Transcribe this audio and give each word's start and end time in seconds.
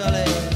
Tú 0.00 0.49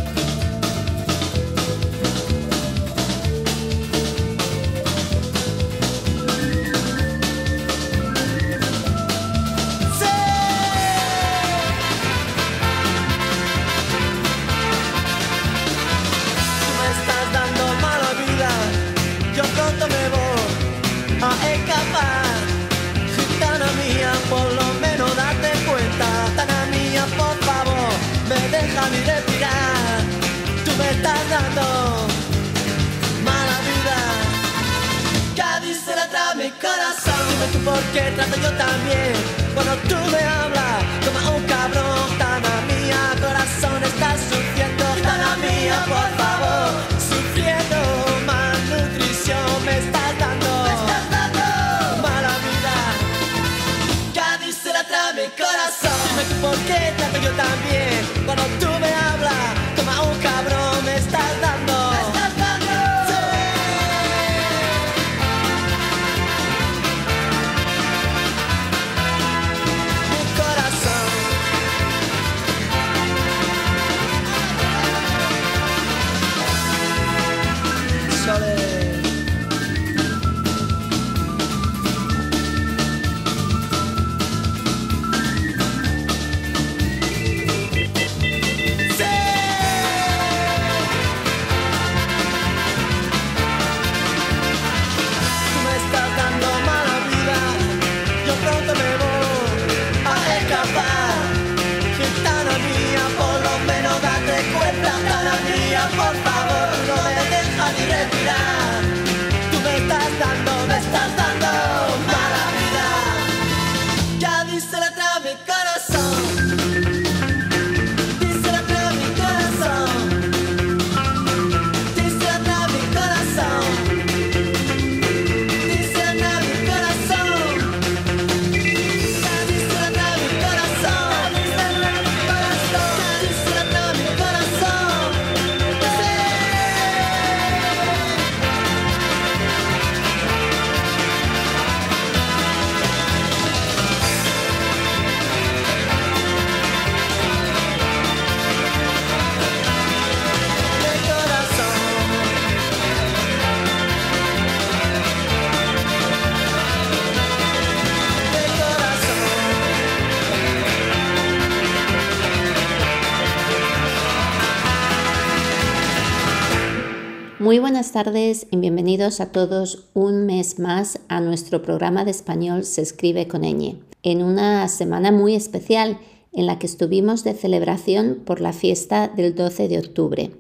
tardes 167.95 168.49
y 168.51 168.57
bienvenidos 168.57 169.21
a 169.21 169.31
todos 169.31 169.87
un 169.95 170.27
mes 170.27 170.59
más 170.59 170.99
a 171.07 171.21
nuestro 171.21 171.63
programa 171.63 172.05
de 172.05 172.11
español 172.11 172.65
Se 172.65 172.83
escribe 172.83 173.29
con 173.29 173.43
ñ, 173.43 173.79
en 174.03 174.25
una 174.25 174.67
semana 174.67 175.13
muy 175.13 175.37
especial 175.37 176.01
en 176.33 176.47
la 176.47 176.59
que 176.59 176.67
estuvimos 176.67 177.23
de 177.23 177.35
celebración 177.35 178.23
por 178.25 178.41
la 178.41 178.53
fiesta 178.53 179.07
del 179.07 179.37
12 179.37 179.69
de 179.69 179.79
octubre. 179.79 180.33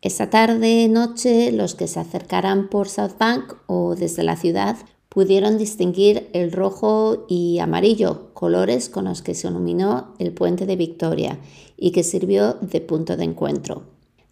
Esa 0.00 0.30
tarde 0.30 0.86
noche 0.88 1.50
los 1.50 1.74
que 1.74 1.88
se 1.88 1.98
acercaran 1.98 2.68
por 2.68 2.88
South 2.88 3.18
Bank 3.18 3.54
o 3.66 3.96
desde 3.96 4.22
la 4.22 4.36
ciudad 4.36 4.76
pudieron 5.08 5.58
distinguir 5.58 6.30
el 6.32 6.52
rojo 6.52 7.26
y 7.28 7.58
amarillo, 7.58 8.32
colores 8.32 8.88
con 8.88 9.06
los 9.06 9.22
que 9.22 9.34
se 9.34 9.48
iluminó 9.48 10.14
el 10.20 10.32
puente 10.32 10.66
de 10.66 10.76
Victoria 10.76 11.40
y 11.76 11.90
que 11.90 12.04
sirvió 12.04 12.58
de 12.60 12.80
punto 12.80 13.16
de 13.16 13.24
encuentro. 13.24 13.82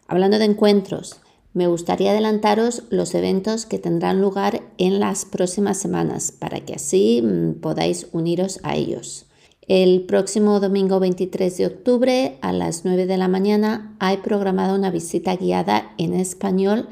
Hablando 0.06 0.38
de 0.38 0.44
encuentros, 0.44 1.20
me 1.52 1.66
gustaría 1.66 2.12
adelantaros 2.12 2.84
los 2.90 3.14
eventos 3.14 3.66
que 3.66 3.78
tendrán 3.78 4.20
lugar 4.20 4.62
en 4.78 5.00
las 5.00 5.24
próximas 5.24 5.78
semanas 5.78 6.32
para 6.32 6.60
que 6.60 6.74
así 6.74 7.22
mm, 7.22 7.60
podáis 7.60 8.06
uniros 8.12 8.60
a 8.62 8.76
ellos. 8.76 9.26
El 9.66 10.02
próximo 10.02 10.58
domingo 10.58 11.00
23 11.00 11.56
de 11.56 11.66
octubre 11.66 12.38
a 12.40 12.52
las 12.52 12.84
9 12.84 13.06
de 13.06 13.16
la 13.16 13.28
mañana 13.28 13.96
hay 14.00 14.18
programada 14.18 14.74
una 14.74 14.90
visita 14.90 15.36
guiada 15.36 15.92
en 15.98 16.14
español 16.14 16.88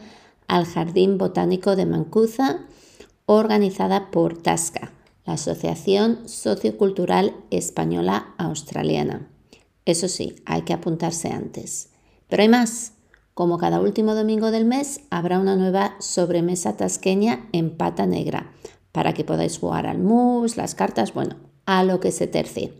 al 0.46 0.64
Jardín 0.64 1.18
Botánico 1.18 1.76
de 1.76 1.86
Mancuza 1.86 2.60
organizada 3.26 4.10
por 4.10 4.38
TASCA, 4.38 4.92
la 5.26 5.34
Asociación 5.34 6.28
Sociocultural 6.28 7.34
Española 7.50 8.34
Australiana. 8.38 9.28
Eso 9.84 10.08
sí, 10.08 10.36
hay 10.46 10.62
que 10.62 10.72
apuntarse 10.72 11.28
antes. 11.28 11.90
Pero 12.28 12.42
hay 12.42 12.48
más. 12.48 12.92
Como 13.38 13.56
cada 13.56 13.80
último 13.80 14.16
domingo 14.16 14.50
del 14.50 14.64
mes, 14.64 15.02
habrá 15.10 15.38
una 15.38 15.54
nueva 15.54 15.94
sobremesa 16.00 16.76
tasqueña 16.76 17.48
en 17.52 17.70
pata 17.70 18.04
negra 18.04 18.50
para 18.90 19.14
que 19.14 19.22
podáis 19.22 19.58
jugar 19.58 19.86
al 19.86 20.00
mus, 20.00 20.56
las 20.56 20.74
cartas, 20.74 21.14
bueno, 21.14 21.36
a 21.64 21.84
lo 21.84 22.00
que 22.00 22.10
se 22.10 22.26
tercie. 22.26 22.72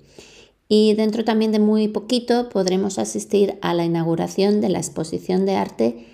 Y 0.66 0.94
dentro 0.94 1.22
también 1.22 1.52
de 1.52 1.60
muy 1.60 1.86
poquito 1.86 2.48
podremos 2.48 2.98
asistir 2.98 3.56
a 3.62 3.72
la 3.72 3.84
inauguración 3.84 4.60
de 4.60 4.68
la 4.70 4.78
exposición 4.78 5.46
de 5.46 5.54
arte, 5.54 6.08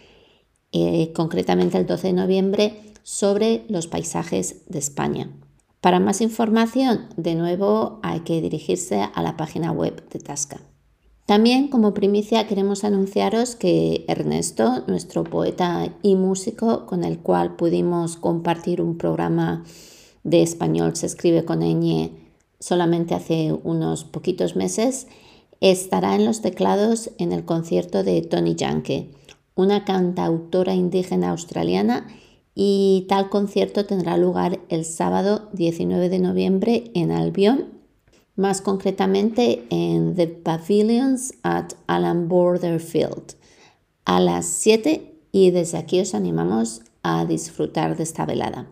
eh, 0.72 1.14
concretamente 1.14 1.78
el 1.78 1.86
12 1.86 2.08
de 2.08 2.12
noviembre, 2.12 2.82
sobre 3.02 3.64
los 3.70 3.86
paisajes 3.86 4.68
de 4.68 4.78
España. 4.78 5.30
Para 5.80 6.00
más 6.00 6.20
información, 6.20 7.08
de 7.16 7.34
nuevo 7.34 7.98
hay 8.02 8.20
que 8.20 8.42
dirigirse 8.42 9.08
a 9.10 9.22
la 9.22 9.38
página 9.38 9.72
web 9.72 10.06
de 10.10 10.18
Tasca. 10.18 10.60
También 11.26 11.68
como 11.68 11.94
primicia 11.94 12.46
queremos 12.46 12.84
anunciaros 12.84 13.56
que 13.56 14.04
Ernesto, 14.08 14.84
nuestro 14.86 15.24
poeta 15.24 15.94
y 16.02 16.16
músico 16.16 16.84
con 16.86 17.02
el 17.02 17.18
cual 17.18 17.56
pudimos 17.56 18.16
compartir 18.16 18.82
un 18.82 18.98
programa 18.98 19.64
de 20.22 20.42
español 20.42 20.96
se 20.96 21.06
escribe 21.06 21.44
con 21.44 21.60
ñ 21.60 22.10
solamente 22.60 23.14
hace 23.14 23.52
unos 23.62 24.04
poquitos 24.04 24.56
meses, 24.56 25.06
Estará 25.60 26.14
en 26.14 26.26
los 26.26 26.42
teclados 26.42 27.10
en 27.16 27.32
el 27.32 27.46
concierto 27.46 28.02
de 28.02 28.20
Tony 28.20 28.54
Yankee, 28.54 29.12
una 29.54 29.86
cantautora 29.86 30.74
indígena 30.74 31.30
australiana 31.30 32.06
y 32.54 33.06
tal 33.08 33.30
concierto 33.30 33.86
tendrá 33.86 34.18
lugar 34.18 34.60
el 34.68 34.84
sábado 34.84 35.48
19 35.54 36.10
de 36.10 36.18
noviembre 36.18 36.90
en 36.94 37.12
Albion, 37.12 37.73
más 38.36 38.60
concretamente 38.60 39.64
en 39.70 40.14
The 40.14 40.26
Pavilions 40.26 41.34
at 41.42 41.72
Alan 41.86 42.28
Border 42.28 42.80
Field 42.80 43.34
a 44.04 44.20
las 44.20 44.46
7 44.46 45.14
y 45.32 45.50
desde 45.50 45.78
aquí 45.78 46.00
os 46.00 46.14
animamos 46.14 46.82
a 47.02 47.24
disfrutar 47.24 47.96
de 47.96 48.02
esta 48.02 48.26
velada. 48.26 48.66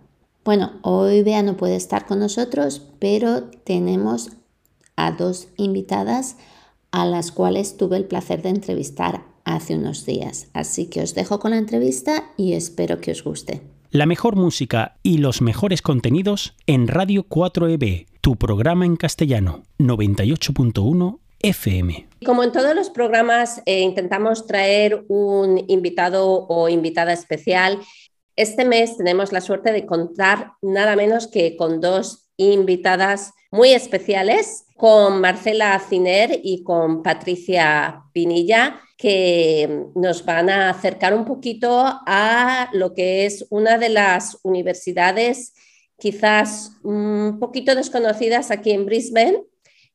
Bueno, 0.45 0.73
hoy 0.83 1.23
Bea 1.23 1.43
no 1.43 1.57
puede 1.57 1.77
estar 1.77 2.07
con 2.07 2.19
nosotros, 2.19 2.83
pero 2.99 3.45
tenemos 3.65 4.31
a 4.97 5.13
dos 5.13 5.49
invitadas 5.57 6.37
a 6.91 7.07
las 7.07 7.33
cuales 7.33 7.77
tuve 7.77 7.97
el 7.97 8.07
placer 8.07 8.43
de 8.43 8.51
entrevistar 8.51 9.25
hace 9.45 9.77
unos 9.77 10.05
días. 10.05 10.49
Así 10.53 10.87
que 10.87 11.03
os 11.03 11.15
dejo 11.15 11.39
con 11.39 11.53
la 11.53 11.59
entrevista 11.59 12.31
y 12.37 12.53
espero 12.53 13.01
que 13.01 13.13
os 13.13 13.25
guste. 13.25 13.72
La 13.95 14.07
mejor 14.07 14.37
música 14.37 14.97
y 15.03 15.19
los 15.19 15.43
mejores 15.43 15.83
contenidos 15.83 16.57
en 16.67 16.89
Radio 16.89 17.27
4EB, 17.29 18.07
tu 18.23 18.37
programa 18.37 18.87
en 18.87 18.97
castellano, 18.97 19.65
98.1 19.79 21.19
FM. 21.43 22.09
Como 22.25 22.43
en 22.43 22.53
todos 22.53 22.75
los 22.75 22.89
programas, 22.89 23.61
eh, 23.67 23.81
intentamos 23.81 24.47
traer 24.47 25.05
un 25.09 25.63
invitado 25.69 26.47
o 26.49 26.71
invitada 26.71 27.13
especial. 27.13 27.81
Este 28.35 28.65
mes 28.65 28.97
tenemos 28.97 29.31
la 29.31 29.43
suerte 29.43 29.73
de 29.73 29.85
contar 29.85 30.53
nada 30.63 30.97
menos 30.97 31.27
que 31.27 31.59
con 31.59 31.83
dos 31.83 32.31
invitadas 32.39 33.35
muy 33.51 33.75
especiales, 33.75 34.65
con 34.75 35.21
Marcela 35.21 35.79
Ciner 35.87 36.41
y 36.43 36.65
con 36.65 37.03
Patricia 37.03 38.05
Pinilla 38.15 38.81
que 39.03 39.89
nos 39.97 40.25
van 40.25 40.49
a 40.49 40.71
acercar 40.71 41.13
un 41.13 41.25
poquito 41.25 41.83
a 42.07 42.71
lo 42.73 42.95
que 42.95 43.27
es 43.27 43.45
una 43.51 43.77
de 43.77 43.89
las 43.89 44.39
universidades 44.45 45.55
quizás 45.99 46.71
un 46.85 47.39
poquito 47.41 47.75
desconocidas 47.75 48.53
aquí 48.53 48.71
en 48.71 48.87
Brisbane. 48.87 49.43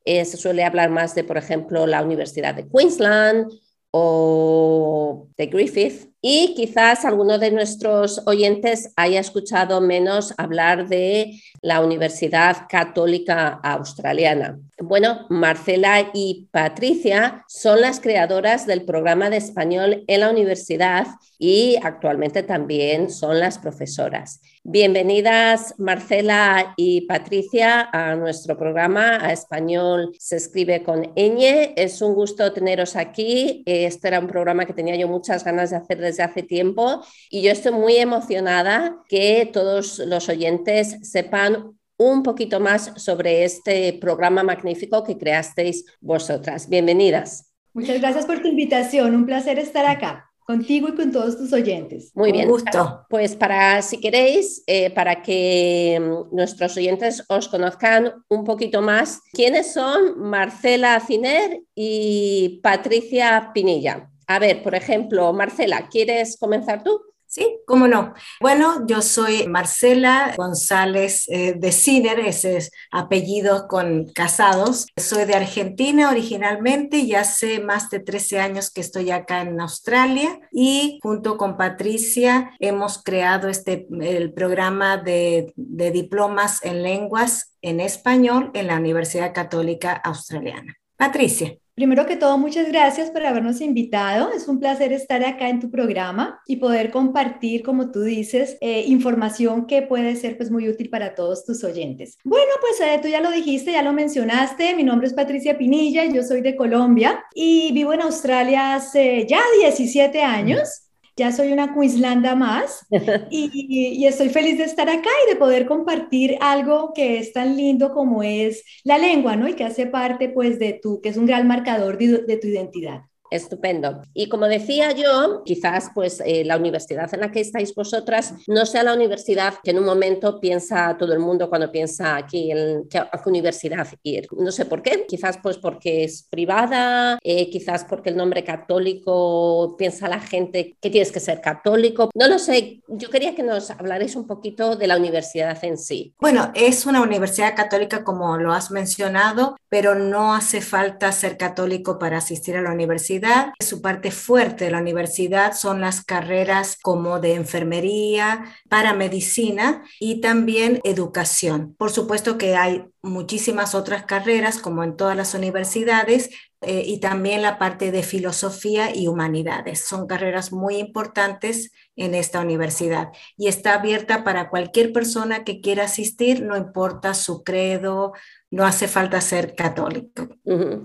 Eh, 0.03 0.25
se 0.25 0.35
suele 0.35 0.65
hablar 0.65 0.89
más 0.89 1.15
de, 1.15 1.23
por 1.23 1.37
ejemplo, 1.37 1.87
la 1.87 2.03
Universidad 2.03 2.53
de 2.53 2.67
Queensland 2.67 3.49
o 3.91 5.29
de 5.37 5.45
Griffith. 5.45 6.11
Y 6.21 6.53
quizás 6.55 7.05
alguno 7.05 7.37
de 7.39 7.51
nuestros 7.51 8.23
oyentes 8.25 8.91
haya 8.97 9.21
escuchado 9.21 9.79
menos 9.79 10.33
hablar 10.37 10.89
de 10.89 11.39
la 11.61 11.79
Universidad 11.79 12.67
Católica 12.67 13.59
Australiana. 13.63 14.59
Bueno, 14.79 15.25
Marcela 15.29 16.11
y 16.13 16.49
Patricia 16.51 17.43
son 17.47 17.81
las 17.81 17.99
creadoras 17.99 18.67
del 18.67 18.85
programa 18.85 19.31
de 19.31 19.37
español 19.37 20.03
en 20.05 20.19
la 20.19 20.29
universidad 20.29 21.07
y 21.39 21.77
actualmente 21.81 22.43
también 22.43 23.09
son 23.09 23.39
las 23.39 23.57
profesoras. 23.57 24.39
Bienvenidas 24.63 25.73
Marcela 25.79 26.75
y 26.77 27.07
Patricia 27.07 27.89
a 27.91 28.15
nuestro 28.15 28.55
programa 28.55 29.17
a 29.19 29.33
español 29.33 30.11
se 30.19 30.35
escribe 30.35 30.83
con 30.83 31.01
ñ. 31.15 31.73
Es 31.75 32.03
un 32.03 32.13
gusto 32.13 32.53
teneros 32.53 32.95
aquí. 32.95 33.63
Este 33.65 34.09
era 34.09 34.19
un 34.19 34.27
programa 34.27 34.65
que 34.67 34.73
tenía 34.73 34.95
yo 34.95 35.07
muchas 35.07 35.43
ganas 35.43 35.71
de 35.71 35.77
hacer 35.77 35.99
desde 35.99 36.21
hace 36.21 36.43
tiempo 36.43 37.01
y 37.31 37.41
yo 37.41 37.51
estoy 37.51 37.71
muy 37.71 37.97
emocionada 37.97 38.97
que 39.09 39.49
todos 39.51 39.97
los 39.99 40.29
oyentes 40.29 40.97
sepan 41.01 41.76
un 41.97 42.23
poquito 42.23 42.59
más 42.59 42.93
sobre 42.95 43.43
este 43.43 43.93
programa 43.99 44.43
magnífico 44.43 45.03
que 45.03 45.17
creasteis 45.17 45.85
vosotras. 45.99 46.69
Bienvenidas. 46.69 47.51
Muchas 47.73 47.99
gracias 47.99 48.25
por 48.25 48.41
tu 48.41 48.47
invitación, 48.47 49.15
un 49.15 49.25
placer 49.25 49.59
estar 49.59 49.85
acá 49.85 50.27
contigo 50.47 50.87
y 50.87 50.95
con 50.95 51.11
todos 51.11 51.37
tus 51.37 51.51
oyentes. 51.51 52.11
Muy 52.15 52.31
bien. 52.31 52.47
gusto. 52.47 53.05
Pues 53.09 53.35
para, 53.35 53.81
si 53.81 53.99
queréis, 53.99 54.63
eh, 54.65 54.89
para 54.91 55.21
que 55.21 55.99
mm, 55.99 56.33
nuestros 56.33 56.77
oyentes 56.77 57.23
os 57.27 57.49
conozcan 57.49 58.13
un 58.29 58.45
poquito 58.45 58.81
más, 58.81 59.19
¿quiénes 59.33 59.73
son 59.73 60.17
Marcela 60.17 61.01
Ciner 61.01 61.61
y 61.75 62.61
Patricia 62.63 63.51
Pinilla? 63.53 64.09
A 64.25 64.39
ver, 64.39 64.63
por 64.63 64.73
ejemplo, 64.73 65.33
Marcela, 65.33 65.89
¿quieres 65.89 66.37
comenzar 66.37 66.81
tú? 66.81 67.01
Sí, 67.27 67.59
cómo 67.65 67.89
no. 67.89 68.13
Bueno, 68.39 68.87
yo 68.87 69.01
soy 69.01 69.47
Marcela 69.47 70.33
González 70.37 71.25
eh, 71.27 71.55
de 71.57 71.71
Ciner, 71.73 72.21
ese 72.21 72.55
es 72.55 72.71
apellido 72.89 73.67
con 73.67 74.07
casados. 74.13 74.87
Soy 74.95 75.25
de 75.25 75.35
Argentina 75.35 76.09
originalmente 76.09 76.99
y 76.99 77.15
hace 77.15 77.59
más 77.59 77.89
de 77.89 77.99
13 77.99 78.39
años 78.39 78.71
que 78.71 78.79
estoy 78.79 79.11
acá 79.11 79.41
en 79.41 79.59
Australia 79.59 80.39
y 80.53 80.99
junto 81.03 81.37
con 81.37 81.57
Patricia 81.57 82.51
hemos 82.59 83.03
creado 83.03 83.49
este, 83.49 83.87
el 83.99 84.31
programa 84.33 84.95
de, 84.95 85.51
de 85.57 85.91
diplomas 85.91 86.63
en 86.63 86.81
lenguas 86.81 87.57
en 87.61 87.81
español 87.81 88.51
en 88.53 88.67
la 88.67 88.77
Universidad 88.77 89.33
Católica 89.33 89.91
Australiana. 89.91 90.77
Patricia. 90.95 91.57
Primero 91.77 92.07
que 92.07 92.15
todo, 92.15 92.39
muchas 92.39 92.69
gracias 92.69 93.11
por 93.11 93.23
habernos 93.23 93.61
invitado. 93.61 94.31
Es 94.33 94.47
un 94.47 94.59
placer 94.59 94.93
estar 94.93 95.23
acá 95.23 95.47
en 95.47 95.59
tu 95.59 95.69
programa 95.69 96.41
y 96.47 96.55
poder 96.55 96.89
compartir, 96.89 97.61
como 97.61 97.91
tú 97.91 98.01
dices, 98.01 98.57
eh, 98.61 98.85
información 98.87 99.67
que 99.67 99.83
puede 99.83 100.15
ser 100.15 100.37
pues 100.37 100.49
muy 100.49 100.67
útil 100.67 100.89
para 100.89 101.13
todos 101.13 101.45
tus 101.45 101.63
oyentes. 101.63 102.17
Bueno, 102.23 102.49
pues 102.61 102.81
eh, 102.81 102.99
tú 102.99 103.09
ya 103.09 103.21
lo 103.21 103.29
dijiste, 103.29 103.73
ya 103.73 103.83
lo 103.83 103.93
mencionaste. 103.93 104.73
Mi 104.73 104.83
nombre 104.83 105.05
es 105.05 105.13
Patricia 105.13 105.55
Pinilla, 105.55 106.03
yo 106.05 106.23
soy 106.23 106.41
de 106.41 106.55
Colombia 106.55 107.23
y 107.35 107.71
vivo 107.73 107.93
en 107.93 108.01
Australia 108.01 108.73
hace 108.73 109.27
ya 109.27 109.41
17 109.61 110.23
años 110.23 110.86
ya 111.17 111.31
soy 111.31 111.51
una 111.51 111.73
Queenslanda 111.73 112.35
más 112.35 112.85
y, 113.31 114.05
estoy 114.05 114.29
feliz 114.29 114.57
de 114.57 114.63
estar 114.63 114.89
acá 114.89 115.09
y 115.25 115.29
de 115.31 115.35
poder 115.35 115.65
compartir 115.65 116.37
algo 116.39 116.93
que 116.93 117.17
es 117.17 117.33
tan 117.33 117.57
lindo 117.57 117.91
como 117.91 118.23
es 118.23 118.63
la 118.83 118.97
lengua, 118.97 119.35
¿no? 119.35 119.47
Y 119.47 119.53
que 119.55 119.65
hace 119.65 119.87
parte, 119.87 120.29
pues, 120.29 120.59
de 120.59 120.73
tu, 120.73 121.01
que 121.01 121.09
es 121.09 121.17
un 121.17 121.25
gran 121.25 121.47
marcador 121.47 121.97
de 121.97 122.37
tu 122.37 122.47
identidad. 122.47 123.01
Estupendo. 123.29 124.01
Y 124.13 124.29
como 124.29 124.47
decía 124.47 124.91
yo, 124.93 125.43
quizás 125.43 125.91
pues 125.93 126.21
eh, 126.25 126.43
la 126.45 126.57
universidad 126.57 127.13
en 127.13 127.21
la 127.21 127.31
que 127.31 127.41
estáis 127.41 127.75
vosotras 127.75 128.33
no 128.47 128.65
sea 128.65 128.83
la 128.83 128.93
universidad 128.93 129.55
que 129.63 129.71
en 129.71 129.79
un 129.79 129.85
momento 129.85 130.39
piensa 130.39 130.95
todo 130.97 131.13
el 131.13 131.19
mundo 131.19 131.49
cuando 131.49 131.71
piensa 131.71 132.15
aquí 132.15 132.51
en 132.51 132.87
qué 132.89 133.01
universidad 133.27 133.87
ir. 134.03 134.27
No 134.31 134.51
sé 134.51 134.65
por 134.65 134.81
qué, 134.81 135.05
quizás 135.07 135.37
pues 135.41 135.57
porque 135.57 136.03
es 136.03 136.23
privada, 136.23 137.19
eh, 137.23 137.49
quizás 137.49 137.83
porque 137.83 138.09
el 138.09 138.17
nombre 138.17 138.43
católico 138.43 139.75
piensa 139.77 140.07
la 140.07 140.19
gente 140.19 140.77
que 140.79 140.89
tienes 140.89 141.11
que 141.11 141.19
ser 141.19 141.41
católico. 141.41 142.09
No 142.15 142.27
lo 142.27 142.39
sé, 142.39 142.81
yo 142.87 143.09
quería 143.09 143.35
que 143.35 143.43
nos 143.43 143.69
hablarais 143.71 144.15
un 144.15 144.27
poquito 144.27 144.75
de 144.75 144.87
la 144.87 144.97
universidad 144.97 145.57
en 145.63 145.77
sí. 145.77 146.13
Bueno, 146.19 146.51
es 146.55 146.85
una 146.85 147.01
universidad 147.01 147.55
católica 147.55 148.03
como 148.03 148.37
lo 148.37 148.53
has 148.53 148.71
mencionado, 148.71 149.57
pero 149.69 149.95
no 149.95 150.33
hace 150.33 150.61
falta 150.61 151.11
ser 151.11 151.37
católico 151.37 151.99
para 151.99 152.17
asistir 152.17 152.55
a 152.55 152.61
la 152.61 152.71
universidad 152.71 153.16
su 153.59 153.81
parte 153.81 154.11
fuerte 154.11 154.65
de 154.65 154.71
la 154.71 154.79
universidad 154.79 155.53
son 155.53 155.81
las 155.81 156.03
carreras 156.03 156.77
como 156.81 157.19
de 157.19 157.35
enfermería, 157.35 158.45
para 158.69 158.93
medicina 158.93 159.83
y 159.99 160.21
también 160.21 160.79
educación. 160.83 161.75
Por 161.77 161.91
supuesto 161.91 162.37
que 162.37 162.55
hay 162.55 162.85
muchísimas 163.01 163.75
otras 163.75 164.03
carreras 164.05 164.59
como 164.59 164.83
en 164.83 164.95
todas 164.97 165.15
las 165.15 165.33
universidades 165.33 166.29
eh, 166.61 166.83
y 166.85 166.99
también 166.99 167.41
la 167.41 167.59
parte 167.59 167.91
de 167.91 168.03
filosofía 168.03 168.95
y 168.95 169.07
humanidades. 169.07 169.85
Son 169.85 170.07
carreras 170.07 170.51
muy 170.51 170.77
importantes 170.77 171.71
en 171.97 172.15
esta 172.15 172.39
universidad 172.39 173.09
y 173.35 173.47
está 173.47 173.73
abierta 173.73 174.23
para 174.23 174.49
cualquier 174.49 174.93
persona 174.93 175.43
que 175.43 175.59
quiera 175.59 175.85
asistir, 175.85 176.41
no 176.41 176.55
importa 176.55 177.13
su 177.13 177.43
credo, 177.43 178.13
no 178.49 178.65
hace 178.65 178.87
falta 178.87 179.19
ser 179.19 179.55
católico. 179.55 180.29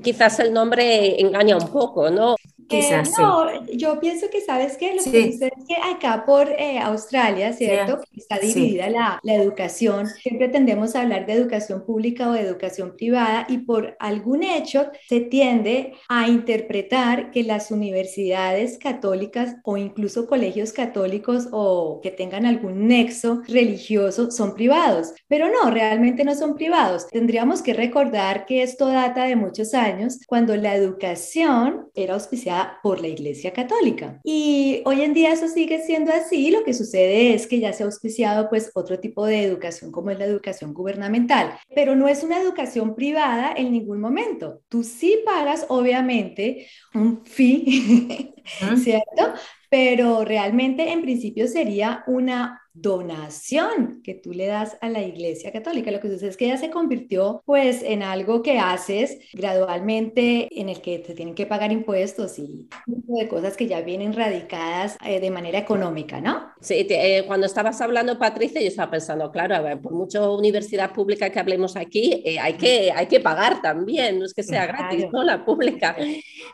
Quizás 0.03 0.41
el 0.41 0.53
nombre 0.53 1.21
engaña 1.21 1.57
un 1.57 1.69
poco, 1.69 2.11
¿no? 2.11 2.35
Quizás, 2.73 3.09
eh, 3.11 3.13
no, 3.19 3.67
yo 3.73 4.01
pienso 4.01 4.27
que 4.31 4.41
sabes 4.41 4.77
que 4.77 4.95
lo 4.95 5.03
que 5.03 5.33
sucede 5.33 5.53
es 5.57 5.65
que 5.67 5.77
acá 5.77 6.25
por 6.25 6.49
eh, 6.49 6.79
Australia, 6.79 7.53
¿cierto? 7.53 8.01
Está 8.17 8.39
dividida 8.39 8.89
la, 8.89 9.21
la, 9.23 9.35
educación. 9.35 10.07
Siempre 10.09 10.49
tendemos 10.49 10.95
a 10.95 11.03
hablar 11.03 11.27
de 11.27 11.35
educación 11.35 11.85
pública 11.85 12.29
o 12.29 12.33
de 12.33 12.41
educación 12.41 12.97
privada 12.97 13.47
y 13.49 13.59
por 13.59 13.97
algún 14.01 14.43
hecho 14.43 14.87
se 15.09 15.21
tiende 15.21 15.95
a 16.09 16.29
interpretar 16.29 17.31
que 17.31 17.43
las 17.43 17.71
universidades 17.71 18.79
católicas 18.79 19.57
o 19.65 19.77
incluso 19.77 20.27
colegios 20.27 20.73
católicos 20.73 21.49
o 21.53 22.01
que 22.03 22.11
tengan 22.11 22.47
algún 22.47 22.87
nexo 22.87 23.43
religioso 23.47 24.31
son 24.31 24.55
privados. 24.55 25.13
Pero 25.29 25.49
no, 25.51 25.71
realmente 25.71 26.25
no 26.25 26.35
son 26.35 26.55
privados. 26.55 27.07
Tendríamos 27.09 27.63
que 27.63 27.75
recordar 27.75 28.47
que 28.47 28.63
esto 28.63 28.89
data 28.89 29.25
de 29.25 29.37
muchos 29.37 29.75
años, 29.75 30.19
cuando 30.27 30.57
la 30.57 30.75
educación 30.75 31.89
era 31.95 32.15
auspiciada 32.15 32.62
por 32.83 33.01
la 33.01 33.09
Iglesia 33.09 33.53
Católica. 33.53 34.21
Y 34.25 34.83
hoy 34.85 35.03
en 35.03 35.15
día 35.15 35.33
eso 35.33 35.49
sigue 35.49 35.81
siendo 35.85 36.13
así. 36.13 36.51
Lo 36.51 36.65
que 36.65 36.75
sucede 36.75 37.35
es 37.35 37.47
que 37.47 37.61
ya 37.61 37.73
se 37.73 37.83
ha 37.83 37.87
auspiciado 37.87 38.49
pues 38.49 38.71
otro 38.75 38.99
tipo 38.99 39.27
de 39.27 39.43
educación 39.43 39.93
como 39.93 40.11
es 40.11 40.19
la 40.19 40.25
educación 40.25 40.73
gubernamental, 40.73 41.59
pero 41.75 41.95
no 41.95 42.09
es 42.09 42.23
una 42.23 42.41
educación 42.41 42.95
privada 42.95 43.53
en 43.57 43.73
ningún 43.73 44.01
momento. 44.01 44.63
Tú 44.69 44.85
sí 44.85 45.19
pagas 45.25 45.67
obviamente 45.69 46.69
un 46.95 47.25
fee, 47.25 48.35
¿cierto? 48.77 49.35
Pero 49.71 50.25
realmente 50.25 50.93
en 50.93 51.03
principio 51.03 51.49
sería 51.49 52.05
una 52.07 52.62
donación 52.75 54.01
que 54.03 54.15
tú 54.15 54.33
le 54.33 54.47
das 54.47 54.79
a 54.81 54.89
la 54.89 55.03
Iglesia 55.03 55.53
Católica. 55.53 55.91
Lo 55.91 56.01
que 56.01 56.09
sucede 56.09 56.31
es 56.31 56.37
que 56.37 56.47
ella 56.47 56.57
se 56.57 56.71
convirtió 56.71 57.43
pues 57.45 57.83
en 57.83 58.03
algo 58.03 58.43
que 58.43 58.59
haces 58.59 59.19
gradualmente 59.33 60.49
en 60.51 60.69
el 60.69 60.81
que 60.81 60.99
te 60.99 61.15
tienen 61.15 61.35
que 61.35 61.47
pagar 61.47 61.73
impuestos 61.73 62.39
y 62.39 62.69
de 62.87 63.29
cosas 63.29 63.57
que 63.57 63.67
ya 63.67 63.83
vienen 63.83 64.13
radicadas 64.13 64.97
eh, 65.05 65.21
de 65.21 65.31
manera 65.31 65.59
económica, 65.59 66.21
¿no? 66.21 66.53
Sí, 66.61 66.87
eh, 66.89 67.25
cuando 67.27 67.47
estabas 67.47 67.81
hablando, 67.81 68.19
Patricia, 68.19 68.61
yo 68.61 68.69
estaba 68.69 68.91
pensando, 68.91 69.31
claro, 69.31 69.57
a 69.57 69.61
ver, 69.61 69.81
por 69.81 69.93
mucha 69.93 70.29
universidad 70.31 70.93
pública 70.93 71.31
que 71.31 71.41
hablemos 71.41 71.77
aquí, 71.77 72.23
eh, 72.25 72.39
hay, 72.39 72.55
que, 72.55 72.93
hay 72.95 73.07
que 73.07 73.21
pagar 73.21 73.61
también, 73.61 74.19
no 74.19 74.25
es 74.25 74.33
que 74.33 74.43
sea 74.43 74.67
gratis, 74.67 75.07
¿no? 75.13 75.23
La 75.23 75.45
pública. 75.45 75.97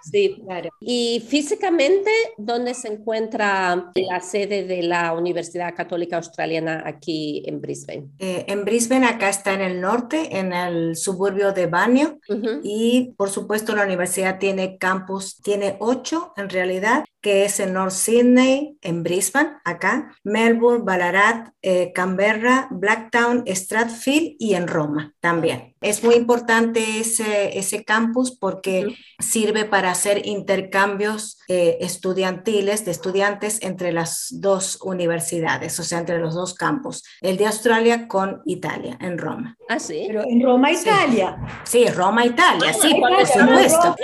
Sí, 0.02 0.36
claro. 0.44 0.70
Y 0.80 1.22
físicamente, 1.26 2.10
¿dónde 2.36 2.74
se 2.74 2.88
encuentra 2.88 3.92
la 3.94 4.20
sede 4.20 4.64
de 4.64 4.82
la 4.82 5.12
Universidad 5.12 5.74
Católica? 5.74 6.07
Australiana 6.16 6.82
aquí 6.86 7.42
en 7.46 7.60
Brisbane? 7.60 8.08
Eh, 8.18 8.44
en 8.48 8.64
Brisbane, 8.64 9.06
acá 9.06 9.28
está 9.28 9.52
en 9.54 9.60
el 9.60 9.80
norte, 9.80 10.38
en 10.38 10.52
el 10.52 10.96
suburbio 10.96 11.52
de 11.52 11.66
Banio. 11.66 12.20
Y 12.62 13.14
por 13.16 13.30
supuesto, 13.30 13.74
la 13.74 13.84
universidad 13.84 14.38
tiene 14.38 14.78
campus, 14.78 15.40
tiene 15.42 15.76
ocho 15.80 16.32
en 16.36 16.48
realidad, 16.48 17.04
que 17.20 17.44
es 17.44 17.58
en 17.60 17.72
North 17.72 17.92
Sydney, 17.92 18.78
en 18.80 19.02
Brisbane, 19.02 19.56
acá, 19.64 20.14
Melbourne, 20.22 20.84
Ballarat, 20.84 21.52
eh, 21.62 21.92
Canberra, 21.92 22.68
Blacktown, 22.70 23.44
Stratfield 23.46 24.36
y 24.38 24.54
en 24.54 24.68
Roma 24.68 25.14
también. 25.20 25.74
Es 25.80 26.02
muy 26.02 26.16
importante 26.16 27.00
ese, 27.00 27.56
ese 27.58 27.84
campus 27.84 28.36
porque 28.36 28.96
sirve 29.20 29.64
para 29.64 29.90
hacer 29.90 30.26
intercambios 30.26 31.38
eh, 31.48 31.78
estudiantiles 31.80 32.84
de 32.84 32.90
estudiantes 32.90 33.62
entre 33.62 33.92
las 33.92 34.28
dos 34.30 34.78
universidades, 34.82 35.78
o 35.78 35.84
sea, 35.84 35.98
entre 35.98 36.18
los 36.18 36.34
dos 36.34 36.54
campus, 36.54 37.04
el 37.20 37.36
de 37.36 37.46
Australia 37.46 38.08
con 38.08 38.42
Italia, 38.44 38.96
en 39.00 39.18
Roma. 39.18 39.56
Ah, 39.68 39.78
sí. 39.78 40.04
Pero 40.06 40.22
en 40.24 40.42
Roma, 40.42 40.72
Italia. 40.72 41.36
Sí, 41.64 41.86
Roma, 41.86 42.26
Italia, 42.26 42.72
sí, 42.72 42.94
por 42.94 43.26
supuesto. 43.26 43.96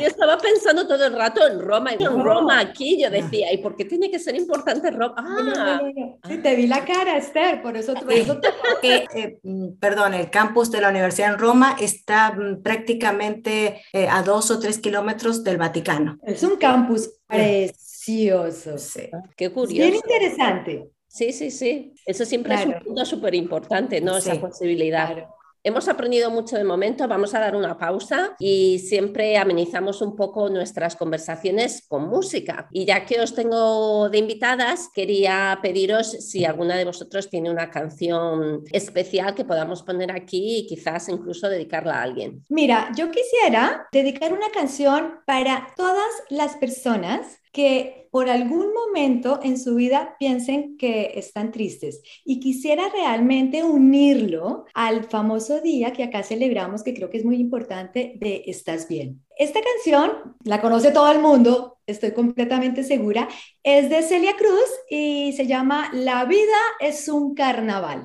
Yo 0.00 0.06
estaba 0.06 0.38
pensando 0.38 0.86
todo 0.86 1.06
el 1.06 1.14
rato 1.14 1.46
en 1.46 1.60
Roma, 1.60 1.92
en 1.92 2.04
Roma 2.04 2.21
aquí, 2.58 3.00
yo 3.02 3.10
decía, 3.10 3.52
¿y 3.52 3.58
por 3.58 3.76
qué 3.76 3.84
tiene 3.84 4.10
que 4.10 4.18
ser 4.18 4.36
importante 4.36 4.90
Roma? 4.90 5.14
Ah, 5.16 5.80
sí, 6.28 6.38
te 6.38 6.56
vi 6.56 6.66
la 6.66 6.84
cara, 6.84 7.16
Esther, 7.16 7.62
por 7.62 7.76
eso, 7.76 7.94
te... 7.94 9.06
eh, 9.14 9.38
mm, 9.42 9.78
perdón, 9.80 10.14
el 10.14 10.30
campus 10.30 10.70
de 10.70 10.80
la 10.80 10.90
Universidad 10.90 11.32
en 11.32 11.38
Roma 11.38 11.76
está 11.80 12.32
mm, 12.32 12.62
prácticamente 12.62 13.82
eh, 13.92 14.08
a 14.08 14.22
dos 14.22 14.50
o 14.50 14.58
tres 14.58 14.78
kilómetros 14.78 15.44
del 15.44 15.56
Vaticano. 15.56 16.18
Es 16.22 16.42
un 16.42 16.56
campus 16.56 17.10
precioso. 17.26 18.78
Sí. 18.78 19.08
Qué 19.36 19.50
curioso. 19.50 19.74
Bien 19.74 19.94
interesante. 19.94 20.90
Sí, 21.08 21.32
sí, 21.32 21.50
sí. 21.50 21.92
Eso 22.06 22.24
siempre 22.24 22.54
es 22.54 22.66
un 22.66 22.78
punto 22.80 23.04
súper 23.04 23.34
importante, 23.34 24.00
¿no? 24.00 24.16
Esa 24.16 24.40
posibilidad. 24.40 25.26
Hemos 25.64 25.86
aprendido 25.86 26.28
mucho 26.28 26.56
de 26.56 26.64
momento, 26.64 27.06
vamos 27.06 27.34
a 27.34 27.38
dar 27.38 27.54
una 27.54 27.78
pausa 27.78 28.34
y 28.40 28.80
siempre 28.80 29.36
amenizamos 29.36 30.02
un 30.02 30.16
poco 30.16 30.48
nuestras 30.48 30.96
conversaciones 30.96 31.86
con 31.86 32.08
música. 32.08 32.66
Y 32.72 32.84
ya 32.84 33.06
que 33.06 33.20
os 33.20 33.32
tengo 33.34 34.08
de 34.08 34.18
invitadas, 34.18 34.88
quería 34.92 35.60
pediros 35.62 36.10
si 36.10 36.44
alguna 36.44 36.76
de 36.76 36.84
vosotros 36.84 37.30
tiene 37.30 37.48
una 37.48 37.70
canción 37.70 38.64
especial 38.72 39.36
que 39.36 39.44
podamos 39.44 39.84
poner 39.84 40.10
aquí 40.10 40.58
y 40.58 40.66
quizás 40.66 41.08
incluso 41.08 41.48
dedicarla 41.48 42.00
a 42.00 42.02
alguien. 42.02 42.44
Mira, 42.48 42.90
yo 42.96 43.12
quisiera 43.12 43.86
dedicar 43.92 44.32
una 44.32 44.50
canción 44.50 45.20
para 45.26 45.68
todas 45.76 46.10
las 46.28 46.56
personas 46.56 47.38
que 47.52 48.01
por 48.12 48.28
algún 48.28 48.74
momento 48.74 49.40
en 49.42 49.58
su 49.58 49.74
vida 49.74 50.16
piensen 50.18 50.76
que 50.76 51.12
están 51.14 51.50
tristes 51.50 52.02
y 52.26 52.40
quisiera 52.40 52.90
realmente 52.90 53.64
unirlo 53.64 54.66
al 54.74 55.04
famoso 55.04 55.62
día 55.62 55.94
que 55.94 56.04
acá 56.04 56.22
celebramos, 56.22 56.82
que 56.82 56.92
creo 56.92 57.08
que 57.08 57.16
es 57.16 57.24
muy 57.24 57.36
importante, 57.36 58.18
de 58.20 58.44
Estás 58.46 58.86
bien. 58.86 59.24
Esta 59.38 59.60
canción 59.62 60.36
la 60.44 60.60
conoce 60.60 60.92
todo 60.92 61.10
el 61.10 61.20
mundo, 61.20 61.78
estoy 61.86 62.12
completamente 62.12 62.84
segura, 62.84 63.28
es 63.62 63.88
de 63.88 64.02
Celia 64.02 64.36
Cruz 64.36 64.70
y 64.90 65.32
se 65.32 65.46
llama 65.46 65.88
La 65.94 66.26
vida 66.26 66.58
es 66.80 67.08
un 67.08 67.34
carnaval. 67.34 68.04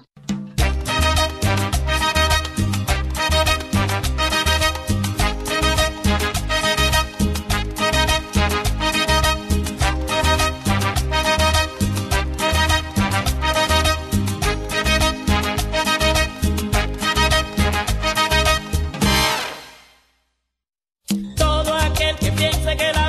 sé 22.68 22.76
que 22.76 22.92
la 22.92 23.07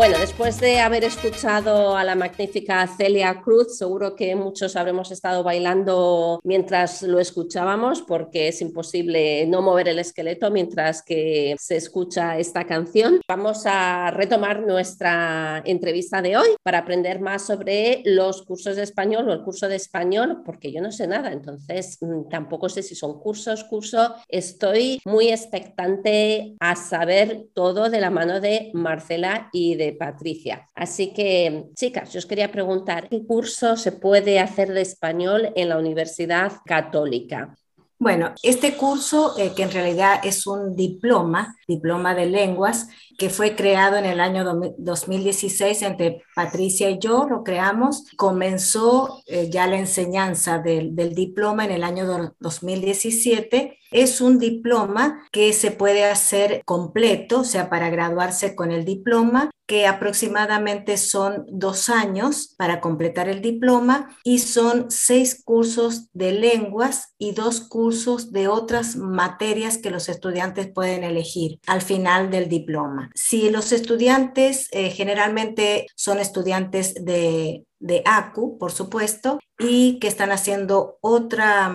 Bueno, 0.00 0.16
después 0.18 0.58
de 0.58 0.80
haber 0.80 1.04
escuchado 1.04 1.94
a 1.94 2.04
la 2.04 2.14
magnífica 2.14 2.86
Celia 2.86 3.42
Cruz, 3.42 3.76
seguro 3.76 4.16
que 4.16 4.34
muchos 4.34 4.74
habremos 4.74 5.10
estado 5.10 5.42
bailando 5.42 6.40
mientras 6.42 7.02
lo 7.02 7.20
escuchábamos, 7.20 8.00
porque 8.00 8.48
es 8.48 8.62
imposible 8.62 9.46
no 9.46 9.60
mover 9.60 9.88
el 9.88 9.98
esqueleto 9.98 10.50
mientras 10.50 11.02
que 11.02 11.54
se 11.58 11.76
escucha 11.76 12.38
esta 12.38 12.64
canción. 12.64 13.20
Vamos 13.28 13.64
a 13.66 14.10
retomar 14.10 14.62
nuestra 14.62 15.60
entrevista 15.66 16.22
de 16.22 16.38
hoy 16.38 16.48
para 16.62 16.78
aprender 16.78 17.20
más 17.20 17.46
sobre 17.46 18.00
los 18.06 18.40
cursos 18.40 18.76
de 18.76 18.84
español 18.84 19.28
o 19.28 19.34
el 19.34 19.42
curso 19.42 19.68
de 19.68 19.76
español, 19.76 20.40
porque 20.46 20.72
yo 20.72 20.80
no 20.80 20.92
sé 20.92 21.08
nada, 21.08 21.30
entonces 21.30 21.98
mm, 22.00 22.30
tampoco 22.30 22.70
sé 22.70 22.82
si 22.82 22.94
son 22.94 23.20
cursos, 23.20 23.64
curso. 23.64 24.14
Estoy 24.28 24.98
muy 25.04 25.28
expectante 25.28 26.54
a 26.58 26.74
saber 26.74 27.48
todo 27.52 27.90
de 27.90 28.00
la 28.00 28.08
mano 28.08 28.40
de 28.40 28.70
Marcela 28.72 29.50
y 29.52 29.74
de 29.74 29.89
Patricia. 29.92 30.68
Así 30.74 31.12
que, 31.12 31.64
chicas, 31.74 32.12
yo 32.12 32.18
os 32.18 32.26
quería 32.26 32.50
preguntar, 32.52 33.08
¿qué 33.08 33.24
curso 33.26 33.76
se 33.76 33.92
puede 33.92 34.38
hacer 34.40 34.72
de 34.72 34.82
español 34.82 35.50
en 35.56 35.68
la 35.68 35.78
Universidad 35.78 36.52
Católica? 36.64 37.56
Bueno, 38.02 38.32
este 38.42 38.78
curso, 38.78 39.36
eh, 39.38 39.52
que 39.54 39.62
en 39.64 39.70
realidad 39.72 40.20
es 40.24 40.46
un 40.46 40.74
diploma, 40.74 41.54
diploma 41.68 42.14
de 42.14 42.24
lenguas, 42.24 42.88
que 43.18 43.28
fue 43.28 43.54
creado 43.54 43.98
en 43.98 44.06
el 44.06 44.20
año 44.20 44.42
do- 44.42 44.74
2016 44.78 45.82
entre 45.82 46.22
Patricia 46.34 46.88
y 46.88 46.98
yo, 46.98 47.26
lo 47.28 47.44
creamos. 47.44 48.06
Comenzó 48.16 49.20
eh, 49.26 49.50
ya 49.50 49.66
la 49.66 49.76
enseñanza 49.78 50.60
del, 50.60 50.94
diploma 51.14 51.66
en 51.66 51.72
el 51.72 51.84
año 51.84 52.06
do- 52.06 52.34
2017. 52.38 53.76
Es 53.90 54.20
un 54.20 54.38
diploma 54.38 55.22
que 55.32 55.52
se 55.52 55.70
puede 55.70 56.04
hacer 56.04 56.62
completo, 56.64 57.40
o 57.40 57.44
sea, 57.44 57.68
para 57.68 57.90
graduarse 57.90 58.54
con 58.54 58.70
el 58.70 58.84
diploma, 58.84 59.50
que 59.66 59.86
aproximadamente 59.86 60.96
son 60.96 61.44
dos 61.48 61.88
años 61.88 62.56
para 62.58 62.80
completar 62.80 63.28
el 63.28 63.40
diploma 63.40 64.16
y 64.24 64.40
son 64.40 64.90
seis 64.90 65.40
cursos 65.44 66.08
de 66.12 66.32
lenguas 66.32 67.14
y 67.18 67.32
dos 67.32 67.60
cursos 67.60 68.32
de 68.32 68.48
otras 68.48 68.96
materias 68.96 69.78
que 69.78 69.90
los 69.90 70.08
estudiantes 70.08 70.68
pueden 70.72 71.04
elegir 71.04 71.60
al 71.68 71.82
final 71.82 72.32
del 72.32 72.48
diploma. 72.48 73.10
Si 73.14 73.48
los 73.48 73.70
estudiantes 73.70 74.68
eh, 74.72 74.90
generalmente 74.90 75.86
son 75.94 76.18
estudiantes 76.18 76.94
de, 77.04 77.64
de 77.78 78.02
ACU, 78.04 78.58
por 78.58 78.72
supuesto, 78.72 79.38
y 79.58 80.00
que 80.00 80.08
están 80.08 80.32
haciendo 80.32 80.98
otra... 81.00 81.72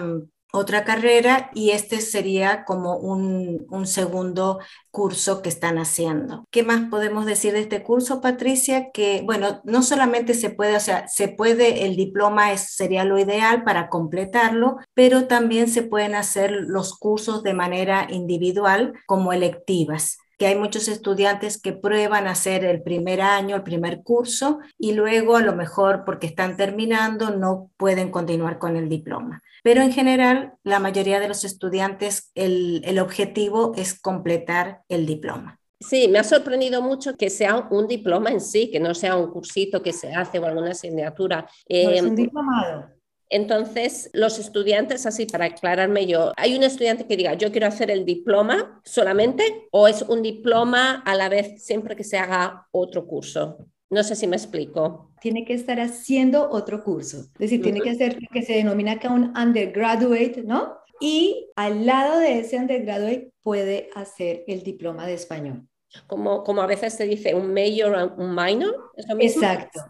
otra 0.56 0.84
carrera 0.84 1.52
y 1.54 1.72
este 1.72 2.02
sería 2.02 2.66
como 2.66 2.98
un, 2.98 3.66
un 3.70 3.88
segundo 3.88 4.60
curso 4.92 5.42
que 5.42 5.50
están 5.50 5.78
haciendo. 5.78 6.46
¿Qué 6.52 6.64
más 6.64 6.90
podemos 6.90 7.26
decir 7.26 7.54
de 7.54 7.62
este 7.62 7.84
curso, 7.84 8.22
Patricia? 8.22 8.92
Que, 8.92 9.22
bueno, 9.24 9.62
no 9.66 9.84
solamente 9.84 10.34
se 10.34 10.50
puede, 10.50 10.76
o 10.76 10.80
sea, 10.80 11.08
se 11.08 11.28
puede, 11.28 11.86
el 11.86 11.96
diploma 11.96 12.54
es, 12.54 12.76
sería 12.76 13.04
lo 13.04 13.20
ideal 13.20 13.64
para 13.64 13.90
completarlo, 13.90 14.78
pero 14.94 15.28
también 15.28 15.68
se 15.68 15.84
pueden 15.84 16.16
hacer 16.16 16.52
los 16.52 16.98
cursos 16.98 17.44
de 17.44 17.54
manera 17.54 18.08
individual 18.10 18.94
como 19.06 19.34
electivas 19.34 20.18
que 20.38 20.48
hay 20.48 20.56
muchos 20.56 20.88
estudiantes 20.88 21.62
que 21.62 21.74
prueban 21.74 22.28
hacer 22.28 22.64
el 22.66 22.82
primer 22.82 23.22
año, 23.22 23.56
el 23.56 23.64
primer 23.64 24.04
curso, 24.04 24.60
y 24.78 24.94
luego 24.94 25.36
a 25.38 25.42
lo 25.42 25.56
mejor 25.56 26.04
porque 26.06 26.28
están 26.28 26.58
terminando 26.58 27.30
no 27.32 27.72
pueden 27.78 28.12
continuar 28.12 28.60
con 28.60 28.76
el 28.76 28.90
diploma. 28.90 29.42
Pero 29.64 29.82
en 29.82 29.92
general, 29.92 30.54
la 30.64 30.80
mayoría 30.80 31.20
de 31.20 31.28
los 31.28 31.44
estudiantes, 31.44 32.32
el, 32.36 32.82
el 32.86 33.00
objetivo 33.00 33.74
es 33.76 34.00
completar 34.00 34.82
el 34.90 35.06
diploma. 35.06 35.60
Sí, 35.80 36.08
me 36.08 36.20
ha 36.20 36.24
sorprendido 36.24 36.82
mucho 36.82 37.16
que 37.16 37.30
sea 37.30 37.68
un 37.70 37.88
diploma 37.88 38.30
en 38.32 38.40
sí, 38.42 38.72
que 38.72 38.80
no 38.80 38.94
sea 38.96 39.18
un 39.18 39.30
cursito 39.32 39.84
que 39.84 39.94
se 39.94 40.14
hace 40.14 40.40
o 40.40 40.46
alguna 40.46 40.72
asignatura. 40.72 41.48
No, 41.82 41.90
es 41.92 42.02
Eh, 42.02 42.02
un 42.02 42.16
diplomado. 42.16 42.95
Entonces, 43.30 44.10
los 44.14 44.40
estudiantes, 44.40 45.06
así 45.06 45.26
para 45.26 45.46
aclararme 45.46 46.06
yo, 46.06 46.32
¿hay 46.38 46.56
un 46.56 46.64
estudiante 46.64 47.08
que 47.08 47.18
diga, 47.18 47.34
yo 47.34 47.52
quiero 47.52 47.68
hacer 47.68 47.90
el 47.90 48.06
diploma 48.06 48.82
solamente 48.84 49.68
o 49.72 49.88
es 49.88 50.04
un 50.04 50.22
diploma 50.22 51.02
a 51.06 51.16
la 51.16 51.30
vez 51.30 51.64
siempre 51.64 51.96
que 51.96 52.04
se 52.04 52.18
haga 52.18 52.68
otro 52.72 53.08
curso? 53.08 53.58
No 53.90 54.04
sé 54.04 54.16
si 54.16 54.28
me 54.28 54.36
explico. 54.36 55.12
Tiene 55.22 55.46
que 55.46 55.54
estar 55.54 55.80
haciendo 55.80 56.50
otro 56.50 56.84
curso. 56.84 57.20
Es 57.20 57.40
decir, 57.40 57.62
tiene 57.62 57.82
que 57.82 57.92
hacer 57.92 58.18
lo 58.22 58.28
que 58.32 58.42
se 58.42 58.54
denomina 58.54 58.94
acá 58.94 59.12
un 59.12 59.34
undergraduate, 59.38 60.44
¿no? 60.44 60.78
Y 61.00 61.50
al 61.56 61.86
lado 61.86 62.20
de 62.20 62.40
ese 62.40 62.58
undergraduate 62.58 63.32
puede 63.42 63.90
hacer 63.96 64.44
el 64.48 64.64
diploma 64.64 65.06
de 65.06 65.14
español. 65.14 65.68
Como, 66.08 66.44
como 66.44 66.62
a 66.62 66.68
veces 66.68 66.94
se 66.94 67.06
dice 67.06 67.36
un 67.36 67.54
major, 67.54 68.14
un 68.18 68.36
minor. 68.36 68.92
¿es 68.96 69.08
lo 69.08 69.16
mismo? 69.16 69.42
Exacto. 69.44 69.82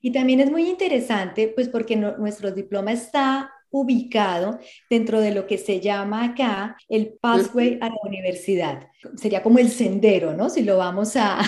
Y 0.00 0.12
también 0.12 0.40
es 0.40 0.50
muy 0.50 0.68
interesante, 0.68 1.48
pues 1.48 1.68
porque 1.68 1.96
no- 1.96 2.16
nuestro 2.18 2.50
diploma 2.52 2.92
está 2.92 3.52
ubicado 3.72 4.58
dentro 4.88 5.20
de 5.20 5.30
lo 5.32 5.46
que 5.46 5.56
se 5.56 5.78
llama 5.80 6.24
acá 6.24 6.76
el 6.88 7.12
pathway 7.20 7.78
a 7.80 7.88
la 7.88 7.94
universidad. 8.04 8.88
Sería 9.14 9.42
como 9.44 9.58
el 9.60 9.68
sendero, 9.70 10.34
¿no? 10.34 10.50
Si 10.50 10.62
lo 10.62 10.76
vamos 10.78 11.14
a, 11.16 11.38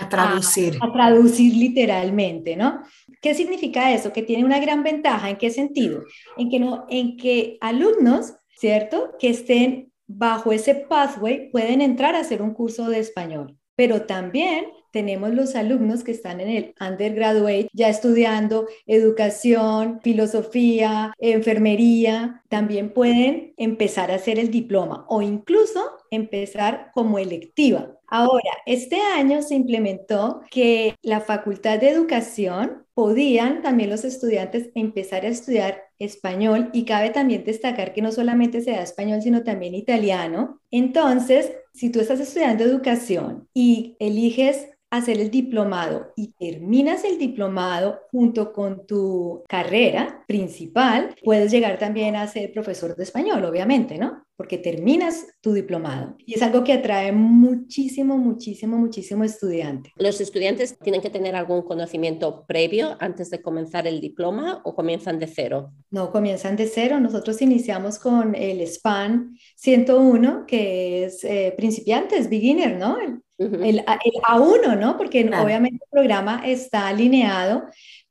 A 0.00 0.08
traducir. 0.08 0.78
a 0.80 0.92
traducir 0.92 1.54
literalmente, 1.56 2.54
¿no? 2.56 2.82
¿Qué 3.20 3.34
significa 3.34 3.92
eso? 3.92 4.12
Que 4.12 4.22
tiene 4.22 4.44
una 4.44 4.60
gran 4.60 4.84
ventaja. 4.84 5.30
¿En 5.30 5.36
qué 5.36 5.50
sentido? 5.50 6.04
En 6.36 6.48
que, 6.48 6.60
no, 6.60 6.86
en 6.88 7.16
que 7.16 7.58
alumnos, 7.60 8.34
¿cierto? 8.56 9.14
Que 9.18 9.30
estén 9.30 9.92
bajo 10.06 10.52
ese 10.52 10.74
pathway 10.76 11.50
pueden 11.50 11.80
entrar 11.82 12.14
a 12.14 12.20
hacer 12.20 12.40
un 12.40 12.54
curso 12.54 12.88
de 12.88 13.00
español, 13.00 13.58
pero 13.74 14.02
también 14.02 14.66
tenemos 14.90 15.34
los 15.34 15.54
alumnos 15.54 16.04
que 16.04 16.12
están 16.12 16.40
en 16.40 16.48
el 16.48 16.74
undergraduate 16.80 17.68
ya 17.72 17.88
estudiando 17.88 18.66
educación, 18.86 20.00
filosofía, 20.02 21.12
enfermería, 21.18 22.42
también 22.48 22.92
pueden 22.92 23.54
empezar 23.56 24.10
a 24.10 24.16
hacer 24.16 24.38
el 24.38 24.50
diploma 24.50 25.04
o 25.08 25.22
incluso 25.22 25.80
empezar 26.10 26.90
como 26.94 27.18
electiva. 27.18 27.94
Ahora, 28.10 28.50
este 28.64 29.00
año 29.00 29.42
se 29.42 29.54
implementó 29.54 30.40
que 30.50 30.94
la 31.02 31.20
Facultad 31.20 31.78
de 31.78 31.90
Educación 31.90 32.86
podían 32.94 33.60
también 33.62 33.90
los 33.90 34.04
estudiantes 34.04 34.70
empezar 34.74 35.24
a 35.24 35.28
estudiar 35.28 35.82
español 35.98 36.70
y 36.72 36.84
cabe 36.84 37.10
también 37.10 37.44
destacar 37.44 37.92
que 37.92 38.02
no 38.02 38.10
solamente 38.10 38.62
se 38.62 38.70
da 38.70 38.82
español, 38.82 39.20
sino 39.20 39.44
también 39.44 39.74
italiano. 39.74 40.60
Entonces, 40.70 41.52
si 41.74 41.90
tú 41.90 42.00
estás 42.00 42.18
estudiando 42.18 42.64
educación 42.64 43.46
y 43.52 43.96
eliges 44.00 44.68
hacer 44.90 45.20
el 45.20 45.30
diplomado 45.30 46.12
y 46.16 46.32
terminas 46.32 47.04
el 47.04 47.18
diplomado 47.18 48.00
junto 48.10 48.52
con 48.52 48.86
tu 48.86 49.44
carrera 49.48 50.24
principal, 50.26 51.14
puedes 51.24 51.50
llegar 51.50 51.78
también 51.78 52.16
a 52.16 52.26
ser 52.26 52.52
profesor 52.52 52.96
de 52.96 53.02
español, 53.02 53.44
obviamente, 53.44 53.98
¿no? 53.98 54.28
porque 54.38 54.56
terminas 54.56 55.26
tu 55.40 55.52
diplomado. 55.52 56.14
Y 56.24 56.34
es 56.34 56.42
algo 56.42 56.62
que 56.62 56.72
atrae 56.72 57.10
muchísimo, 57.10 58.16
muchísimo, 58.16 58.78
muchísimo 58.78 59.24
estudiante. 59.24 59.92
¿Los 59.96 60.20
estudiantes 60.20 60.78
tienen 60.78 61.00
que 61.00 61.10
tener 61.10 61.34
algún 61.34 61.62
conocimiento 61.62 62.44
previo 62.46 62.96
antes 63.00 63.30
de 63.30 63.42
comenzar 63.42 63.88
el 63.88 64.00
diploma 64.00 64.62
o 64.64 64.76
comienzan 64.76 65.18
de 65.18 65.26
cero? 65.26 65.72
No, 65.90 66.12
comienzan 66.12 66.54
de 66.54 66.68
cero. 66.68 67.00
Nosotros 67.00 67.42
iniciamos 67.42 67.98
con 67.98 68.36
el 68.36 68.64
SPAN 68.64 69.36
101, 69.56 70.46
que 70.46 71.06
es 71.06 71.24
eh, 71.24 71.52
principiantes, 71.56 72.30
beginner, 72.30 72.78
¿no? 72.78 72.96
El, 73.00 73.20
el, 73.38 73.84
A1, 73.84 74.78
¿no? 74.78 74.96
Porque 74.96 75.30
obviamente 75.40 75.84
el 75.84 75.90
programa 75.90 76.42
está 76.44 76.88
alineado 76.88 77.64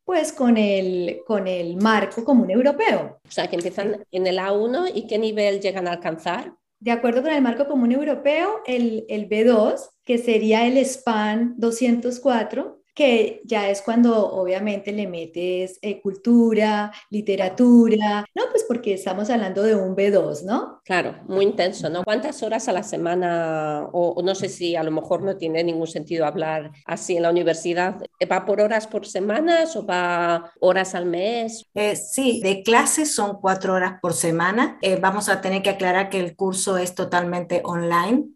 pues 0.04 0.32
con 0.32 0.56
el, 0.56 1.20
con 1.28 1.50
el 1.50 1.76
marco 1.76 2.24
común 2.24 2.50
europeo. 2.50 3.20
O 3.28 3.32
sea, 3.32 3.48
que 3.48 3.58
empiezan 3.58 4.06
en 4.10 4.26
el 4.26 4.40
A1 4.40 4.92
y 4.96 5.06
qué 5.06 5.18
nivel 5.18 5.60
llegan 5.60 5.86
a 5.86 5.92
alcanzar. 5.92 6.54
De 6.80 6.92
acuerdo 6.92 7.24
con 7.24 7.32
el 7.32 7.42
marco 7.42 7.68
común 7.68 7.92
europeo, 7.92 8.62
el, 8.66 9.06
el 9.10 9.28
B2, 9.28 9.90
que 10.06 10.18
sería 10.18 10.66
el 10.66 10.78
SPAN 10.86 11.56
204, 11.58 12.77
que 12.98 13.42
ya 13.44 13.70
es 13.70 13.84
cuando 13.84 14.28
obviamente 14.32 14.92
le 14.92 15.06
metes 15.06 15.78
eh, 15.84 16.02
cultura, 16.02 16.92
literatura, 17.12 18.26
¿no? 18.34 18.44
Pues 18.50 18.66
porque 18.68 18.96
estamos 18.96 19.30
hablando 19.30 19.62
de 19.62 19.76
un 19.76 19.96
B2, 19.96 20.42
¿no? 20.42 20.82
Claro, 20.84 21.16
muy 21.28 21.46
intenso, 21.46 21.92
¿no? 21.92 22.04
¿Cuántas 22.04 22.42
horas 22.42 22.68
a 22.68 22.72
la 22.72 22.82
semana? 22.82 23.88
O, 23.94 24.20
no 24.24 24.34
sé 24.34 24.50
si 24.50 24.76
a 24.76 24.82
lo 24.82 24.90
mejor 24.90 25.22
no 25.22 25.38
tiene 25.38 25.64
ningún 25.64 25.86
sentido 25.86 26.26
hablar 26.26 26.72
así 26.86 27.16
en 27.16 27.22
la 27.22 27.30
universidad. 27.30 28.02
¿Va 28.32 28.46
por 28.46 28.62
horas 28.62 28.88
por 28.88 29.06
semanas 29.06 29.76
o 29.76 29.86
va 29.86 30.52
horas 30.60 30.96
al 30.96 31.06
mes? 31.06 31.68
Eh, 31.76 31.96
sí, 31.96 32.42
de 32.42 32.64
clases 32.64 33.14
son 33.14 33.38
cuatro 33.40 33.76
horas 33.76 34.00
por 34.02 34.14
semana. 34.14 34.80
Eh, 34.82 34.98
vamos 35.00 35.30
a 35.30 35.40
tener 35.40 35.62
que 35.62 35.70
aclarar 35.70 36.10
que 36.10 36.20
el 36.20 36.36
curso 36.36 36.80
es 36.80 36.96
totalmente 36.96 37.62
online. 37.64 38.30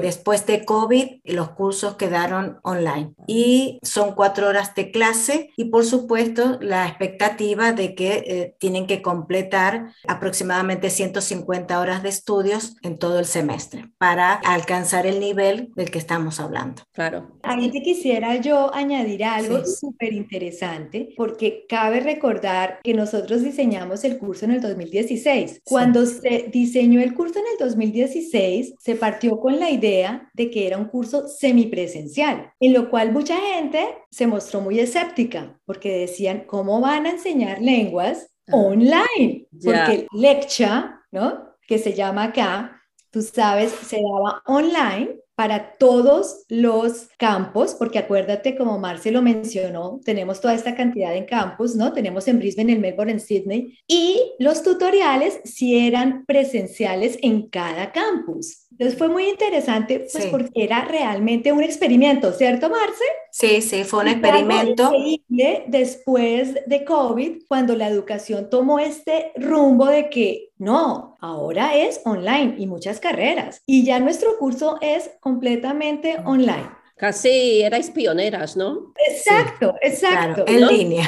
Después 0.00 0.46
de 0.46 0.64
COVID, 0.64 1.20
los 1.24 1.50
cursos 1.50 1.96
quedaron 1.96 2.58
online 2.62 3.14
y 3.26 3.78
son 3.82 4.14
cuatro 4.14 4.48
horas 4.48 4.74
de 4.74 4.90
clase 4.90 5.50
y 5.56 5.66
por 5.66 5.84
supuesto 5.84 6.58
la 6.60 6.86
expectativa 6.86 7.72
de 7.72 7.94
que 7.94 8.24
eh, 8.26 8.56
tienen 8.58 8.86
que 8.86 9.02
completar 9.02 9.92
aproximadamente 10.06 10.90
150 10.90 11.80
horas 11.80 12.02
de 12.02 12.08
estudios 12.08 12.76
en 12.82 12.98
todo 12.98 13.18
el 13.18 13.26
semestre 13.26 13.90
para 13.98 14.34
alcanzar 14.34 15.06
el 15.06 15.20
nivel 15.20 15.70
del 15.74 15.90
que 15.90 15.98
estamos 15.98 16.40
hablando. 16.40 16.82
Claro. 16.92 17.38
Ahí 17.42 17.70
te 17.70 17.82
quisiera 17.82 18.36
yo 18.36 18.74
añadir 18.74 19.24
algo 19.24 19.64
súper 19.64 20.12
interesante 20.12 21.14
porque 21.16 21.64
cabe 21.68 22.00
recordar 22.00 22.80
que 22.82 22.94
nosotros 22.94 23.42
diseñamos 23.42 24.04
el 24.04 24.18
curso 24.18 24.44
en 24.44 24.52
el 24.52 24.60
2016. 24.60 25.62
Cuando 25.64 26.06
se 26.06 26.48
diseñó 26.52 27.00
el 27.00 27.14
curso 27.14 27.38
en 27.38 27.46
el 27.52 27.58
2016, 27.58 28.74
se 28.78 28.94
partió 28.96 29.38
con 29.40 29.53
la 29.60 29.70
idea 29.70 30.30
de 30.34 30.50
que 30.50 30.66
era 30.66 30.78
un 30.78 30.86
curso 30.86 31.28
semipresencial, 31.28 32.52
en 32.60 32.72
lo 32.72 32.90
cual 32.90 33.12
mucha 33.12 33.36
gente 33.38 33.86
se 34.10 34.26
mostró 34.26 34.60
muy 34.60 34.78
escéptica 34.78 35.58
porque 35.64 35.98
decían, 35.98 36.44
¿cómo 36.46 36.80
van 36.80 37.06
a 37.06 37.10
enseñar 37.10 37.60
lenguas 37.60 38.30
online? 38.50 39.46
Porque 39.62 40.06
leccha, 40.12 41.00
¿no? 41.10 41.54
Que 41.66 41.78
se 41.78 41.94
llama 41.94 42.24
acá, 42.24 42.82
tú 43.10 43.22
sabes, 43.22 43.72
se 43.72 44.00
daba 44.02 44.42
online 44.46 45.24
para 45.34 45.76
todos 45.78 46.44
los 46.48 47.08
campos, 47.18 47.74
porque 47.74 47.98
acuérdate, 47.98 48.56
como 48.56 48.78
Marce 48.78 49.10
lo 49.10 49.20
mencionó, 49.20 50.00
tenemos 50.04 50.40
toda 50.40 50.54
esta 50.54 50.76
cantidad 50.76 51.14
en 51.14 51.24
campus, 51.24 51.74
¿no? 51.74 51.92
Tenemos 51.92 52.28
en 52.28 52.38
Brisbane, 52.38 52.72
en 52.72 52.80
Melbourne, 52.80 53.12
en 53.12 53.20
Sydney, 53.20 53.78
y 53.86 54.32
los 54.38 54.62
tutoriales 54.62 55.40
si 55.44 55.86
eran 55.86 56.24
presenciales 56.26 57.18
en 57.22 57.48
cada 57.48 57.90
campus. 57.90 58.63
Entonces 58.74 58.98
fue 58.98 59.08
muy 59.08 59.28
interesante, 59.28 60.06
pues 60.12 60.26
porque 60.26 60.50
era 60.64 60.84
realmente 60.84 61.52
un 61.52 61.62
experimento, 61.62 62.32
¿cierto, 62.32 62.68
Marce? 62.68 63.04
Sí, 63.30 63.62
sí, 63.62 63.84
fue 63.84 64.00
un 64.00 64.08
experimento. 64.08 64.92
Increíble 64.92 65.64
después 65.68 66.54
de 66.66 66.84
COVID, 66.84 67.44
cuando 67.46 67.76
la 67.76 67.88
educación 67.88 68.50
tomó 68.50 68.80
este 68.80 69.30
rumbo 69.36 69.86
de 69.86 70.10
que 70.10 70.50
no, 70.58 71.16
ahora 71.20 71.76
es 71.76 72.00
online 72.04 72.56
y 72.58 72.66
muchas 72.66 72.98
carreras. 72.98 73.62
Y 73.64 73.84
ya 73.84 74.00
nuestro 74.00 74.38
curso 74.38 74.78
es 74.80 75.10
completamente 75.20 76.16
online. 76.24 76.68
Casi 76.96 77.62
erais 77.62 77.90
pioneras, 77.90 78.56
¿no? 78.56 78.92
Exacto, 79.08 79.74
exacto. 79.82 80.44
en 80.46 80.66
línea. 80.66 81.06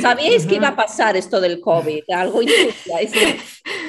¿Sabíais 0.00 0.46
que 0.46 0.56
iba 0.56 0.68
a 0.68 0.76
pasar 0.76 1.16
esto 1.16 1.40
del 1.40 1.60
COVID? 1.60 2.04
Algo 2.10 2.40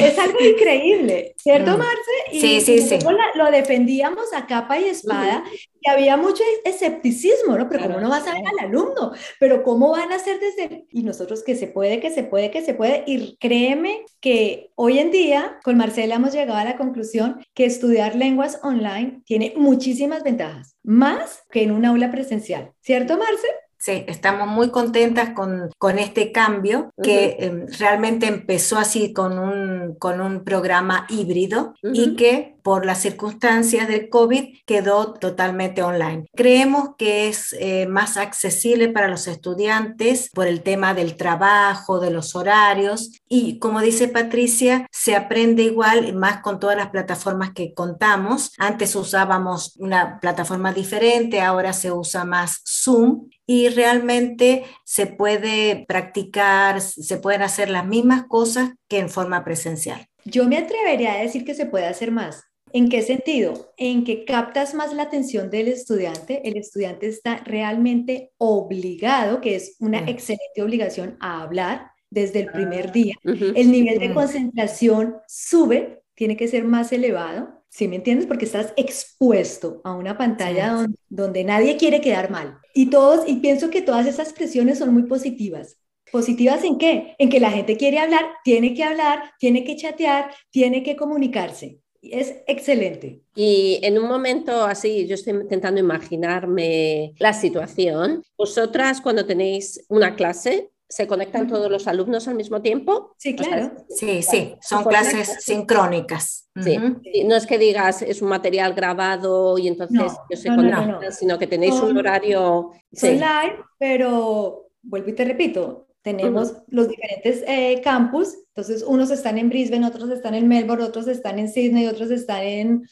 Es 0.00 0.18
algo 0.18 0.38
increíble, 0.40 1.34
¿cierto, 1.36 1.76
Marce? 1.76 2.10
Y 2.32 2.40
sí, 2.40 2.60
sí, 2.60 2.80
sí. 2.80 2.98
lo 3.34 3.50
defendíamos 3.50 4.32
a 4.34 4.46
capa 4.46 4.78
y 4.78 4.84
espada 4.84 5.44
y 5.80 5.90
había 5.90 6.16
mucho 6.16 6.42
escepticismo, 6.64 7.56
¿no? 7.56 7.68
Pero 7.68 7.84
¿cómo 7.84 8.00
no 8.00 8.10
vas 8.10 8.26
a 8.26 8.34
ver 8.34 8.44
al 8.46 8.66
alumno? 8.66 9.12
Pero 9.38 9.62
¿cómo 9.62 9.90
van 9.90 10.12
a 10.12 10.16
hacer 10.16 10.38
desde...? 10.38 10.86
Y 10.90 11.02
nosotros 11.02 11.42
que 11.42 11.56
se 11.56 11.66
puede, 11.66 12.00
que 12.00 12.10
se 12.10 12.22
puede, 12.22 12.50
que 12.50 12.62
se 12.62 12.74
puede. 12.74 13.04
Y 13.06 13.36
créeme 13.38 14.04
que 14.20 14.70
hoy 14.74 14.98
en 14.98 15.10
día 15.10 15.58
con 15.64 15.76
Marcela 15.76 16.16
hemos 16.16 16.32
llegado 16.32 16.58
a 16.58 16.64
la 16.64 16.76
conclusión 16.76 17.44
que 17.54 17.64
estudiar 17.64 18.14
lenguas 18.14 18.60
online 18.62 19.22
tiene 19.24 19.54
muchísimas 19.56 20.22
ventajas, 20.22 20.76
más 20.82 21.42
que 21.50 21.62
en 21.62 21.70
un 21.70 21.86
aula 21.86 22.10
presencial. 22.10 22.72
¿Cierto, 22.80 23.16
Marce? 23.16 23.48
Sí, 23.82 24.04
estamos 24.08 24.46
muy 24.46 24.68
contentas 24.68 25.30
con, 25.30 25.70
con 25.78 25.98
este 25.98 26.32
cambio 26.32 26.92
que 27.02 27.36
em, 27.40 27.66
realmente 27.78 28.26
empezó 28.26 28.76
así 28.76 29.14
con 29.14 29.38
un, 29.38 29.94
con 29.94 30.20
un 30.20 30.44
programa 30.44 31.06
híbrido 31.08 31.72
y 31.82 32.14
que 32.14 32.58
por 32.62 32.86
las 32.86 33.00
circunstancias 33.00 33.88
del 33.88 34.08
COVID 34.08 34.58
quedó 34.66 35.14
totalmente 35.14 35.82
online. 35.82 36.26
Creemos 36.34 36.90
que 36.96 37.28
es 37.28 37.54
eh, 37.58 37.86
más 37.86 38.16
accesible 38.16 38.88
para 38.88 39.08
los 39.08 39.26
estudiantes 39.26 40.30
por 40.32 40.46
el 40.46 40.62
tema 40.62 40.94
del 40.94 41.16
trabajo, 41.16 42.00
de 42.00 42.10
los 42.10 42.34
horarios 42.34 43.12
y 43.28 43.58
como 43.58 43.80
dice 43.80 44.08
Patricia, 44.08 44.86
se 44.90 45.16
aprende 45.16 45.62
igual 45.62 46.14
más 46.14 46.40
con 46.40 46.58
todas 46.60 46.76
las 46.76 46.90
plataformas 46.90 47.52
que 47.52 47.74
contamos. 47.74 48.52
Antes 48.58 48.94
usábamos 48.96 49.76
una 49.78 50.18
plataforma 50.20 50.72
diferente, 50.72 51.40
ahora 51.40 51.72
se 51.72 51.92
usa 51.92 52.24
más 52.24 52.62
Zoom 52.66 53.28
y 53.46 53.68
realmente 53.68 54.64
se 54.84 55.06
puede 55.06 55.84
practicar, 55.88 56.80
se 56.80 57.16
pueden 57.16 57.42
hacer 57.42 57.68
las 57.68 57.86
mismas 57.86 58.24
cosas 58.28 58.70
que 58.88 58.98
en 58.98 59.08
forma 59.08 59.44
presencial. 59.44 60.06
Yo 60.24 60.46
me 60.46 60.58
atrevería 60.58 61.14
a 61.14 61.18
decir 61.18 61.44
que 61.44 61.54
se 61.54 61.66
puede 61.66 61.86
hacer 61.86 62.10
más. 62.10 62.49
¿En 62.72 62.88
qué 62.88 63.02
sentido? 63.02 63.72
En 63.76 64.04
que 64.04 64.24
captas 64.24 64.74
más 64.74 64.94
la 64.94 65.04
atención 65.04 65.50
del 65.50 65.68
estudiante. 65.68 66.48
El 66.48 66.56
estudiante 66.56 67.08
está 67.08 67.38
realmente 67.38 68.32
obligado, 68.38 69.40
que 69.40 69.56
es 69.56 69.76
una 69.80 70.08
excelente 70.08 70.62
obligación, 70.62 71.16
a 71.20 71.42
hablar 71.42 71.90
desde 72.10 72.40
el 72.40 72.46
primer 72.46 72.88
ah, 72.88 72.92
día. 72.92 73.14
El 73.24 73.70
nivel 73.70 73.98
de 73.98 74.12
concentración 74.12 75.16
sube, 75.26 76.02
tiene 76.14 76.36
que 76.36 76.48
ser 76.48 76.64
más 76.64 76.92
elevado 76.92 77.60
¿Sí 77.70 77.86
me 77.86 77.96
entiendes? 77.96 78.26
Porque 78.26 78.46
estás 78.46 78.74
expuesto 78.76 79.80
a 79.84 79.92
una 79.92 80.18
pantalla 80.18 80.88
donde, 81.08 81.44
nadie 81.44 81.76
quiere 81.76 82.00
quedar 82.00 82.28
mal. 82.28 82.58
Y 82.74 82.90
todos, 82.90 83.28
y 83.28 83.36
pienso 83.36 83.70
que 83.70 83.80
todas 83.80 84.06
esas 84.06 84.32
presiones 84.32 84.78
son 84.78 84.92
muy 84.92 85.04
positivas. 85.04 85.78
¿Positivas 86.10 86.64
en 86.64 86.78
qué? 86.78 87.14
En 87.18 87.30
que 87.30 87.38
la 87.38 87.52
gente 87.52 87.76
quiere 87.76 88.00
hablar, 88.00 88.24
tiene 88.42 88.74
que 88.74 88.82
hablar, 88.82 89.22
tiene 89.38 89.62
que 89.62 89.76
chatear, 89.76 90.34
tiene 90.50 90.82
que 90.82 90.96
comunicarse. 90.96 91.79
Es 92.02 92.36
excelente. 92.46 93.22
Y 93.34 93.78
en 93.82 93.98
un 93.98 94.08
momento 94.08 94.64
así, 94.64 95.06
yo 95.06 95.14
estoy 95.14 95.34
intentando 95.34 95.80
imaginarme 95.80 97.14
la 97.18 97.32
situación. 97.32 98.22
Vosotras 98.38 99.00
cuando 99.00 99.26
tenéis 99.26 99.84
una 99.88 100.14
clase, 100.14 100.70
¿Se 100.90 101.06
conectan 101.06 101.46
todos 101.46 101.70
los 101.70 101.86
alumnos 101.86 102.26
al 102.26 102.34
mismo 102.34 102.62
tiempo? 102.62 103.14
Sí, 103.16 103.36
claro. 103.36 103.70
sí, 103.88 104.22
sí, 104.22 104.56
son 104.60 104.82
clases 104.82 105.36
sincrónicas. 105.38 106.48
Sí. 106.60 106.78
no 107.24 107.36
es 107.36 107.46
que 107.46 107.58
digas 107.58 108.02
es 108.02 108.20
un 108.20 108.28
material 108.28 108.74
grabado 108.74 109.56
y 109.56 109.68
entonces 109.68 110.12
se 110.32 110.48
conectan, 110.48 111.12
sino 111.12 111.38
que 111.38 111.46
tenéis 111.46 111.74
un 111.74 111.96
horario. 111.96 112.72
Son 112.92 113.12
live, 113.12 113.64
pero 113.78 114.70
vuelvo 114.82 115.10
y 115.10 115.12
te 115.12 115.24
repito, 115.24 115.86
tenemos 116.02 116.54
los 116.68 116.88
diferentes 116.88 117.44
eh, 117.46 117.80
campus, 117.82 118.36
entonces 118.48 118.82
unos 118.86 119.10
están 119.10 119.38
en 119.38 119.48
Brisbane, 119.48 119.86
otros 119.86 120.10
están 120.10 120.34
en 120.34 120.48
Melbourne, 120.48 120.84
otros 120.84 121.08
están 121.08 121.38
en 121.38 121.48
Sydney, 121.48 121.86
otros 121.86 122.10
están 122.10 122.42
en 122.42 122.82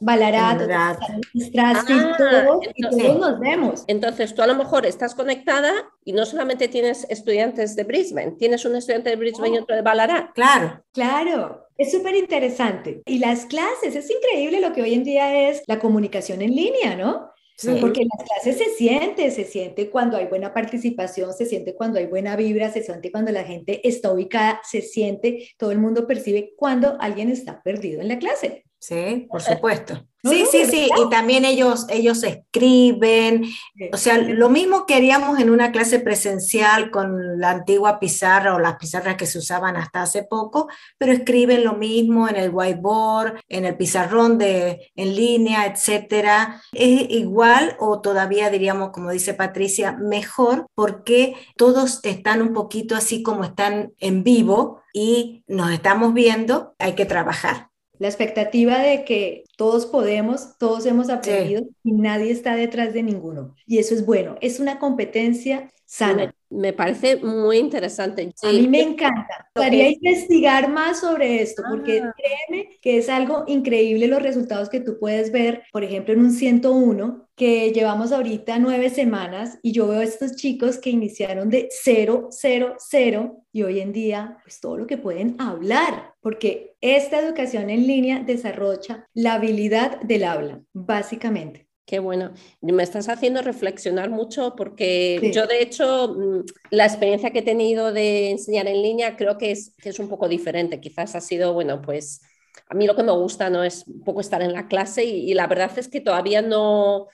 Ballarat, 0.00 0.60
ah, 0.70 0.96
todos, 0.96 2.66
y 2.74 2.82
todos 2.82 3.18
nos 3.18 3.40
vemos. 3.40 3.84
Entonces 3.88 4.34
tú 4.34 4.42
a 4.42 4.46
lo 4.46 4.54
mejor 4.54 4.86
estás 4.86 5.14
conectada 5.14 5.72
y 6.04 6.12
no 6.12 6.24
solamente 6.24 6.68
tienes 6.68 7.04
estudiantes 7.08 7.74
de 7.74 7.84
Brisbane, 7.84 8.32
tienes 8.38 8.64
un 8.64 8.76
estudiante 8.76 9.10
de 9.10 9.16
Brisbane 9.16 9.56
y 9.56 9.58
otro 9.58 9.74
de 9.74 9.82
Ballarat. 9.82 10.32
Claro. 10.34 10.84
Claro, 10.92 11.66
es 11.76 11.90
súper 11.90 12.14
interesante. 12.14 13.02
Y 13.06 13.18
las 13.18 13.46
clases, 13.46 13.96
es 13.96 14.08
increíble 14.10 14.60
lo 14.60 14.72
que 14.72 14.82
hoy 14.82 14.94
en 14.94 15.04
día 15.04 15.48
es 15.48 15.62
la 15.66 15.78
comunicación 15.78 16.42
en 16.42 16.54
línea, 16.54 16.94
¿no? 16.94 17.30
Porque 17.80 18.02
en 18.02 18.08
las 18.16 18.28
clases 18.28 18.58
se 18.58 18.74
siente, 18.76 19.30
se 19.32 19.44
siente 19.44 19.90
cuando 19.90 20.16
hay 20.16 20.26
buena 20.26 20.54
participación, 20.54 21.34
se 21.34 21.44
siente 21.44 21.74
cuando 21.74 21.98
hay 21.98 22.06
buena 22.06 22.36
vibra, 22.36 22.70
se 22.70 22.82
siente 22.82 23.10
cuando 23.10 23.32
la 23.32 23.42
gente 23.42 23.86
está 23.86 24.12
ubicada, 24.12 24.60
se 24.62 24.80
siente, 24.80 25.48
todo 25.58 25.72
el 25.72 25.78
mundo 25.78 26.06
percibe 26.06 26.54
cuando 26.56 26.96
alguien 27.00 27.30
está 27.30 27.60
perdido 27.62 28.00
en 28.00 28.08
la 28.08 28.18
clase. 28.18 28.64
Sí, 28.78 29.26
por 29.28 29.42
supuesto. 29.42 30.07
Sí, 30.24 30.46
sí, 30.50 30.66
sí, 30.66 30.90
y 30.96 31.10
también 31.10 31.44
ellos, 31.44 31.86
ellos 31.88 32.24
escriben, 32.24 33.44
o 33.92 33.96
sea, 33.96 34.18
lo 34.18 34.48
mismo 34.48 34.84
que 34.84 34.96
haríamos 34.96 35.38
en 35.38 35.48
una 35.48 35.70
clase 35.70 36.00
presencial 36.00 36.90
con 36.90 37.38
la 37.38 37.50
antigua 37.50 38.00
pizarra 38.00 38.54
o 38.54 38.58
las 38.58 38.76
pizarras 38.76 39.16
que 39.16 39.26
se 39.26 39.38
usaban 39.38 39.76
hasta 39.76 40.02
hace 40.02 40.24
poco, 40.24 40.68
pero 40.98 41.12
escriben 41.12 41.62
lo 41.62 41.74
mismo 41.74 42.28
en 42.28 42.34
el 42.34 42.50
whiteboard, 42.50 43.40
en 43.48 43.64
el 43.64 43.76
pizarrón 43.76 44.38
de, 44.38 44.90
en 44.96 45.14
línea, 45.14 45.66
etcétera. 45.66 46.62
Es 46.72 47.06
igual 47.10 47.76
o 47.78 48.00
todavía 48.00 48.50
diríamos, 48.50 48.90
como 48.90 49.12
dice 49.12 49.34
Patricia, 49.34 49.92
mejor 49.92 50.66
porque 50.74 51.36
todos 51.56 52.00
están 52.02 52.42
un 52.42 52.52
poquito 52.52 52.96
así 52.96 53.22
como 53.22 53.44
están 53.44 53.92
en 53.98 54.24
vivo 54.24 54.82
y 54.92 55.44
nos 55.46 55.70
estamos 55.70 56.12
viendo, 56.12 56.74
hay 56.80 56.94
que 56.94 57.06
trabajar. 57.06 57.68
La 57.98 58.08
expectativa 58.08 58.78
de 58.78 59.04
que 59.04 59.44
todos 59.56 59.86
podemos, 59.86 60.56
todos 60.58 60.86
hemos 60.86 61.10
aprendido 61.10 61.62
y 61.82 61.92
nadie 61.92 62.30
está 62.30 62.54
detrás 62.54 62.94
de 62.94 63.02
ninguno. 63.02 63.54
Y 63.66 63.78
eso 63.78 63.94
es 63.94 64.06
bueno, 64.06 64.36
es 64.40 64.60
una 64.60 64.78
competencia 64.78 65.70
sana. 65.84 66.34
Me, 66.50 66.72
parece 66.72 67.16
muy 67.16 67.58
interesante. 67.58 68.32
A 68.42 68.52
mí 68.52 68.68
me 68.68 68.80
encanta. 68.80 69.48
Me 69.54 69.60
gustaría 69.60 69.90
investigar 69.90 70.70
más 70.70 71.00
sobre 71.00 71.42
esto, 71.42 71.62
porque 71.68 72.00
ah. 72.00 72.14
créeme 72.16 72.78
que 72.80 72.98
es 72.98 73.08
algo 73.08 73.44
increíble 73.46 74.06
los 74.06 74.22
resultados 74.22 74.68
que 74.68 74.80
tú 74.80 74.98
puedes 74.98 75.30
ver, 75.30 75.62
por 75.72 75.84
ejemplo, 75.84 76.14
en 76.14 76.20
un 76.20 76.30
101, 76.32 77.28
que 77.38 77.70
llevamos 77.72 78.10
ahorita 78.12 78.58
nueve 78.58 78.90
semanas 78.90 79.58
y 79.62 79.72
yo 79.72 79.86
veo 79.86 80.00
a 80.00 80.04
estos 80.04 80.34
chicos 80.34 80.78
que 80.78 80.90
iniciaron 80.90 81.48
de 81.50 81.68
0, 81.70 82.28
0, 82.30 82.76
0 82.78 83.44
y 83.52 83.62
hoy 83.62 83.80
en 83.80 83.92
día, 83.92 84.38
pues 84.42 84.60
todo 84.60 84.76
lo 84.76 84.86
que 84.86 84.98
pueden 84.98 85.36
hablar, 85.38 86.14
porque 86.20 86.74
esta 86.80 87.20
educación 87.20 87.70
en 87.70 87.86
línea 87.86 88.20
desarrolla 88.20 89.06
la 89.14 89.34
habilidad 89.34 90.00
del 90.00 90.24
habla, 90.24 90.60
básicamente. 90.72 91.67
Qué 91.88 92.00
bueno. 92.00 92.32
Me 92.60 92.82
estás 92.82 93.08
haciendo 93.08 93.40
reflexionar 93.40 94.10
mucho 94.10 94.54
porque 94.54 95.30
yo, 95.32 95.46
de 95.46 95.62
hecho, 95.62 96.14
mm, 96.14 96.44
la 96.70 96.84
experiencia 96.84 97.30
que 97.30 97.38
he 97.38 97.42
tenido 97.42 97.94
de 97.94 98.30
enseñar 98.30 98.66
en 98.66 98.82
línea 98.82 99.16
creo 99.16 99.38
que 99.38 99.52
es, 99.52 99.74
que 99.78 99.88
es 99.88 99.98
un 99.98 100.10
poco 100.10 100.28
diferente. 100.28 100.82
Quizás 100.82 101.14
ha 101.14 101.22
sido, 101.22 101.54
bueno, 101.54 101.80
pues 101.80 102.20
a 102.68 102.74
mí 102.74 102.86
lo 102.86 102.94
que 102.94 103.02
me 103.02 103.12
gusta 103.12 103.48
no 103.48 103.64
es 103.64 103.86
un 103.86 104.04
poco 104.04 104.20
estar 104.20 104.42
en 104.42 104.52
la 104.52 104.68
clase 104.68 105.06
y, 105.06 105.32
la 105.32 105.46
verdad 105.46 105.70
es 105.78 105.88
que 105.88 106.02
todavía 106.02 106.42
no, 106.42 107.06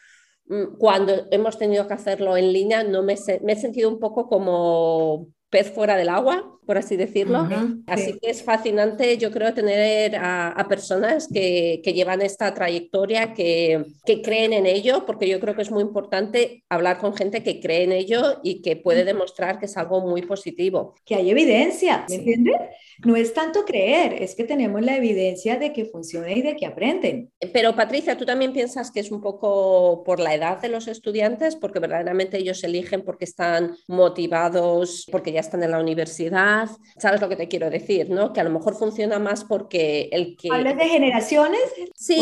mm, 0.46 0.76
cuando 0.76 1.28
hemos 1.30 1.56
tenido 1.56 1.86
que 1.86 1.94
hacerlo 1.94 2.36
en 2.36 2.52
línea, 2.52 2.82
no 2.82 3.04
me, 3.04 3.14
me 3.42 3.52
he 3.52 3.56
sentido 3.56 3.88
un 3.88 4.00
poco 4.00 4.28
como 4.28 5.28
pez 5.54 5.70
fuera 5.70 5.96
del 5.96 6.08
agua, 6.08 6.58
por 6.66 6.78
así 6.78 6.96
decirlo. 6.96 7.48
así 7.86 8.18
que 8.18 8.28
es 8.28 8.42
fascinante, 8.42 9.16
yo 9.18 9.30
creo, 9.30 9.54
tener 9.54 10.16
a, 10.16 10.66
personas 10.68 11.28
que, 11.32 11.80
llevan 11.94 12.22
esta 12.22 12.52
trayectoria, 12.52 13.34
que, 13.34 13.84
que, 14.04 14.20
creen 14.20 14.52
en 14.52 14.66
ello, 14.66 15.06
porque 15.06 15.28
yo 15.28 15.38
creo 15.38 15.54
que 15.54 15.62
es 15.62 15.70
muy 15.70 15.82
importante 15.82 16.64
hablar 16.68 16.98
con 16.98 17.14
gente 17.14 17.44
que 17.44 17.60
cree 17.60 17.84
en 17.84 17.92
ello 17.92 18.40
y 18.42 18.62
que 18.62 18.74
puede 18.74 19.04
demostrar 19.04 19.60
que 19.60 19.66
es 19.66 19.76
algo 19.76 20.00
muy 20.00 20.22
positivo. 20.22 20.96
Que 21.04 21.14
hay 21.14 21.30
evidencia, 21.30 22.04
¿me 22.08 22.16
entiendes? 22.16 22.56
No 23.04 23.16
es 23.16 23.34
tanto 23.34 23.64
creer, 23.64 24.22
es 24.22 24.34
que 24.34 24.44
tenemos 24.44 24.82
la 24.82 24.96
evidencia 24.96 25.56
de 25.56 25.72
que 25.72 25.84
funciona 25.84 26.32
y 26.32 26.42
de 26.42 26.56
que 26.56 26.66
aprenden. 26.66 27.30
Pero 27.52 27.74
Patricia, 27.74 28.16
¿tú 28.16 28.24
también 28.24 28.52
piensas 28.52 28.90
que 28.90 29.00
es 29.00 29.10
un 29.10 29.20
poco 29.20 30.02
por 30.04 30.20
la 30.20 30.34
edad 30.34 30.60
de 30.60 30.68
los 30.68 30.88
estudiantes? 30.88 31.56
Porque 31.56 31.80
verdaderamente 31.80 32.38
ellos 32.38 32.62
eligen 32.64 33.02
porque 33.04 33.24
están 33.24 33.76
motivados, 33.88 35.06
porque 35.10 35.32
ya 35.32 35.40
están 35.40 35.62
en 35.62 35.70
la 35.70 35.80
universidad, 35.80 36.68
¿sabes 36.98 37.20
lo 37.20 37.28
que 37.28 37.36
te 37.36 37.48
quiero 37.48 37.70
decir? 37.70 38.10
¿no? 38.10 38.32
Que 38.32 38.40
a 38.40 38.44
lo 38.44 38.50
mejor 38.50 38.74
funciona 38.76 39.18
más 39.18 39.44
porque 39.44 40.08
el 40.12 40.36
que... 40.36 40.48
¿Hablas 40.50 40.76
de 40.76 40.84
generaciones? 40.84 41.60
Sí, 41.94 42.18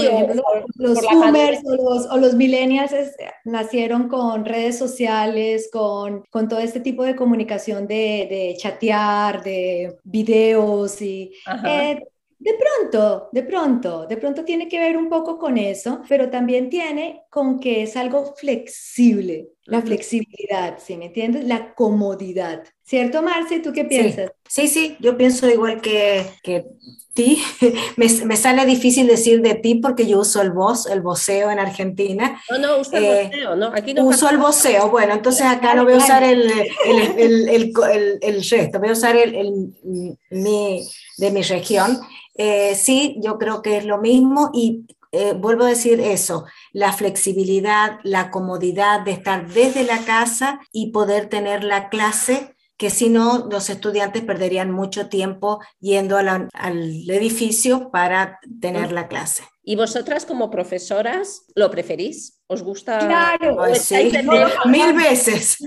los 0.77 1.01
boomers 1.01 1.61
o 2.11 2.17
los, 2.17 2.35
millennials 2.35 2.93
nacieron 3.45 4.09
con 4.09 4.45
redes 4.45 4.79
sociales, 4.79 5.69
con, 5.73 6.25
con 6.31 6.49
todo 6.49 6.61
este 6.61 6.81
tipo 6.81 7.05
de 7.05 7.15
comunicación 7.15 7.87
de, 7.87 8.27
de 8.29 8.57
chatear, 8.59 9.43
de 9.43 9.99
y... 11.01 11.33
Eh, 11.67 11.99
de 12.43 12.55
pronto, 12.55 13.29
de 13.31 13.45
pronto, 13.45 14.07
de 14.07 14.17
pronto 14.17 14.45
tiene 14.45 14.69
que 14.69 14.81
ver 14.81 14.97
un 14.97 15.09
poco 15.09 15.39
con 15.39 15.57
eso, 15.57 16.03
pero 16.09 16.29
también 16.29 16.69
tiene 16.69 17.23
con 17.31 17.61
que 17.61 17.83
es 17.83 17.97
algo 17.97 18.35
flexible, 18.35 19.51
la 19.65 19.81
flexibilidad, 19.81 20.79
¿sí 20.85 20.97
me 20.97 21.07
entiendes? 21.07 21.45
La 21.45 21.75
comodidad. 21.75 22.65
¿Cierto, 22.83 23.23
Marce? 23.23 23.61
¿Tú 23.61 23.73
qué 23.73 23.85
piensas? 23.85 24.33
Sí, 24.49 24.67
sí, 24.67 24.97
yo 24.99 25.17
pienso 25.17 25.49
igual 25.49 25.81
que, 25.81 26.27
que 26.43 26.67
ti. 27.15 27.43
me, 27.97 28.07
me, 28.25 28.37
sale 28.37 28.67
difícil 28.67 29.07
decir 29.07 29.41
de 29.41 29.55
ti 29.55 29.77
porque 29.77 30.07
yo 30.07 30.21
uso 30.21 30.43
el 30.43 30.51
voz, 30.51 30.87
el 30.87 31.01
voceo 31.01 31.51
en 31.51 31.59
Argentina. 31.59 32.43
No, 32.51 32.59
no, 32.59 32.81
uso 32.81 32.97
el 32.97 33.05
eh, 33.05 33.25
voceo, 33.31 33.57
¿no? 33.57 33.67
Aquí 33.75 33.95
no 33.95 34.05
uso 34.05 34.29
el 34.29 34.39
voceo, 34.39 34.91
bueno, 34.91 35.15
entonces 35.15 35.47
acá 35.47 35.75
no 35.75 35.85
voy 35.85 35.95
a 35.95 35.99
usar 35.99 36.23
el, 36.25 36.51
el, 36.51 37.19
el, 37.19 37.49
el, 37.49 38.19
el 38.21 38.45
resto, 38.49 38.81
voy 38.81 38.89
a 38.89 38.93
usar 38.93 39.17
el, 39.17 39.73
mi, 40.31 40.87
de 41.19 41.31
mi 41.31 41.43
región. 41.43 42.01
Eh, 42.35 42.75
sí, 42.75 43.17
yo 43.23 43.39
creo 43.39 43.63
que 43.63 43.77
es 43.77 43.85
lo 43.85 43.99
mismo 43.99 44.51
y 44.55 44.87
eh, 45.13 45.35
vuelvo 45.35 45.65
a 45.65 45.69
decir 45.69 46.01
eso, 46.01 46.47
la 46.73 46.93
flexibilidad, 46.93 47.99
la 48.03 48.31
comodidad 48.31 49.03
de 49.03 49.13
estar 49.13 49.47
desde 49.47 49.85
la 49.85 49.99
casa 49.99 50.61
y 50.73 50.91
poder 50.91 51.29
tener 51.29 51.65
la 51.65 51.91
clase 51.91 52.57
que 52.79 52.91
si 52.91 53.11
no, 53.11 53.47
los 53.49 53.71
estudiantes 53.71 54.25
perderían 54.25 54.73
mucho 54.73 55.09
tiempo 55.09 55.61
yendo 55.79 56.17
al 56.19 56.51
edificio 57.09 57.91
para 57.93 58.41
tener 58.61 58.91
la 58.91 59.07
clase. 59.07 59.45
¿Y 59.63 59.77
vosotras 59.77 60.27
como 60.27 60.51
profesoras 60.51 61.45
lo 61.55 61.71
preferís? 61.71 62.43
¿Os 62.49 62.63
gusta? 62.65 62.99
Claro, 62.99 63.59
mil 64.65 64.93
veces. 64.95 65.59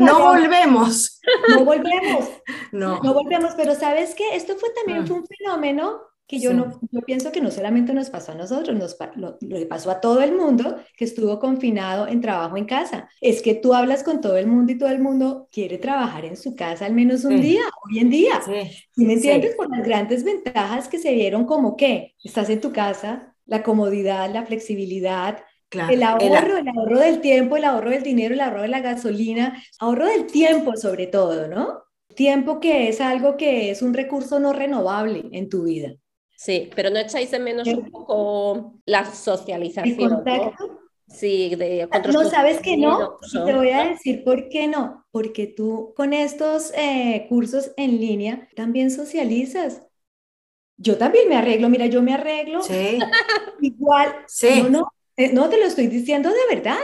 No, 0.00 0.18
volvemos. 0.18 1.20
No 1.48 1.64
volvemos. 1.64 2.28
No. 2.72 3.00
no 3.02 3.14
volvemos, 3.14 3.54
pero 3.56 3.74
¿sabes 3.74 4.14
qué? 4.14 4.34
Esto 4.34 4.56
fue 4.56 4.68
también 4.70 5.06
fue 5.06 5.16
un 5.16 5.26
fenómeno 5.26 6.02
que 6.28 6.38
yo, 6.38 6.52
no, 6.52 6.78
yo 6.92 7.00
pienso 7.00 7.32
que 7.32 7.40
no 7.40 7.50
solamente 7.50 7.94
nos 7.94 8.10
pasó 8.10 8.32
a 8.32 8.34
nosotros, 8.34 8.76
nos, 8.76 8.98
lo, 9.16 9.38
le 9.40 9.64
pasó 9.64 9.90
a 9.90 9.98
todo 9.98 10.20
el 10.20 10.36
mundo 10.36 10.76
que 10.94 11.06
estuvo 11.06 11.38
confinado 11.38 12.06
en 12.06 12.20
trabajo 12.20 12.58
en 12.58 12.66
casa. 12.66 13.08
Es 13.22 13.40
que 13.40 13.54
tú 13.54 13.72
hablas 13.72 14.02
con 14.02 14.20
todo 14.20 14.36
el 14.36 14.46
mundo 14.46 14.70
y 14.70 14.78
todo 14.78 14.90
el 14.90 15.00
mundo 15.00 15.48
quiere 15.50 15.78
trabajar 15.78 16.26
en 16.26 16.36
su 16.36 16.54
casa 16.54 16.84
al 16.84 16.92
menos 16.92 17.24
un 17.24 17.40
día, 17.40 17.62
hoy 17.82 18.00
en 18.00 18.10
día. 18.10 18.42
Sí. 18.44 19.04
me 19.04 19.14
entiendes? 19.14 19.56
Por 19.56 19.74
las 19.74 19.82
grandes 19.86 20.22
ventajas 20.22 20.86
que 20.88 20.98
se 20.98 21.14
vieron 21.14 21.46
como 21.46 21.76
que 21.76 22.14
estás 22.22 22.50
en 22.50 22.60
tu 22.60 22.72
casa, 22.72 23.34
la 23.46 23.62
comodidad, 23.62 24.30
la 24.30 24.44
flexibilidad, 24.44 25.38
el 25.70 26.02
ahorro, 26.02 26.58
el... 26.58 26.68
ahorro 26.68 26.98
del 26.98 27.22
tiempo, 27.22 27.56
el 27.56 27.64
ahorro 27.64 27.88
del 27.88 28.02
dinero, 28.02 28.34
el 28.34 28.40
ahorro 28.40 28.62
de 28.62 28.68
la 28.68 28.80
gasolina, 28.80 29.62
ahorro 29.80 30.04
del 30.04 30.26
tiempo 30.26 30.76
sobre 30.76 31.06
todo, 31.06 31.48
¿no? 31.48 31.84
Tiempo 32.14 32.60
que 32.60 32.88
es 32.88 33.00
algo 33.00 33.38
que 33.38 33.70
es 33.70 33.80
un 33.80 33.94
recurso 33.94 34.38
no 34.40 34.52
renovable 34.52 35.24
en 35.32 35.48
tu 35.48 35.64
vida. 35.64 35.94
Sí, 36.38 36.70
pero 36.76 36.88
no 36.90 37.00
echáis 37.00 37.32
de 37.32 37.40
menos 37.40 37.66
un 37.66 37.90
poco 37.90 38.80
la 38.86 39.04
socialización. 39.12 40.22
¿no? 40.24 40.54
Sí, 41.08 41.56
de 41.56 41.88
No, 42.12 42.30
sabes 42.30 42.60
que 42.60 42.76
no. 42.76 43.18
te 43.44 43.52
voy 43.52 43.70
a 43.70 43.88
decir 43.88 44.22
por 44.22 44.48
qué 44.48 44.68
no. 44.68 45.04
Porque 45.10 45.48
tú 45.48 45.92
con 45.96 46.12
estos 46.12 46.72
eh, 46.76 47.26
cursos 47.28 47.72
en 47.76 47.98
línea 47.98 48.48
también 48.54 48.92
socializas. 48.92 49.82
Yo 50.76 50.96
también 50.96 51.28
me 51.28 51.34
arreglo, 51.34 51.68
mira, 51.68 51.86
yo 51.86 52.02
me 52.02 52.14
arreglo. 52.14 52.62
Sí. 52.62 53.00
Igual. 53.60 54.14
Sí. 54.28 54.62
No, 54.62 54.68
no, 54.68 54.92
eh, 55.16 55.32
no 55.32 55.48
te 55.48 55.58
lo 55.58 55.64
estoy 55.64 55.88
diciendo 55.88 56.28
de 56.28 56.54
verdad 56.54 56.78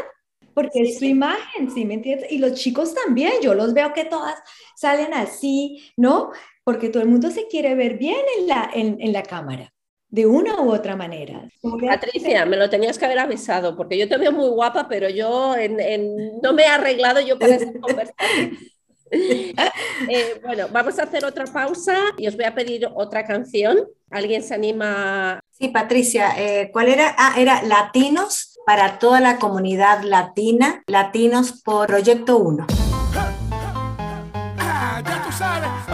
porque 0.55 0.83
es 0.83 0.99
su 0.99 1.05
imagen, 1.05 1.71
¿sí 1.71 1.85
me 1.85 1.95
entiendes? 1.95 2.31
Y 2.31 2.38
los 2.38 2.55
chicos 2.55 2.95
también, 2.95 3.35
yo 3.43 3.55
los 3.55 3.75
veo 3.75 3.93
que 3.93 4.05
todas 4.05 4.37
salen 4.77 5.12
así, 5.12 5.93
¿no? 5.97 6.31
Porque 6.64 6.88
todo 6.88 7.03
el 7.03 7.09
mundo 7.09 7.31
se 7.31 7.46
quiere 7.46 7.74
ver 7.74 7.98
bien 7.98 8.24
en 8.38 8.48
la, 8.48 8.70
en, 8.72 9.12
la 9.12 9.22
cámara 9.22 9.70
de 10.09 10.27
una 10.27 10.61
u 10.61 10.72
otra 10.72 10.96
manera. 10.96 11.48
Patricia, 11.87 12.46
me 12.46 12.57
lo 12.57 12.70
tenías 12.70 12.98
que 12.98 13.05
haber 13.05 13.18
avisado, 13.18 13.77
porque 13.77 13.98
yo 13.98 14.09
te 14.09 14.16
veo 14.16 14.33
muy 14.33 14.48
guapa, 14.48 14.88
pero 14.88 15.09
yo 15.09 15.55
no 16.42 16.53
me 16.53 16.62
he 16.62 16.66
arreglado 16.66 17.20
yo 17.20 17.38
para 17.38 17.57
esta 17.57 17.72
conversación. 17.81 18.59
Eh, 19.11 20.40
bueno, 20.42 20.66
vamos 20.72 20.98
a 20.98 21.05
hacer 21.05 21.24
otra 21.24 21.44
pausa 21.44 21.96
y 22.16 22.27
os 22.27 22.37
voy 22.37 22.46
a 22.46 22.55
pedir 22.55 22.88
otra 22.94 23.24
canción. 23.24 23.79
¿Alguien 24.11 24.42
se 24.42 24.55
anima? 24.55 25.40
Sí, 25.50 25.68
Patricia, 25.68 26.33
eh, 26.37 26.70
¿cuál 26.72 26.88
era? 26.88 27.14
Ah, 27.18 27.35
era 27.38 27.62
Latinos 27.62 28.59
para 28.66 28.98
toda 28.98 29.20
la 29.20 29.38
comunidad 29.38 30.03
latina, 30.03 30.83
Latinos 30.87 31.62
por 31.62 31.87
Proyecto 31.87 32.38
1 32.38 32.66
sabes, 35.37 35.68
para 35.87 35.87
toda 35.87 35.94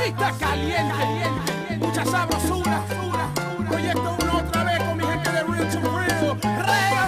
otra 0.00 0.30
cosita 0.30 0.32
caliente, 0.38 1.76
mucha 1.78 2.04
sabrosura, 2.04 2.82
proyecto 3.68 4.16
uno 4.20 4.38
otra 4.38 4.64
vez 4.64 4.78
con 4.82 4.96
mi 4.96 5.04
gente 5.04 5.30
de 5.30 5.42
real 5.42 5.68
to 5.70 5.80
real. 5.80 6.10
Reo. 6.42 7.00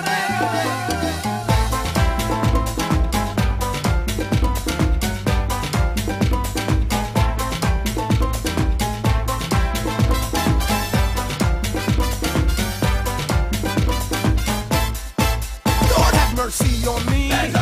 Lord 15.89 16.15
have 16.15 16.37
mercy 16.37 16.87
on 16.87 17.07
me. 17.07 17.62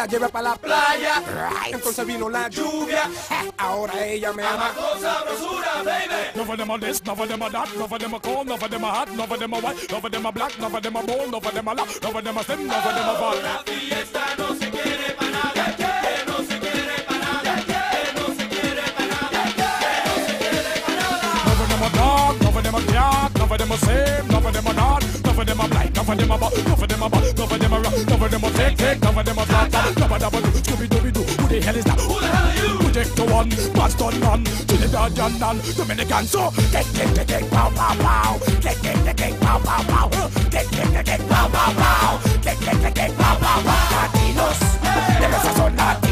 La 0.00 0.06
llevé 0.06 0.28
para 0.30 0.50
la 0.50 0.56
playa, 0.56 1.22
entonces 1.66 2.06
vino 2.06 2.30
la 2.30 2.48
lluvia, 2.48 3.10
ahora 3.58 4.06
ella 4.06 4.32
me 4.32 4.42
ama. 4.42 4.70
None 6.34 6.48
of 6.48 6.56
them 6.56 6.70
are 6.70 6.78
this, 6.78 7.04
none 7.04 7.20
of 7.20 7.28
them 7.28 7.42
are 7.42 7.50
that, 7.50 7.68
none 7.76 7.82
of 7.82 7.98
them 7.98 8.14
are 8.14 8.20
cold, 8.20 8.46
none 8.46 8.62
of 8.62 8.70
them 8.70 8.84
are 8.84 8.92
hot, 8.92 9.10
none 9.10 9.30
of 9.30 9.38
them 9.38 9.52
are 9.52 9.60
white, 9.60 9.90
none 9.90 10.02
of 10.02 10.10
them 10.10 10.24
are 10.26 10.32
black, 10.32 10.58
none 10.58 10.74
of 10.74 10.82
them 10.82 10.96
are 10.96 11.02
bold, 11.02 11.30
none 11.30 11.34
of 11.34 11.52
them 11.52 11.68
are 11.68 11.74
loud, 11.74 12.02
none 12.02 12.16
of 12.16 12.24
them 12.24 12.38
are 12.38 12.44
thin, 12.44 12.66
none 12.66 12.78
of 12.78 12.94
them 12.94 13.08
are 13.08 13.16
fat. 13.18 13.66
Them 21.68 21.82
are 21.82 21.92
dark, 21.92 22.40
none 22.40 22.56
of 22.56 22.62
them 22.64 22.74
are 22.74 22.86
dark, 22.92 23.34
none 23.34 23.52
of 23.52 23.58
them 23.58 23.72
are 23.72 23.78
same, 23.78 24.28
none 24.28 24.46
of 24.46 24.52
them 24.52 24.66
are 24.66 24.74
not, 24.74 25.02
none 25.24 25.38
of 25.40 25.46
them 25.46 25.60
are 25.60 25.68
black, 25.68 25.94
none 25.94 26.10
of 26.10 26.18
them 26.18 26.32
are 26.32 26.38
bad, 26.38 26.52
none 26.64 26.72
of 26.72 26.88
them 26.88 27.72
are 27.74 27.79
Cover 27.90 28.28
them 28.28 28.44
up, 28.44 28.52
take, 28.54 28.76
take, 28.76 29.00
cover 29.00 29.22
them 29.22 29.38
up, 29.38 29.48
that, 29.48 29.70
that, 29.70 29.96
cover 29.96 30.18
them 30.18 30.34
up, 30.34 30.42
Scooby 30.54 30.86
Dooby 30.86 31.10
Who 31.40 31.48
the 31.48 31.60
hell 31.60 31.76
is 31.76 31.84
that? 31.84 31.98
Who 32.00 32.20
the 32.20 32.26
hell 32.26 32.46
are 32.46 32.54
you? 32.54 32.78
Project 32.78 33.20
one, 33.20 33.50
Boston 33.74 34.20
man, 34.20 34.44
Trinidadian 34.44 35.40
man, 35.40 35.56
Dominican. 35.76 36.24
So, 36.26 36.50
take, 36.70 36.86
take, 36.92 37.14
take, 37.14 37.26
take, 37.26 37.50
pow, 37.50 37.70
pow, 37.70 37.94
pow. 37.98 38.38
Take, 38.60 38.80
take, 38.80 39.04
take, 39.04 39.16
take, 39.16 39.40
pow, 39.40 39.58
pow, 39.58 39.82
pow. 39.82 40.08
Take, 40.50 40.70
take, 40.70 40.90
take, 40.92 41.04
take, 41.04 41.28
pow, 41.28 41.48
pow, 41.48 41.72
pow. 41.74 42.20
Take, 42.42 42.58
take, 42.60 42.80
take, 42.80 42.94
take, 42.94 43.16
pow, 43.16 43.36
pow, 43.36 43.62
pow. 43.62 43.90
Latinos, 43.90 44.60
hey. 44.82 45.20
the 45.20 45.28
rest 45.28 45.56
so 45.56 45.68
naughty. 45.68 46.09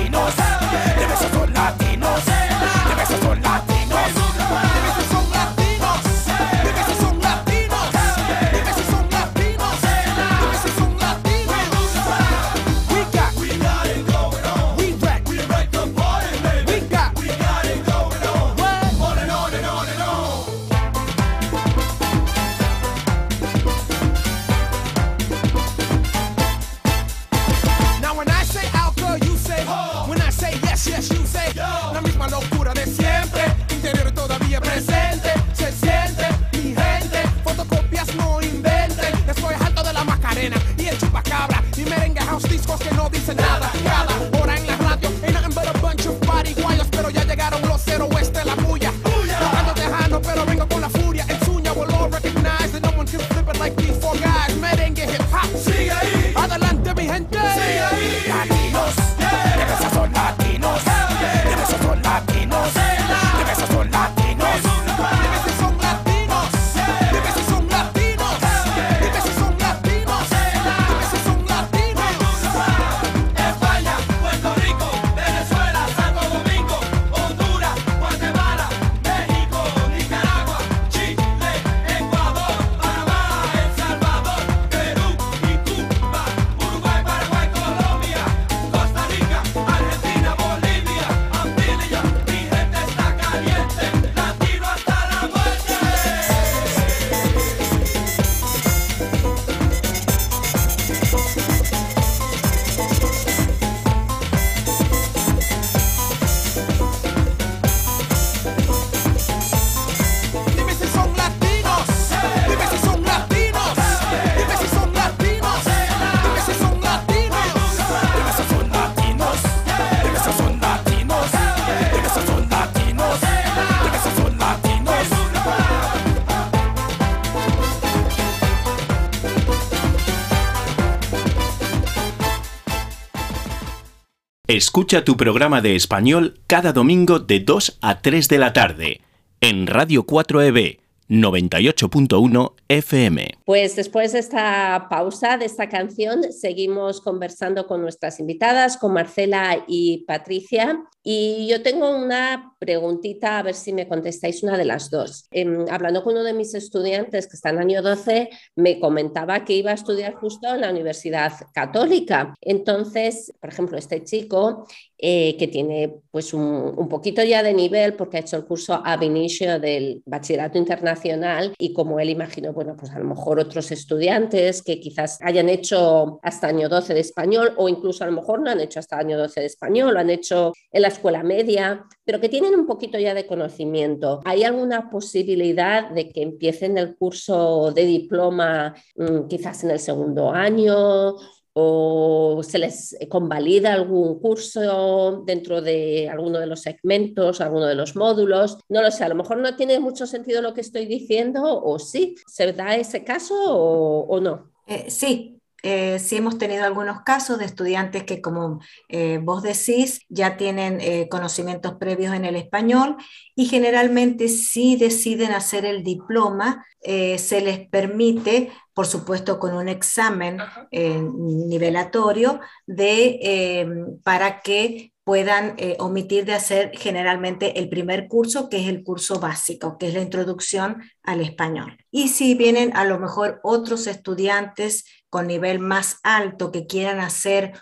Escucha 134.59 135.05
tu 135.05 135.17
programa 135.17 135.61
de 135.61 135.77
español 135.77 136.41
cada 136.49 136.73
domingo 136.73 137.21
de 137.21 137.39
2 137.39 137.79
a 137.81 138.03
3 138.03 138.27
de 138.27 138.39
la 138.39 138.53
tarde 138.53 139.01
en 139.41 139.69
Radio 139.69 140.05
4EB 140.05 140.81
98.1 141.09 142.55
FM. 142.67 143.39
Pues 143.45 143.77
después 143.77 144.15
de 144.15 144.19
esta 144.19 144.89
pausa 144.91 145.39
de 145.39 145.45
esta 145.45 145.69
canción, 145.69 146.33
seguimos 146.33 147.01
conversando 147.01 147.69
con 147.69 147.83
nuestras 147.83 148.19
invitadas, 148.19 148.77
con 148.77 148.95
Marcela 148.95 149.65
y 149.69 150.05
Patricia. 150.09 150.83
Y 151.05 151.47
yo 151.49 151.63
tengo 151.63 151.97
una 151.97 152.57
preguntita, 152.59 153.39
a 153.39 153.43
ver 153.43 153.55
si 153.55 153.73
me 153.73 153.89
contestáis 153.89 154.43
una 154.43 154.57
de 154.57 154.65
las 154.65 154.91
dos. 154.91 155.27
Em, 155.31 155.67
hablando 155.71 156.03
con 156.03 156.15
uno 156.15 156.25
de 156.25 156.33
mis 156.33 156.55
estudiantes 156.55 157.27
que 157.27 157.37
está 157.37 157.51
en 157.51 157.59
año 157.59 157.83
12, 157.83 158.31
me 158.57 158.81
comentaba 158.81 159.45
que 159.45 159.55
iba 159.55 159.71
a 159.71 159.75
estudiar 159.75 160.15
justo 160.15 160.55
en 160.55 160.61
la 160.63 160.71
Universidad 160.71 161.33
Católica. 161.53 162.35
Entonces, 162.41 163.33
por 163.41 163.51
ejemplo, 163.51 163.79
este 163.79 164.03
chico 164.05 164.67
eh, 165.01 165.37
que 165.39 165.47
tiene 165.47 165.95
pues 166.11 166.35
un, 166.35 166.75
un, 166.77 166.89
poquito 166.89 167.23
ya 167.23 167.45
de 167.45 167.55
nivel 167.55 167.95
porque 167.95 168.17
ha 168.17 168.21
hecho 168.21 168.37
el 168.37 168.45
curso 168.45 168.83
ab 168.85 169.05
initio 169.05 169.61
del 169.61 170.03
bachillerato 170.05 170.59
internacional 170.59 171.55
y 171.57 171.73
como 171.73 172.01
él 172.01 172.11
imaginó, 172.11 172.53
bueno, 172.53 172.77
pues 172.77 172.91
a 172.91 172.99
lo 172.99 173.05
mejor 173.05 173.39
otros 173.39 173.71
estudiantes 173.71 174.61
que 174.61 174.81
quizás 174.81 175.19
hayan 175.23 175.49
hecho 175.49 176.19
hasta 176.23 176.49
año 176.49 176.69
12 176.69 176.95
de 176.95 177.01
español 177.01 177.55
o 177.57 177.69
incluso 177.69 178.03
a 178.03 178.09
lo 178.09 178.15
mejor 178.15 178.41
no 178.41 178.51
han 178.51 178.61
hecho 178.61 178.81
hasta 178.81 178.99
año 178.99 179.17
12 179.17 179.41
de 179.41 179.47
español, 179.47 179.95
lo 179.95 180.01
han 180.01 180.11
hecho 180.11 180.53
en 180.73 180.83
la 180.83 180.89
escuela 180.89 181.23
media, 181.23 181.85
pero 182.05 182.21
que 182.21 182.29
tienen 182.29 182.48
un 182.55 182.67
poquito 182.67 182.99
ya 182.99 183.15
de 183.15 183.27
conocimiento. 183.27 184.21
¿Hay 184.25 184.45
alguna 184.45 184.91
posibilidad 184.91 185.91
de 185.91 186.09
que 186.11 186.23
empiecen 186.23 186.79
el 186.79 186.97
curso 186.97 187.73
de 187.73 187.85
diploma 187.85 188.75
mmm, 188.97 189.27
quizás 189.29 189.65
en 189.65 189.71
el 189.71 189.79
segundo 189.79 190.31
año? 190.31 191.17
o 191.61 192.41
se 192.45 192.59
les 192.59 192.97
convalida 193.09 193.73
algún 193.73 194.21
curso 194.21 195.25
dentro 195.27 195.61
de 195.61 196.09
alguno 196.09 196.39
de 196.39 196.47
los 196.47 196.61
segmentos, 196.61 197.41
alguno 197.41 197.67
de 197.67 197.75
los 197.75 197.97
módulos. 197.97 198.59
No 198.69 198.81
lo 198.81 198.93
sé, 198.93 199.03
a 199.03 199.09
lo 199.09 199.17
mejor 199.17 199.39
no 199.39 199.57
tiene 199.57 199.81
mucho 199.81 200.07
sentido 200.07 200.41
lo 200.41 200.55
que 200.55 200.61
estoy 200.61 200.87
diciendo 200.87 201.43
o 201.43 201.81
sí, 201.81 202.15
¿se 202.29 202.53
da 202.53 202.77
ese 202.77 203.03
caso 203.03 203.35
o, 203.35 204.07
o 204.07 204.21
no? 204.21 204.53
Eh, 204.69 204.89
sí, 204.89 205.38
eh, 205.63 205.99
sí 205.99 206.17
hemos 206.17 206.39
tenido 206.39 206.65
algunos 206.65 207.03
casos 207.03 207.39
de 207.39 207.45
estudiantes 207.45 208.05
que, 208.05 208.21
como 208.21 208.61
eh, 208.89 209.19
vos 209.23 209.43
decís, 209.43 210.03
ya 210.09 210.37
tienen 210.37 210.81
eh, 210.81 211.09
conocimientos 211.11 211.75
previos 211.75 212.15
en 212.15 212.25
el 212.25 212.37
español 212.37 212.97
y 213.35 213.47
generalmente 213.47 214.29
si 214.29 214.77
deciden 214.77 215.33
hacer 215.33 215.65
el 215.65 215.83
diploma, 215.83 216.65
eh, 216.81 217.19
se 217.19 217.41
les 217.41 217.69
permite, 217.69 218.53
por 218.73 218.87
supuesto 218.87 219.39
con 219.39 219.55
un 219.55 219.69
examen 219.69 220.39
nivelatorio, 220.71 222.41
de, 222.67 223.99
para 224.05 224.41
que 224.41 224.93
puedan 225.09 225.55
eh, 225.57 225.75
omitir 225.79 226.27
de 226.27 226.35
hacer 226.35 226.71
generalmente 226.75 227.59
el 227.59 227.71
primer 227.71 228.09
curso, 228.09 228.51
que 228.51 228.59
es 228.59 228.69
el 228.69 228.85
curso 228.85 229.19
básico, 229.19 229.79
que 229.79 229.89
es 229.89 229.95
la 229.95 230.03
introducción 230.03 230.83
al 231.03 231.23
español. 231.23 231.79
Y 231.91 232.09
si 232.09 232.35
vienen 232.35 232.77
a 232.77 232.85
lo 232.85 232.99
mejor 232.99 233.41
otros 233.43 233.87
estudiantes 233.87 234.85
con 235.11 235.27
nivel 235.27 235.59
más 235.59 235.99
alto 236.03 236.53
que 236.53 236.67
quieran 236.67 237.01
hacer 237.01 237.53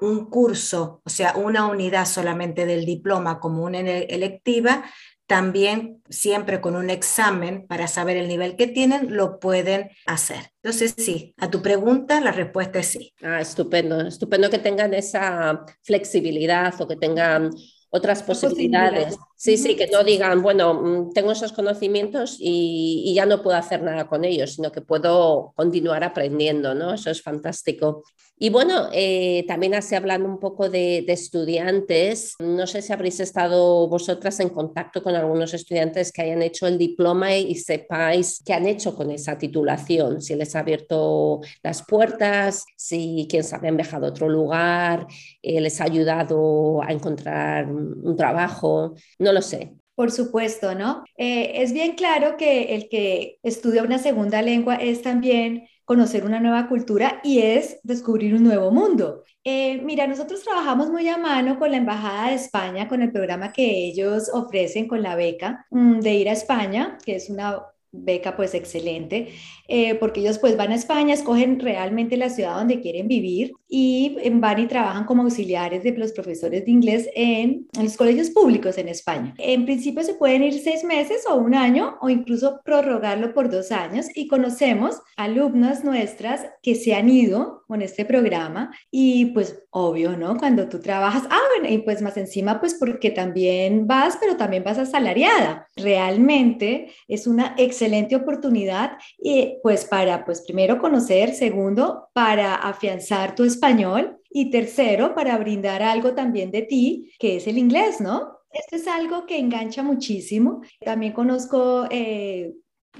un 0.00 0.28
curso, 0.28 1.00
o 1.04 1.10
sea, 1.10 1.34
una 1.36 1.66
unidad 1.66 2.06
solamente 2.06 2.66
del 2.66 2.84
diploma 2.84 3.40
como 3.40 3.62
una 3.62 3.80
electiva, 3.80 4.84
también 5.26 6.02
siempre 6.08 6.60
con 6.60 6.76
un 6.76 6.88
examen 6.88 7.66
para 7.66 7.88
saber 7.88 8.16
el 8.16 8.28
nivel 8.28 8.56
que 8.56 8.68
tienen, 8.68 9.16
lo 9.16 9.40
pueden 9.40 9.90
hacer. 10.06 10.50
Entonces, 10.62 10.94
sí, 10.96 11.34
a 11.38 11.50
tu 11.50 11.62
pregunta 11.62 12.20
la 12.20 12.30
respuesta 12.30 12.78
es 12.78 12.86
sí. 12.86 13.12
Ah, 13.22 13.40
estupendo, 13.40 14.00
estupendo 14.02 14.50
que 14.50 14.58
tengan 14.58 14.94
esa 14.94 15.64
flexibilidad 15.82 16.80
o 16.80 16.86
que 16.86 16.96
tengan 16.96 17.50
otras 17.90 18.22
posibilidades. 18.22 19.16
Sí, 19.38 19.58
sí, 19.58 19.76
que 19.76 19.86
no 19.88 20.02
digan, 20.02 20.42
bueno, 20.42 20.72
mm, 20.72 21.12
tengo 21.12 21.32
esos 21.32 21.52
conocimientos 21.52 22.38
y, 22.40 23.02
y, 23.04 23.14
ya 23.14 23.26
no 23.26 23.42
puedo 23.42 23.56
hacer 23.58 23.82
nada 23.82 24.06
con 24.06 24.24
ellos, 24.24 24.54
sino 24.54 24.72
que 24.72 24.80
puedo 24.80 25.52
continuar 25.54 26.04
aprendiendo, 26.04 26.74
¿no? 26.74 26.94
Eso 26.94 27.10
es 27.10 27.22
fantástico. 27.22 28.02
Y 28.38 28.50
bueno, 28.50 28.88
eh, 28.92 29.44
también 29.48 29.74
así 29.74 29.94
hablando 29.94 30.28
un 30.28 30.38
poco 30.38 30.68
de, 30.68 31.02
de, 31.06 31.12
estudiantes, 31.14 32.34
no 32.38 32.66
sé 32.66 32.82
si 32.82 32.92
habréis 32.92 33.18
estado 33.20 33.88
vosotras 33.88 34.40
en 34.40 34.50
contacto 34.50 35.02
con 35.02 35.14
algunos 35.14 35.54
estudiantes 35.54 36.12
que 36.12 36.20
hayan 36.20 36.42
hecho 36.42 36.66
el 36.66 36.76
diploma 36.76 37.34
y, 37.34 37.46
y 37.46 37.54
sepáis 37.54 38.42
qué 38.44 38.52
han 38.52 38.66
hecho 38.66 38.94
con 38.94 39.10
esa 39.10 39.38
titulación, 39.38 40.20
si 40.20 40.34
les 40.34 40.54
ha 40.54 40.60
abierto 40.60 41.40
las 41.62 41.82
puertas, 41.86 42.66
si 42.76 43.26
quién 43.30 43.42
sabe 43.42 43.68
han 43.68 43.76
viajado 43.78 44.04
a 44.04 44.10
otro 44.10 44.28
lugar, 44.28 45.06
eh, 45.42 45.60
les 45.60 45.80
ha 45.80 45.84
ayudado 45.84 46.82
a 46.82 46.92
encontrar 46.92 47.66
un 47.70 48.16
trabajo 48.16 48.94
no 49.26 49.32
lo 49.32 49.42
sé. 49.42 49.74
Por 49.96 50.12
supuesto, 50.12 50.74
¿no? 50.74 51.04
Eh, 51.16 51.62
es 51.62 51.72
bien 51.72 51.96
claro 51.96 52.36
que 52.36 52.74
el 52.74 52.88
que 52.88 53.38
estudia 53.42 53.82
una 53.82 53.98
segunda 53.98 54.40
lengua 54.40 54.76
es 54.76 55.02
también 55.02 55.68
conocer 55.84 56.24
una 56.24 56.38
nueva 56.38 56.68
cultura 56.68 57.20
y 57.24 57.40
es 57.40 57.80
descubrir 57.82 58.34
un 58.34 58.44
nuevo 58.44 58.70
mundo. 58.70 59.24
Eh, 59.42 59.80
mira, 59.82 60.06
nosotros 60.06 60.42
trabajamos 60.42 60.90
muy 60.90 61.08
a 61.08 61.16
mano 61.16 61.58
con 61.58 61.70
la 61.70 61.76
Embajada 61.76 62.28
de 62.28 62.34
España, 62.34 62.88
con 62.88 63.02
el 63.02 63.10
programa 63.10 63.52
que 63.52 63.64
ellos 63.86 64.30
ofrecen 64.32 64.86
con 64.86 65.02
la 65.02 65.16
beca 65.16 65.66
mm, 65.70 66.00
de 66.00 66.14
ir 66.14 66.28
a 66.28 66.32
España, 66.32 66.98
que 67.04 67.16
es 67.16 67.30
una 67.30 67.62
beca 67.92 68.36
pues 68.36 68.54
excelente, 68.54 69.28
eh, 69.68 69.94
porque 69.96 70.20
ellos 70.20 70.38
pues 70.38 70.56
van 70.56 70.72
a 70.72 70.74
España, 70.74 71.14
escogen 71.14 71.58
realmente 71.60 72.16
la 72.16 72.30
ciudad 72.30 72.56
donde 72.56 72.80
quieren 72.80 73.08
vivir 73.08 73.52
y 73.68 74.16
van 74.34 74.58
y 74.58 74.66
trabajan 74.66 75.04
como 75.04 75.22
auxiliares 75.22 75.82
de 75.82 75.92
los 75.92 76.12
profesores 76.12 76.64
de 76.64 76.70
inglés 76.70 77.08
en, 77.14 77.66
en, 77.76 77.84
los 77.84 77.96
colegios 77.96 78.30
públicos 78.30 78.78
en 78.78 78.88
España. 78.88 79.34
En 79.38 79.64
principio 79.64 80.02
se 80.02 80.14
pueden 80.14 80.42
ir 80.42 80.54
seis 80.54 80.84
meses 80.84 81.24
o 81.28 81.36
un 81.36 81.54
año 81.54 81.96
o 82.00 82.08
incluso 82.08 82.60
prorrogarlo 82.64 83.34
por 83.34 83.50
dos 83.50 83.72
años 83.72 84.06
y 84.14 84.28
conocemos 84.28 85.00
alumnas 85.16 85.84
nuestras 85.84 86.46
que 86.62 86.74
se 86.74 86.94
han 86.94 87.08
ido 87.08 87.64
con 87.66 87.82
este 87.82 88.04
programa 88.04 88.70
y 88.90 89.26
pues 89.26 89.64
obvio, 89.70 90.16
¿no? 90.16 90.36
Cuando 90.36 90.68
tú 90.68 90.80
trabajas, 90.80 91.24
ah, 91.30 91.40
bueno, 91.58 91.74
y 91.74 91.78
pues 91.78 92.02
más 92.02 92.16
encima 92.16 92.60
pues 92.60 92.74
porque 92.74 93.10
también 93.10 93.86
vas, 93.86 94.16
pero 94.20 94.36
también 94.36 94.62
vas 94.62 94.78
asalariada. 94.78 95.66
Realmente 95.76 96.92
es 97.08 97.26
una 97.26 97.54
excelente 97.76 98.16
oportunidad 98.16 98.92
y 99.18 99.58
pues 99.62 99.84
para 99.84 100.24
pues 100.24 100.40
primero 100.40 100.78
conocer, 100.78 101.34
segundo 101.34 102.08
para 102.14 102.54
afianzar 102.54 103.34
tu 103.34 103.44
español 103.44 104.18
y 104.30 104.50
tercero, 104.50 105.14
para 105.14 105.36
brindar 105.36 105.82
algo 105.82 106.14
también 106.14 106.50
de 106.50 106.62
ti, 106.62 107.12
que 107.18 107.36
es 107.36 107.46
el 107.46 107.58
inglés, 107.58 108.00
¿no? 108.00 108.38
Esto 108.50 108.76
es 108.76 108.86
algo 108.88 109.26
que 109.26 109.38
engancha 109.38 109.82
muchísimo. 109.82 110.62
También 110.80 111.12
conozco 111.12 111.86
eh, 111.90 112.54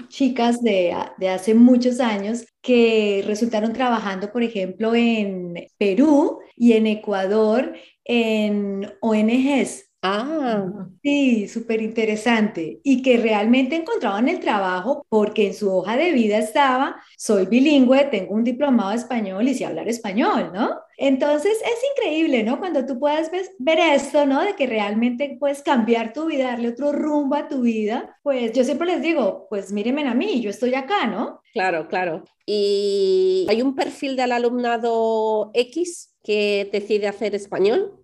chicas 0.09 0.61
de, 0.61 0.95
de, 1.17 1.29
hace 1.29 1.55
muchos 1.55 1.99
años 1.99 2.45
que 2.61 3.23
resultaron 3.25 3.73
trabajando, 3.73 4.31
por 4.31 4.43
ejemplo, 4.43 4.93
en 4.93 5.55
Perú 5.79 6.39
y 6.55 6.73
en 6.73 6.85
Ecuador 6.85 7.73
en 8.03 8.93
ONGs 9.01 9.86
Ah, 10.03 10.63
sí, 11.03 11.47
súper 11.47 11.81
interesante. 11.81 12.79
Y 12.83 13.01
que 13.01 13.17
realmente 13.17 13.75
encontraban 13.75 14.29
el 14.29 14.39
trabajo 14.39 15.05
porque 15.09 15.47
en 15.47 15.53
su 15.53 15.69
hoja 15.75 15.97
de 15.97 16.11
vida 16.11 16.37
estaba, 16.37 16.95
soy 17.17 17.45
bilingüe, 17.47 18.05
tengo 18.05 18.33
un 18.35 18.43
diplomado 18.43 18.91
de 18.91 18.97
español 18.97 19.47
y 19.47 19.55
sé 19.55 19.65
hablar 19.65 19.89
español, 19.89 20.51
¿no? 20.53 20.69
Entonces 20.97 21.57
es 21.61 21.79
increíble, 21.97 22.43
¿no? 22.43 22.59
Cuando 22.59 22.85
tú 22.85 22.99
puedes 22.99 23.29
ver 23.59 23.79
esto, 23.79 24.25
¿no? 24.25 24.43
De 24.43 24.55
que 24.55 24.67
realmente 24.67 25.35
puedes 25.39 25.61
cambiar 25.63 26.13
tu 26.13 26.27
vida, 26.27 26.45
darle 26.51 26.69
otro 26.69 26.91
rumbo 26.93 27.35
a 27.35 27.47
tu 27.47 27.61
vida, 27.61 28.17
pues 28.23 28.53
yo 28.53 28.63
siempre 28.63 28.87
les 28.87 29.01
digo, 29.01 29.47
pues 29.49 29.71
mírenme 29.73 30.07
a 30.07 30.13
mí, 30.13 30.41
yo 30.41 30.49
estoy 30.51 30.73
acá, 30.75 31.07
¿no? 31.07 31.41
Claro, 31.53 31.87
claro. 31.87 32.23
¿Y 32.45 33.45
hay 33.49 33.61
un 33.61 33.75
perfil 33.75 34.15
del 34.15 34.31
alumnado 34.31 35.49
X 35.53 36.13
que 36.23 36.69
decide 36.71 37.07
hacer 37.07 37.33
español? 37.35 37.96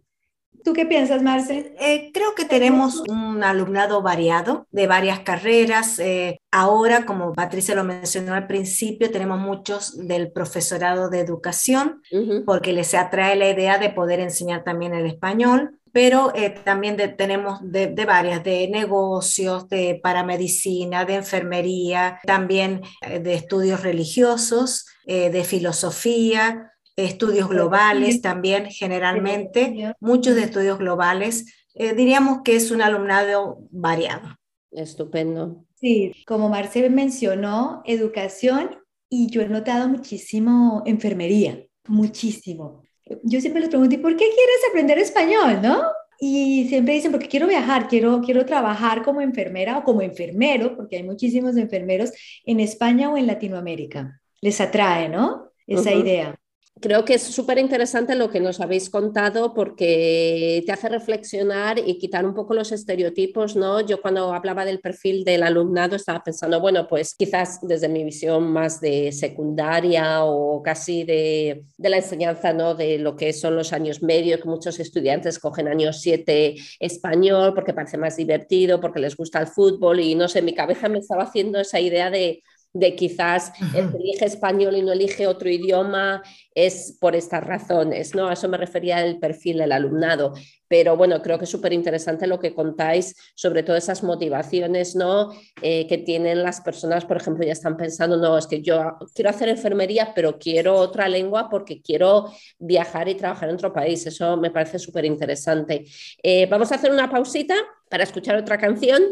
¿Tú 0.63 0.73
qué 0.73 0.85
piensas, 0.85 1.21
Marce? 1.21 1.75
Eh, 1.79 2.11
creo 2.13 2.35
que 2.35 2.45
tenemos 2.45 3.01
un 3.09 3.43
alumnado 3.43 4.01
variado 4.01 4.67
de 4.71 4.87
varias 4.87 5.19
carreras. 5.19 5.99
Eh, 5.99 6.39
ahora, 6.51 7.05
como 7.05 7.33
Patricia 7.33 7.75
lo 7.75 7.83
mencionó 7.83 8.33
al 8.33 8.47
principio, 8.47 9.11
tenemos 9.11 9.39
muchos 9.39 9.97
del 10.07 10.31
profesorado 10.31 11.09
de 11.09 11.19
educación, 11.19 12.01
uh 12.11 12.17
-huh. 12.17 12.45
porque 12.45 12.71
les 12.71 12.93
atrae 12.93 13.35
la 13.35 13.49
idea 13.49 13.77
de 13.77 13.89
poder 13.89 14.19
enseñar 14.19 14.63
también 14.63 14.93
el 14.93 15.05
español 15.05 15.79
pero 15.93 16.33
eh, 16.35 16.49
también 16.49 16.97
de, 16.97 17.07
tenemos 17.07 17.59
de, 17.61 17.87
de, 17.87 18.05
varias, 18.05 18.43
de 18.43 18.67
negocios, 18.67 19.69
de 19.69 19.99
paramedicina, 20.01 21.05
de 21.05 21.15
enfermería, 21.15 22.19
también 22.25 22.81
eh, 23.01 23.19
de 23.19 23.35
estudios 23.35 23.83
religiosos, 23.83 24.87
eh, 25.05 25.29
de 25.29 25.43
filosofía, 25.43 26.72
estudios 26.95 27.49
globales 27.49 28.21
también 28.21 28.67
generalmente, 28.69 29.93
muchos 29.99 30.35
de 30.35 30.43
estudios 30.43 30.77
globales. 30.77 31.45
Eh, 31.75 31.93
diríamos 31.93 32.41
que 32.43 32.55
es 32.55 32.71
un 32.71 32.81
alumnado 32.81 33.59
variado. 33.71 34.37
Estupendo. 34.71 35.65
Sí, 35.75 36.13
como 36.25 36.49
Marce 36.49 36.89
mencionó, 36.89 37.81
educación 37.85 38.77
y 39.09 39.29
yo 39.29 39.41
he 39.41 39.47
notado 39.47 39.87
muchísimo 39.89 40.81
enfermería, 40.85 41.65
muchísimo. 41.87 42.83
Yo 43.23 43.41
siempre 43.41 43.61
les 43.61 43.69
pregunto, 43.69 43.93
¿y 43.95 43.99
por 43.99 44.11
qué 44.15 44.25
quieres 44.25 44.61
aprender 44.69 44.97
español, 44.97 45.61
no? 45.61 45.81
Y 46.19 46.67
siempre 46.69 46.93
dicen, 46.93 47.11
porque 47.11 47.27
quiero 47.27 47.47
viajar, 47.47 47.87
quiero, 47.87 48.21
quiero 48.21 48.45
trabajar 48.45 49.03
como 49.03 49.19
enfermera 49.19 49.77
o 49.77 49.83
como 49.83 50.01
enfermero, 50.01 50.75
porque 50.75 50.97
hay 50.97 51.03
muchísimos 51.03 51.57
enfermeros 51.57 52.11
en 52.45 52.61
España 52.61 53.11
o 53.11 53.17
en 53.17 53.27
Latinoamérica. 53.27 54.21
Les 54.41 54.61
atrae, 54.61 55.09
¿no? 55.09 55.51
Esa 55.67 55.91
uh 55.91 55.93
-huh. 55.93 56.01
idea. 56.01 56.39
Creo 56.81 57.05
que 57.05 57.13
es 57.13 57.23
súper 57.23 57.59
interesante 57.59 58.15
lo 58.15 58.29
que 58.29 58.39
nos 58.39 58.59
habéis 58.59 58.89
contado 58.89 59.53
porque 59.53 60.63
te 60.65 60.71
hace 60.71 60.89
reflexionar 60.89 61.79
y 61.79 61.97
quitar 61.97 62.25
un 62.25 62.33
poco 62.33 62.53
los 62.53 62.71
estereotipos, 62.71 63.55
¿no? 63.55 63.81
Yo 63.81 64.01
cuando 64.01 64.33
hablaba 64.33 64.65
del 64.65 64.79
perfil 64.79 65.23
del 65.23 65.43
alumnado 65.43 65.95
estaba 65.95 66.23
pensando, 66.23 66.59
bueno, 66.59 66.87
pues 66.87 67.15
quizás 67.15 67.59
desde 67.61 67.87
mi 67.87 68.03
visión 68.03 68.51
más 68.51 68.81
de 68.81 69.11
secundaria 69.11 70.25
o 70.25 70.61
casi 70.61 71.03
de, 71.03 71.63
la 71.77 71.97
enseñanza, 71.97 72.53
¿no? 72.53 72.75
De 72.75 72.97
lo 72.97 73.15
que 73.15 73.33
son 73.33 73.55
los 73.55 73.71
años 73.71 74.01
medios, 74.01 74.41
que 74.41 74.49
muchos 74.49 74.79
estudiantes 74.79 75.39
cogen 75.39 75.67
años 75.67 76.01
7 76.01 76.55
español 76.79 77.53
porque 77.53 77.73
parece 77.73 77.97
más 77.97 78.17
divertido, 78.17 78.81
porque 78.81 78.99
les 78.99 79.15
gusta 79.15 79.39
el 79.39 79.47
fútbol 79.47 79.99
y 79.99 80.15
no 80.15 80.27
sé, 80.27 80.41
mi 80.41 80.53
cabeza 80.53 80.89
me 80.89 80.99
estaba 80.99 81.23
haciendo 81.23 81.59
esa 81.59 81.79
idea 81.79 82.09
de 82.09 82.43
de 82.73 82.95
quizás 82.95 83.53
el 83.75 83.91
que 83.91 83.97
elige 83.97 84.25
español 84.25 84.75
y 84.75 84.81
no 84.81 84.91
elige 84.91 85.27
otro 85.27 85.47
idioma 85.47 86.23
es 86.55 86.97
por 86.99 87.15
estas 87.15 87.43
razones, 87.43 88.15
¿no? 88.15 88.27
A 88.27 88.33
eso 88.33 88.49
me 88.49 88.57
refería 88.57 89.05
el 89.05 89.19
perfil 89.19 89.59
del 89.59 89.71
alumnado. 89.71 90.33
Pero 90.67 90.97
bueno, 90.97 91.21
creo 91.21 91.37
que 91.37 91.45
es 91.45 91.51
súper 91.51 91.71
interesante 91.71 92.25
lo 92.25 92.39
que 92.39 92.55
contáis 92.55 93.15
sobre 93.35 93.61
todas 93.61 93.83
esas 93.83 94.01
motivaciones, 94.01 94.95
¿no? 94.95 95.31
Eh, 95.61 95.85
que 95.87 95.99
tienen 95.99 96.41
las 96.41 96.61
personas, 96.61 97.05
por 97.05 97.17
ejemplo, 97.17 97.45
ya 97.45 97.51
están 97.51 97.77
pensando, 97.77 98.17
no, 98.17 98.37
es 98.37 98.47
que 98.47 98.61
yo 98.61 98.97
quiero 99.13 99.29
hacer 99.29 99.49
enfermería, 99.49 100.13
pero 100.15 100.39
quiero 100.39 100.75
otra 100.75 101.07
lengua 101.07 101.49
porque 101.49 101.81
quiero 101.81 102.31
viajar 102.57 103.07
y 103.07 103.15
trabajar 103.15 103.49
en 103.49 103.55
otro 103.55 103.71
país. 103.71 104.05
Eso 104.07 104.35
me 104.37 104.49
parece 104.49 104.79
súper 104.79 105.05
interesante. 105.05 105.85
Eh, 106.23 106.47
vamos 106.47 106.71
a 106.71 106.75
hacer 106.75 106.91
una 106.91 107.09
pausita 107.09 107.55
para 107.87 108.03
escuchar 108.03 108.35
otra 108.35 108.57
canción 108.57 109.03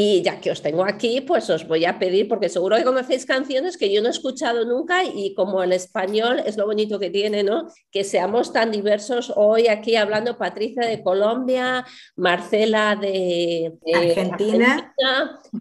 y 0.00 0.22
ya 0.22 0.40
que 0.40 0.50
os 0.50 0.62
tengo 0.62 0.84
aquí, 0.84 1.20
pues 1.20 1.50
os 1.50 1.68
voy 1.68 1.84
a 1.84 1.98
pedir, 1.98 2.26
porque 2.26 2.48
seguro 2.48 2.76
que 2.76 2.84
conocéis 2.84 3.26
canciones 3.26 3.76
que 3.76 3.92
yo 3.92 4.00
no 4.00 4.08
he 4.08 4.10
escuchado 4.10 4.64
nunca 4.64 5.04
y 5.04 5.34
como 5.34 5.62
el 5.62 5.72
español 5.72 6.40
es 6.46 6.56
lo 6.56 6.64
bonito 6.64 6.98
que 6.98 7.10
tiene, 7.10 7.42
¿no? 7.42 7.66
Que 7.90 8.02
seamos 8.02 8.50
tan 8.50 8.70
diversos 8.70 9.30
hoy 9.36 9.68
aquí 9.68 9.96
hablando 9.96 10.38
Patricia 10.38 10.86
de 10.86 11.02
Colombia, 11.02 11.84
Marcela 12.16 12.96
de, 12.96 13.74
Argentina. 13.94 14.94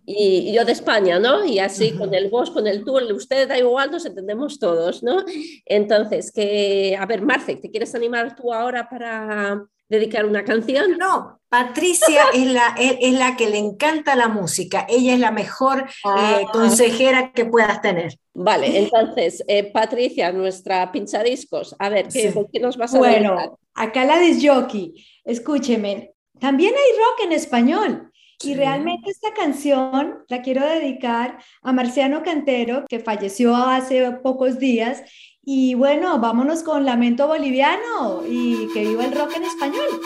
y, 0.06 0.54
yo 0.54 0.64
de 0.64 0.72
España, 0.72 1.20
¿no? 1.20 1.44
Y 1.44 1.60
así 1.60 1.92
con 1.92 2.14
el 2.14 2.30
vos, 2.30 2.50
con 2.52 2.66
el 2.66 2.86
tú, 2.86 2.98
usted 3.14 3.48
da 3.48 3.58
igual, 3.58 3.92
nos 3.92 4.06
entendemos 4.06 4.58
todos, 4.58 5.04
¿no? 5.04 5.26
Entonces, 5.66 6.32
que, 6.32 6.98
a 6.98 7.06
ver, 7.06 7.22
Marce, 7.22 7.58
¿te 7.58 7.70
quieres 7.70 7.94
animar 7.94 8.38
tú 8.38 8.54
ahora 8.54 8.88
para 8.88 9.66
dedicar 9.90 10.26
una 10.26 10.44
canción? 10.46 10.98
No, 10.98 11.42
Patricia 11.50 12.24
es, 12.34 12.46
la, 12.48 12.76
es, 12.80 13.14
la 13.14 13.36
que 13.36 13.50
le 13.50 13.58
encanta 13.58 14.16
la 14.16 14.28
música. 14.28 14.86
Ella 14.88 15.14
es 15.14 15.20
la 15.20 15.32
mejor 15.32 15.82
eh, 15.82 15.86
Ah. 16.06 16.42
consejera 16.54 17.32
que 17.34 17.46
puedas 17.46 17.82
tener. 17.82 18.18
Vale, 18.34 18.78
entonces, 18.78 19.44
eh, 19.48 19.64
Patricia, 19.64 20.32
nuestra 20.32 20.92
pinchadiscos, 20.92 21.76
a 21.80 21.90
ver, 21.90 22.08
¿qué, 22.08 22.32
Sí. 22.32 22.40
qué 22.54 22.60
nos 22.60 22.78
vas 22.78 22.94
a? 22.96 23.00
Bueno, 23.00 23.60
acá 23.74 24.06
la 24.06 24.18
disjockey, 24.20 24.94
escúcheme, 25.26 26.14
también 26.40 26.74
hay 26.74 26.98
rock 26.98 27.26
en 27.26 27.32
español. 27.34 28.09
Y 28.42 28.54
realmente 28.54 29.12
esta 29.12 29.34
canción 29.34 30.24
la 30.30 30.42
quiero 30.42 30.66
dedicar 30.66 31.40
a 31.62 31.74
Marciano 31.74 32.24
Cantero, 32.24 32.86
que 32.88 33.00
falleció 33.00 33.56
hace 33.56 34.12
pocos 34.12 34.60
días. 34.60 35.04
Y 35.44 35.74
bueno, 35.74 36.20
vámonos 36.20 36.64
con 36.64 36.86
Lamento 36.86 37.28
Boliviano 37.28 38.24
y 38.26 38.70
que 38.74 38.86
viva 38.86 39.06
el 39.06 39.12
rock 39.12 39.36
en 39.36 39.44
español. 39.44 40.00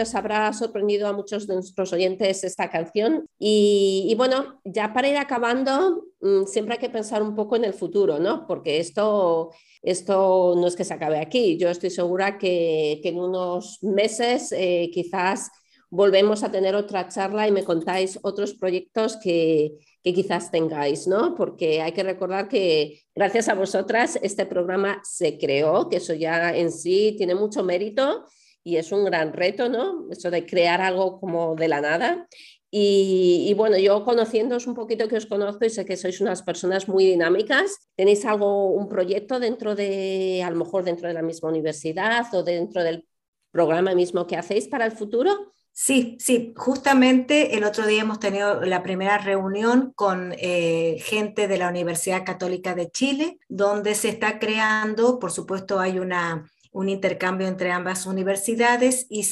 Les 0.00 0.14
habrá 0.14 0.52
sorprendido 0.52 1.06
a 1.06 1.12
muchos 1.12 1.46
de 1.46 1.54
nuestros 1.54 1.92
oyentes 1.92 2.44
esta 2.44 2.70
canción. 2.70 3.26
Y, 3.38 4.14
bueno, 4.16 4.60
ya 4.64 4.92
para 4.92 5.08
ir 5.08 5.16
acabando, 5.16 6.04
mm, 6.20 6.44
siempre 6.46 6.74
hay 6.74 6.80
que 6.80 6.90
pensar 6.90 7.22
un 7.22 7.34
poco 7.34 7.56
en 7.56 7.64
el 7.64 7.74
futuro, 7.74 8.18
¿no? 8.18 8.46
Porque 8.46 8.78
esto, 8.78 9.50
esto 9.82 10.54
no 10.56 10.66
es 10.66 10.76
que 10.76 10.84
se 10.84 10.94
acabe 10.94 11.18
aquí. 11.18 11.56
Yo 11.58 11.68
estoy 11.68 11.90
segura 11.90 12.38
que, 12.38 13.00
que 13.02 13.10
en 13.10 13.18
unos 13.18 13.78
meses 13.82 14.52
eh, 14.52 14.90
quizás 14.92 15.50
volvemos 15.90 16.42
a 16.42 16.50
tener 16.50 16.74
otra 16.74 17.08
charla 17.08 17.48
y 17.48 17.52
me 17.52 17.64
contáis 17.64 18.18
otros 18.22 18.54
proyectos 18.54 19.16
que, 19.16 19.72
que 20.02 20.14
quizás 20.14 20.50
tengáis, 20.50 21.06
¿no? 21.06 21.34
Porque 21.34 21.82
hay 21.82 21.92
que 21.92 22.04
recordar 22.04 22.48
que 22.48 23.02
gracias 23.14 23.48
a 23.48 23.54
vosotras 23.54 24.18
este 24.22 24.46
programa 24.46 25.00
se 25.04 25.36
creó, 25.36 25.88
que 25.88 25.96
eso 25.96 26.14
ya 26.14 26.56
en 26.56 26.70
sí 26.70 27.14
tiene 27.18 27.34
mucho 27.34 27.62
mérito 27.64 28.24
y 28.62 28.76
es 28.76 28.92
un 28.92 29.04
gran 29.04 29.32
reto, 29.32 29.68
¿no? 29.68 30.06
Eso 30.10 30.30
de 30.30 30.46
crear 30.46 30.80
algo 30.80 31.18
como 31.20 31.54
de 31.54 31.68
la 31.68 31.80
nada. 31.80 32.28
Y, 32.72 33.52
bueno, 33.56 33.78
yo 33.78 34.04
conociéndoos 34.04 34.68
un 34.68 34.74
poquito 34.74 35.08
que 35.08 35.16
os 35.16 35.26
conozco 35.26 35.64
y 35.64 35.70
sé 35.70 35.84
que 35.84 35.96
sois 35.96 36.20
unas 36.20 36.42
personas 36.42 36.86
muy 36.86 37.04
dinámicas, 37.04 37.88
¿tenéis 37.96 38.24
algo, 38.24 38.70
un 38.70 38.88
proyecto 38.88 39.40
dentro 39.40 39.74
de, 39.74 40.42
a 40.44 40.50
lo 40.50 40.56
mejor 40.56 40.84
dentro 40.84 41.08
de 41.08 41.14
la 41.14 41.22
misma 41.22 41.48
universidad 41.48 42.32
o 42.32 42.44
dentro 42.44 42.84
del 42.84 43.08
programa 43.50 43.92
mismo 43.96 44.28
que 44.28 44.36
hacéis 44.36 44.68
para 44.68 44.86
el 44.86 44.92
futuro? 44.92 45.52
Sí, 45.72 46.16
sí, 46.20 46.52
justamente 46.56 47.56
el 47.56 47.64
otro 47.64 47.86
día 47.86 48.02
hemos 48.02 48.20
tenido 48.20 48.60
la 48.60 48.84
primera 48.84 49.18
reunión 49.18 49.92
con 49.96 50.34
eh, 50.38 50.98
gente 51.00 51.48
de 51.48 51.58
la 51.58 51.68
Universidad 51.68 52.24
Católica 52.24 52.74
de 52.74 52.90
Chile, 52.90 53.38
donde 53.48 53.96
se 53.96 54.10
está 54.10 54.38
creando, 54.38 55.18
por 55.18 55.32
supuesto 55.32 55.80
hay 55.80 55.98
una, 55.98 56.48
un 56.72 56.88
intercambio 56.88 57.48
entre 57.48 57.72
ambas 57.72 58.06
universidades 58.06 59.06
y, 59.08 59.24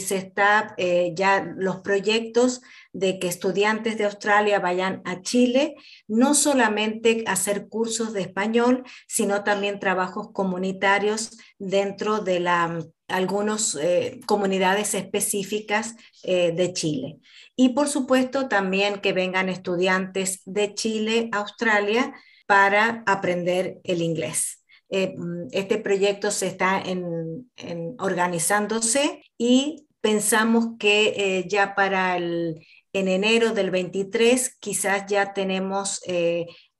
se 0.00 0.16
está 0.16 0.74
eh, 0.78 1.12
ya 1.14 1.52
los 1.56 1.78
proyectos 1.78 2.62
de 2.92 3.18
que 3.18 3.28
estudiantes 3.28 3.98
de 3.98 4.04
Australia 4.04 4.58
vayan 4.58 5.02
a 5.04 5.20
Chile, 5.20 5.76
no 6.06 6.34
solamente 6.34 7.24
a 7.26 7.32
hacer 7.32 7.68
cursos 7.68 8.12
de 8.12 8.22
español, 8.22 8.84
sino 9.06 9.44
también 9.44 9.80
trabajos 9.80 10.30
comunitarios 10.32 11.38
dentro 11.58 12.20
de 12.20 12.40
la 12.40 12.80
algunas 13.08 13.74
eh, 13.74 14.20
comunidades 14.26 14.94
específicas 14.94 15.96
eh, 16.22 16.52
de 16.52 16.72
Chile. 16.74 17.18
Y 17.56 17.70
por 17.70 17.88
supuesto 17.88 18.48
también 18.48 19.00
que 19.00 19.14
vengan 19.14 19.48
estudiantes 19.48 20.42
de 20.44 20.74
Chile, 20.74 21.30
Australia, 21.32 22.14
para 22.46 23.02
aprender 23.06 23.78
el 23.84 24.02
inglés. 24.02 24.62
Eh, 24.90 25.14
este 25.52 25.78
proyecto 25.78 26.30
se 26.30 26.46
está 26.46 26.80
en, 26.80 27.50
en 27.56 27.94
organizándose 27.98 29.22
y 29.36 29.86
pensamos 30.00 30.76
que 30.78 31.44
ya 31.48 31.74
para 31.74 32.16
el, 32.16 32.64
en 32.92 33.08
enero 33.08 33.52
del 33.52 33.70
23 33.70 34.56
quizás 34.60 35.06
ya 35.06 35.34
tenemos 35.34 36.00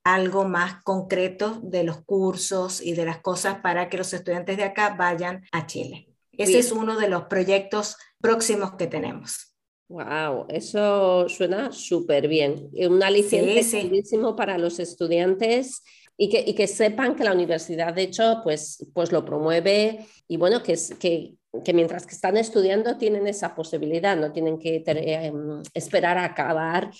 algo 0.04 0.44
más 0.44 0.82
concreto 0.84 1.60
de 1.62 1.84
los 1.84 2.02
cursos 2.04 2.80
y 2.80 2.94
de 2.94 3.04
las 3.04 3.20
cosas 3.20 3.60
para 3.60 3.88
que 3.88 3.98
los 3.98 4.12
estudiantes 4.14 4.56
de 4.56 4.64
acá 4.64 4.94
vayan 4.98 5.44
a 5.52 5.66
Chile. 5.66 6.08
Ese 6.32 6.52
Bien. 6.52 6.60
es 6.60 6.72
uno 6.72 6.96
de 6.96 7.08
los 7.08 7.24
proyectos 7.24 7.96
próximos 8.20 8.74
que 8.76 8.86
tenemos. 8.86 9.54
Wow, 9.88 10.46
eso 10.48 11.28
suena 11.28 11.72
súper 11.72 12.28
bien. 12.28 12.70
Un 12.72 13.02
aliciente 13.02 13.62
sí, 13.62 14.02
sí. 14.04 14.16
para 14.36 14.56
los 14.56 14.78
estudiantes 14.78 15.82
y 16.20 16.28
que, 16.28 16.42
y 16.44 16.54
que, 16.54 16.66
sepan 16.66 17.14
que 17.14 17.22
la 17.22 17.32
universidad, 17.32 17.94
de 17.94 18.02
hecho, 18.02 18.40
pues, 18.42 18.84
pues 18.92 19.12
lo 19.12 19.24
promueve 19.24 20.04
y 20.26 20.36
bueno, 20.36 20.62
que, 20.64 20.76
que, 20.98 21.36
que 21.64 21.72
mientras 21.72 22.06
que 22.06 22.14
están 22.14 22.36
estudiando 22.36 22.98
tienen 22.98 23.28
esa 23.28 23.54
posibilidad, 23.54 24.16
no 24.16 24.32
tienen 24.32 24.58
que 24.58 24.82
eh, 24.84 25.32
esperar 25.74 26.18
a 26.18 26.24
acabar 26.24 26.90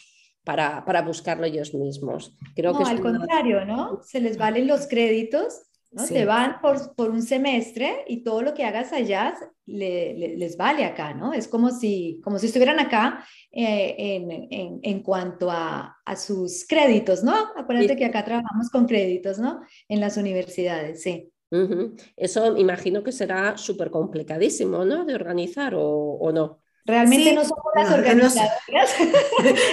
para, 0.45 0.85
para, 0.85 1.03
buscarlo 1.03 1.45
ellos 1.45 1.75
mismos. 1.75 2.33
Creo 2.55 2.73
no, 2.73 2.79
que 2.79 2.85
al 2.85 3.01
una... 3.01 3.19
contrario, 3.19 3.65
¿no? 3.65 4.01
Se 4.03 4.21
les 4.21 4.39
valen 4.39 4.69
los 4.69 4.87
créditos 4.87 5.68
¿no? 5.91 6.07
Sí. 6.07 6.15
Te 6.15 6.25
van 6.25 6.61
por, 6.61 6.95
por, 6.95 7.11
un 7.11 7.23
semestre 7.23 8.05
y 8.07 8.23
todo 8.23 8.43
lo 8.43 8.55
que 8.55 8.65
hagas 8.65 8.93
allá 8.93 9.35
le, 9.67 10.15
le, 10.15 10.37
les 10.37 10.57
vale 10.57 10.85
acá, 10.85 11.15
¿no? 11.15 11.33
Es 11.33 11.49
como 11.49 11.71
si, 11.71 12.21
como 12.23 12.39
si 12.39 12.47
estuvieran 12.47 12.79
acá 12.79 13.25
eh, 13.51 13.95
en, 13.99 14.31
en, 14.31 14.81
en, 14.83 15.03
cuanto 15.03 15.51
a, 15.51 15.97
a, 16.05 16.17
sus 16.17 16.67
créditos, 16.69 17.25
¿no? 17.25 17.35
Acuérdate 17.57 17.91
sí. 17.91 17.97
que 17.97 18.05
acá 18.05 18.25
trabajamos 18.25 18.71
con 18.71 18.87
créditos, 18.87 19.39
¿no? 19.39 19.61
En 19.89 20.01
las 20.01 20.17
universidades, 20.17 21.03
sí. 21.03 21.31
Uh 21.51 21.57
-huh. 21.57 22.03
Eso 22.17 22.57
imagino 22.59 23.03
que 23.03 23.13
será 23.13 23.57
súper 23.57 23.91
complicadísimo, 23.91 24.85
¿no? 24.85 25.05
De 25.05 25.15
organizar 25.15 25.75
o, 25.75 25.87
o 25.87 26.33
no. 26.33 26.61
Realmente 26.89 27.31
sí, 27.31 27.35
no 27.35 27.45
somos 27.45 27.73
las 27.75 27.93
organizadoras. 27.93 28.51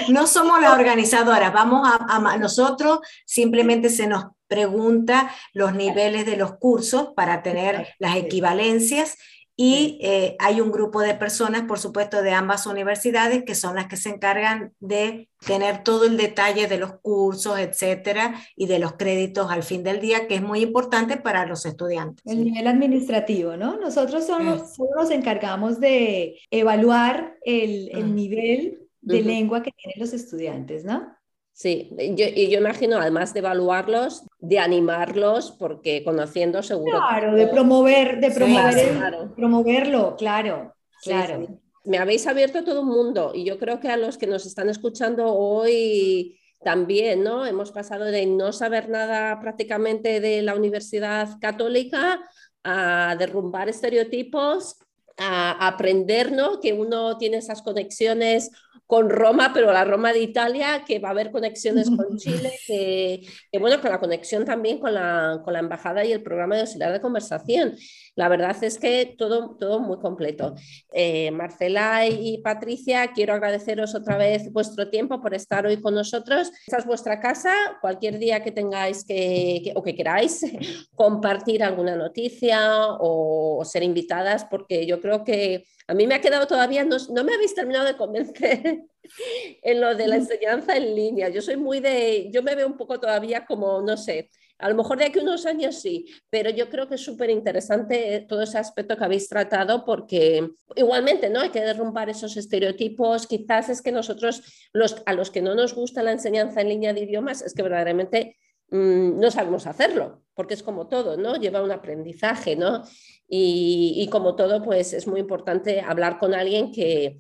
No, 0.10 0.14
no, 0.14 0.28
somos 0.28 0.62
las 0.62 0.74
organizadoras. 0.78 1.54
Vamos 1.54 1.88
a, 1.88 2.18
a, 2.18 2.38
nosotros 2.38 3.00
simplemente 3.26 3.90
se 3.90 4.06
nos 4.06 4.26
pregunta 4.48 5.32
los 5.54 5.74
niveles 5.74 6.26
de 6.26 6.38
los 6.38 6.58
cursos 6.58 7.10
para 7.16 7.44
tener 7.44 7.88
las 8.00 8.16
equivalencias 8.16 9.18
y 9.58 10.00
eh, 10.02 10.36
hay 10.40 10.60
un 10.60 10.70
grupo 10.70 11.00
de 11.00 11.14
personas, 11.14 11.64
por 11.64 11.80
supuesto, 11.80 12.22
de 12.22 12.32
ambas 12.32 12.66
universidades 12.68 13.44
que 13.46 13.56
son 13.56 13.76
las 13.76 13.88
que 13.88 13.96
se 13.96 14.10
encargan 14.10 14.74
de 14.82 15.30
tener 15.46 15.82
todo 15.82 16.04
el 16.06 16.18
detalle 16.18 16.68
de 16.68 16.78
los 16.78 17.00
cursos, 17.00 17.58
etcétera, 17.58 18.36
y 18.58 18.68
de 18.68 18.80
los 18.80 18.94
créditos 18.94 19.50
al 19.50 19.64
fin 19.64 19.82
del 19.82 20.02
día, 20.02 20.28
que 20.28 20.36
es 20.36 20.42
muy 20.42 20.60
importante 20.62 21.16
para 21.16 21.46
los 21.46 21.66
estudiantes. 21.66 22.22
El 22.26 22.44
nivel 22.44 22.68
administrativo, 22.68 23.56
¿no? 23.56 23.78
Nosotros 23.78 24.26
somos, 24.26 24.76
solo 24.76 24.90
nos 24.98 25.12
encargamos 25.12 25.80
de 25.80 26.38
evaluar 26.52 27.38
el, 27.46 27.90
el 27.94 28.14
nivel 28.14 28.90
de 29.00 29.18
uh 29.18 29.22
-huh. 29.22 29.26
lengua 29.26 29.64
que 29.64 29.72
tienen 29.72 30.02
los 30.02 30.12
estudiantes, 30.12 30.84
¿no? 30.84 31.15
Sí, 31.58 31.90
yo, 31.98 32.26
y 32.36 32.50
yo 32.50 32.60
imagino, 32.60 32.98
además 32.98 33.34
de 33.34 33.40
evaluarlos, 33.40 34.24
de 34.40 34.60
animarlos, 34.60 35.52
porque 35.52 36.04
conociendo 36.04 36.62
seguro. 36.62 36.98
Claro, 36.98 37.34
de 37.34 37.48
promover, 37.48 38.20
de 38.20 38.30
promover 38.30 38.74
sí, 38.74 38.80
el, 38.82 38.98
claro. 38.98 39.34
promoverlo, 39.34 40.16
claro, 40.18 40.76
claro. 41.02 41.46
Sí. 41.48 41.54
Me 41.86 41.98
habéis 41.98 42.28
abierto 42.28 42.66
todo 42.66 42.82
un 42.82 42.90
mundo 42.90 43.32
y 43.34 43.46
yo 43.46 43.58
creo 43.58 43.80
que 43.80 43.88
a 43.88 43.96
los 43.96 44.18
que 44.18 44.28
nos 44.28 44.46
están 44.46 44.68
escuchando 44.68 45.34
hoy 45.34 46.38
también, 46.62 47.24
¿no? 47.24 47.46
Hemos 47.46 47.72
pasado 47.72 48.04
de 48.04 48.26
no 48.26 48.52
saber 48.52 48.90
nada 48.90 49.40
prácticamente 49.40 50.20
de 50.20 50.42
la 50.42 50.56
Universidad 50.56 51.40
Católica 51.40 52.20
a 52.66 53.16
derrumbar 53.18 53.70
estereotipos, 53.70 54.76
a 55.18 55.68
aprender, 55.68 56.32
¿no? 56.32 56.60
Que 56.60 56.74
uno 56.74 57.18
tiene 57.18 57.38
esas 57.38 57.62
conexiones 57.62 58.52
con 58.88 59.10
Roma, 59.10 59.52
pero 59.54 59.74
la 59.74 59.84
Roma 59.84 60.14
de 60.14 60.20
Italia, 60.20 60.84
que 60.86 61.00
va 61.00 61.10
a 61.10 61.12
haber 61.12 61.32
conexiones 61.32 61.90
con 61.90 62.18
Chile, 62.18 62.52
que, 62.68 63.22
que 63.52 63.60
bueno, 63.60 63.82
con 63.82 63.92
la 63.92 64.00
conexión 64.00 64.46
también 64.46 64.80
con 64.80 64.94
la, 64.94 65.42
con 65.44 65.54
la 65.54 65.60
embajada 65.60 66.06
y 66.06 66.12
el 66.12 66.22
programa 66.22 66.56
de 66.56 66.62
auxiliar 66.62 66.92
de 66.92 67.02
conversación. 67.02 67.76
La 68.16 68.30
verdad 68.30 68.56
es 68.64 68.80
que 68.80 69.16
todo, 69.18 69.58
todo 69.58 69.80
muy 69.80 70.00
completo. 70.00 70.56
Eh, 70.94 71.32
Marcela 71.32 72.08
y 72.08 72.38
Patricia, 72.38 73.12
quiero 73.14 73.34
agradeceros 73.34 73.94
otra 73.94 74.18
vez 74.18 74.52
vuestro 74.54 74.90
tiempo 74.90 75.22
por 75.22 75.34
estar 75.34 75.66
hoy 75.66 75.82
con 75.82 75.94
nosotros. 75.94 76.50
Esta 76.66 76.78
es 76.78 76.86
vuestra 76.86 77.20
casa, 77.20 77.54
cualquier 77.82 78.18
día 78.18 78.42
que 78.42 78.52
tengáis 78.52 79.04
que, 79.04 79.62
que 79.66 79.74
o 79.76 79.84
que 79.84 79.96
queráis 79.96 80.46
compartir 80.96 81.62
alguna 81.62 81.96
noticia 81.98 82.88
o, 83.00 83.60
o 83.60 83.66
ser 83.66 83.84
invitadas, 83.84 84.46
porque 84.46 84.86
yo 84.86 85.02
creo 85.02 85.26
que 85.26 85.66
a 85.88 85.94
mí 85.94 86.08
me 86.08 86.16
ha 86.16 86.22
quedado 86.22 86.48
todavía, 86.48 86.84
no, 86.84 86.98
no 87.14 87.24
me 87.24 87.36
habéis 87.36 87.54
terminado 87.54 87.86
de 87.86 87.98
convencer 87.98 88.84
en 89.62 89.82
lo 89.82 89.94
de 89.94 90.08
la 90.08 90.16
enseñanza 90.16 90.76
en 90.78 90.96
línea. 90.96 91.30
Yo 91.30 91.42
soy 91.42 91.58
muy 91.58 91.80
de, 91.80 92.30
yo 92.32 92.42
me 92.42 92.56
veo 92.56 92.68
un 92.68 92.78
poco 92.78 93.00
todavía 93.00 93.46
como, 93.46 93.82
no 93.82 93.98
sé, 93.98 94.30
a 94.58 94.70
lo 94.70 94.76
mejor 94.76 94.98
de 94.98 95.06
aquí 95.06 95.20
unos 95.20 95.46
años 95.46 95.82
sí, 95.82 96.06
pero 96.30 96.50
yo 96.50 96.70
creo 96.70 96.88
que 96.88 96.96
es 96.96 97.02
súper 97.02 97.30
interesante 97.30 98.26
todo 98.28 98.42
ese 98.42 98.58
aspecto 98.58 98.96
que 98.96 99.04
habéis 99.04 99.28
tratado 99.28 99.84
porque 99.84 100.50
igualmente, 100.76 101.30
¿no? 101.30 101.42
Hay 101.42 101.50
que 101.50 101.62
derrumbar 101.62 102.10
esos 102.10 102.38
estereotipos. 102.38 103.28
Quizás 103.28 103.70
es 103.70 103.82
que 103.82 103.92
nosotros, 103.92 104.44
los, 104.72 105.02
a 105.06 105.14
los 105.14 105.30
que 105.30 105.42
no 105.42 105.56
nos 105.56 105.74
gusta 105.76 106.04
la 106.04 106.14
enseñanza 106.14 106.62
en 106.62 106.70
línea 106.70 106.94
de 106.94 107.02
idiomas, 107.02 107.42
es 107.42 107.54
que 107.54 107.64
verdaderamente 107.64 108.38
mmm, 108.70 109.20
no 109.20 109.30
sabemos 109.30 109.68
hacerlo, 109.68 110.24
porque 110.34 110.54
es 110.54 110.64
como 110.64 110.88
todo, 110.88 111.18
¿no? 111.18 111.36
Lleva 111.36 111.62
un 111.62 111.72
aprendizaje, 111.72 112.56
¿no? 112.56 112.84
Y, 113.28 113.96
y, 113.98 114.10
como 114.10 114.36
todo, 114.36 114.64
pues 114.64 114.94
es 114.94 115.08
muy 115.08 115.20
importante 115.20 115.82
hablar 115.82 116.20
con 116.20 116.34
alguien 116.34 116.72
que, 116.72 117.20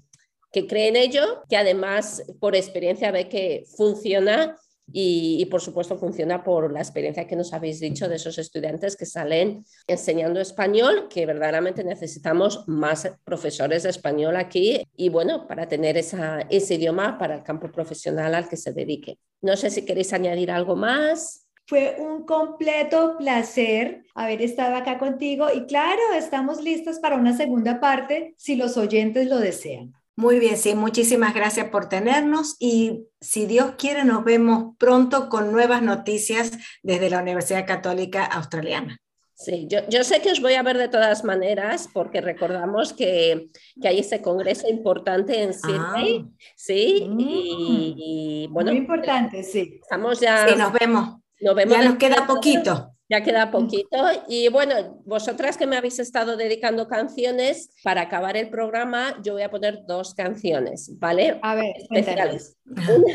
que 0.51 0.67
cree 0.67 0.87
en 0.87 0.95
ello, 0.95 1.43
que 1.49 1.57
además 1.57 2.23
por 2.39 2.55
experiencia 2.55 3.11
ve 3.11 3.27
que 3.27 3.65
funciona 3.75 4.55
y, 4.91 5.45
por 5.45 5.61
supuesto 5.61 5.97
funciona 5.97 6.43
por 6.43 6.71
la 6.71 6.79
experiencia 6.79 7.27
que 7.27 7.35
nos 7.35 7.53
habéis 7.53 7.79
dicho 7.79 8.07
de 8.07 8.15
esos 8.15 8.37
estudiantes 8.37 8.95
que 8.95 9.05
salen 9.05 9.65
enseñando 9.87 10.39
español, 10.39 11.07
que 11.09 11.25
verdaderamente 11.25 11.83
necesitamos 11.83 12.67
más 12.67 13.11
profesores 13.23 13.83
de 13.83 13.89
español 13.89 14.35
aquí 14.35 14.83
y 14.95 15.09
bueno, 15.09 15.47
para 15.47 15.67
tener 15.67 15.97
ese 15.97 16.75
idioma 16.75 17.17
para 17.17 17.35
el 17.35 17.43
campo 17.43 17.71
profesional 17.71 18.35
al 18.35 18.47
que 18.47 18.57
se 18.57 18.73
dedique. 18.73 19.17
No 19.41 19.57
sé 19.57 19.69
si 19.69 19.85
queréis 19.85 20.13
añadir 20.13 20.51
algo 20.51 20.75
más. 20.75 21.47
Fue 21.67 21.95
un 21.99 22.25
completo 22.25 23.15
placer 23.17 24.03
haber 24.13 24.41
estado 24.43 24.75
acá 24.75 24.99
contigo 24.99 25.47
y 25.53 25.65
claro, 25.65 26.01
estamos 26.15 26.61
listas 26.61 26.99
para 26.99 27.15
una 27.15 27.35
segunda 27.35 27.79
parte 27.79 28.35
si 28.37 28.55
los 28.55 28.77
oyentes 28.77 29.27
lo 29.27 29.39
desean. 29.39 29.93
Muy 30.17 30.39
bien, 30.39 30.55
sí, 30.55 30.75
muchísimas 30.75 31.33
gracias 31.33 31.69
por 31.69 31.89
tenernos 31.89 32.55
y 32.59 33.07
si 33.19 33.45
Dios 33.45 33.73
quiere 33.77 34.05
nos 34.05 34.23
vemos 34.23 34.75
pronto 34.77 35.27
con 35.27 35.51
nuevas 35.51 35.81
noticias 35.81 36.53
desde 36.83 37.09
la 37.09 37.21
Universidad 37.21 37.67
Católica 37.67 38.23
Australiana. 38.23 38.97
Sí, 39.37 39.67
yo, 39.69 39.79
yo, 39.89 40.05
sé 40.05 40.21
que 40.21 40.31
os 40.31 40.39
voy 40.39 40.53
a 40.53 40.63
ver 40.63 40.77
de 40.77 40.87
todas 40.87 41.25
maneras 41.25 41.89
porque 41.91 42.21
recordamos 42.21 42.93
que, 42.93 43.47
que 43.81 43.87
hay 43.89 43.99
ese 43.99 44.21
congreso 44.21 44.69
importante 44.69 45.43
en 45.43 45.53
Sydney, 45.53 46.25
ah. 46.25 46.45
sí, 46.55 47.05
mm. 47.09 47.19
y, 47.19 47.95
y, 47.97 48.47
bueno. 48.47 48.71
Muy 48.71 48.79
importante, 48.79 49.43
sí. 49.43 49.79
Estamos 49.81 50.21
ya. 50.21 50.47
Sí, 50.47 50.55
nos 50.55 50.71
vemos. 50.71 51.17
Nos 51.41 51.53
vemos 51.53 51.77
ya 51.77 51.83
nos 51.83 51.97
queda 51.97 52.25
poquito. 52.25 52.94
Ya 53.07 53.21
queda 53.21 53.51
poquito. 53.51 53.97
Y 54.27 54.49
bueno, 54.49 55.01
vosotras 55.05 55.57
que 55.57 55.67
me 55.67 55.77
habéis 55.77 55.99
estado 55.99 56.37
dedicando 56.37 56.87
canciones, 56.87 57.69
para 57.83 58.01
acabar 58.01 58.35
el 58.35 58.49
programa, 58.49 59.19
yo 59.23 59.33
voy 59.33 59.43
a 59.43 59.51
poner 59.51 59.85
dos 59.85 60.15
canciones, 60.15 60.97
¿vale? 60.97 61.39
A 61.43 61.53
ver, 61.55 61.75
especiales. 61.77 62.57
Una, 62.65 63.13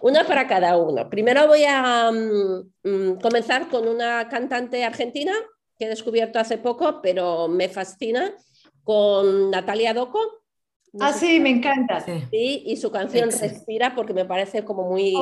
una, 0.00 0.24
para 0.26 0.48
cada 0.48 0.76
uno. 0.76 1.08
Primero 1.08 1.46
voy 1.46 1.64
a 1.64 2.10
um, 2.10 3.18
comenzar 3.20 3.68
con 3.68 3.86
una 3.86 4.28
cantante 4.28 4.84
argentina 4.84 5.32
que 5.78 5.84
he 5.86 5.88
descubierto 5.88 6.40
hace 6.40 6.58
poco, 6.58 7.00
pero 7.00 7.46
me 7.46 7.68
fascina, 7.68 8.34
con 8.82 9.50
Natalia 9.50 9.94
Doco. 9.94 10.41
No 10.92 11.06
ah, 11.06 11.12
sí, 11.12 11.40
me 11.40 11.48
encanta. 11.48 12.00
Sí, 12.00 12.64
y 12.66 12.76
su 12.76 12.90
canción 12.90 13.30
Excelente. 13.30 13.56
Respira 13.56 13.94
porque 13.94 14.12
me 14.12 14.26
parece 14.26 14.62
como 14.62 14.88
muy 14.90 15.14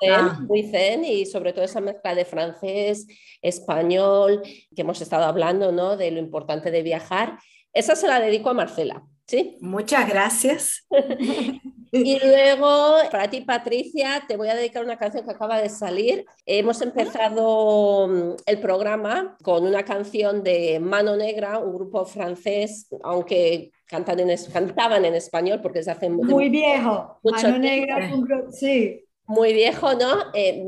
zen, 0.00 0.12
ah. 0.12 0.40
muy 0.48 0.64
zen 0.64 1.04
y 1.04 1.26
sobre 1.26 1.52
todo 1.52 1.64
esa 1.64 1.80
mezcla 1.80 2.14
de 2.14 2.24
francés, 2.24 3.06
español, 3.40 4.42
que 4.42 4.82
hemos 4.82 5.00
estado 5.00 5.24
hablando, 5.24 5.70
¿no? 5.70 5.96
De 5.96 6.10
lo 6.10 6.18
importante 6.18 6.72
de 6.72 6.82
viajar. 6.82 7.38
Esa 7.72 7.94
se 7.94 8.08
la 8.08 8.18
dedico 8.18 8.50
a 8.50 8.54
Marcela. 8.54 9.04
¿Sí? 9.24 9.56
Muchas 9.60 10.08
gracias. 10.08 10.86
y 11.92 12.18
luego, 12.18 12.96
para 13.10 13.30
ti, 13.30 13.42
Patricia, 13.42 14.24
te 14.26 14.36
voy 14.36 14.48
a 14.48 14.56
dedicar 14.56 14.84
una 14.84 14.98
canción 14.98 15.24
que 15.24 15.30
acaba 15.30 15.62
de 15.62 15.68
salir. 15.68 16.26
Hemos 16.44 16.82
empezado 16.82 18.08
mm, 18.08 18.34
el 18.44 18.60
programa 18.60 19.36
con 19.42 19.64
una 19.64 19.84
canción 19.84 20.42
de 20.42 20.80
Mano 20.80 21.16
Negra, 21.16 21.60
un 21.60 21.74
grupo 21.74 22.04
francés, 22.04 22.88
aunque 23.04 23.70
cantan 23.92 24.18
en, 24.20 24.30
cantaban 24.50 25.04
en 25.04 25.14
español 25.14 25.60
porque 25.60 25.82
se 25.82 25.90
hacen 25.90 26.14
muy 26.14 26.48
viejo. 26.48 27.18
Mucho 27.22 27.48
un 27.48 28.24
grupo, 28.24 28.50
sí. 28.50 29.04
Muy 29.26 29.52
viejo, 29.52 29.92
¿no? 29.92 30.32
Eh, 30.32 30.64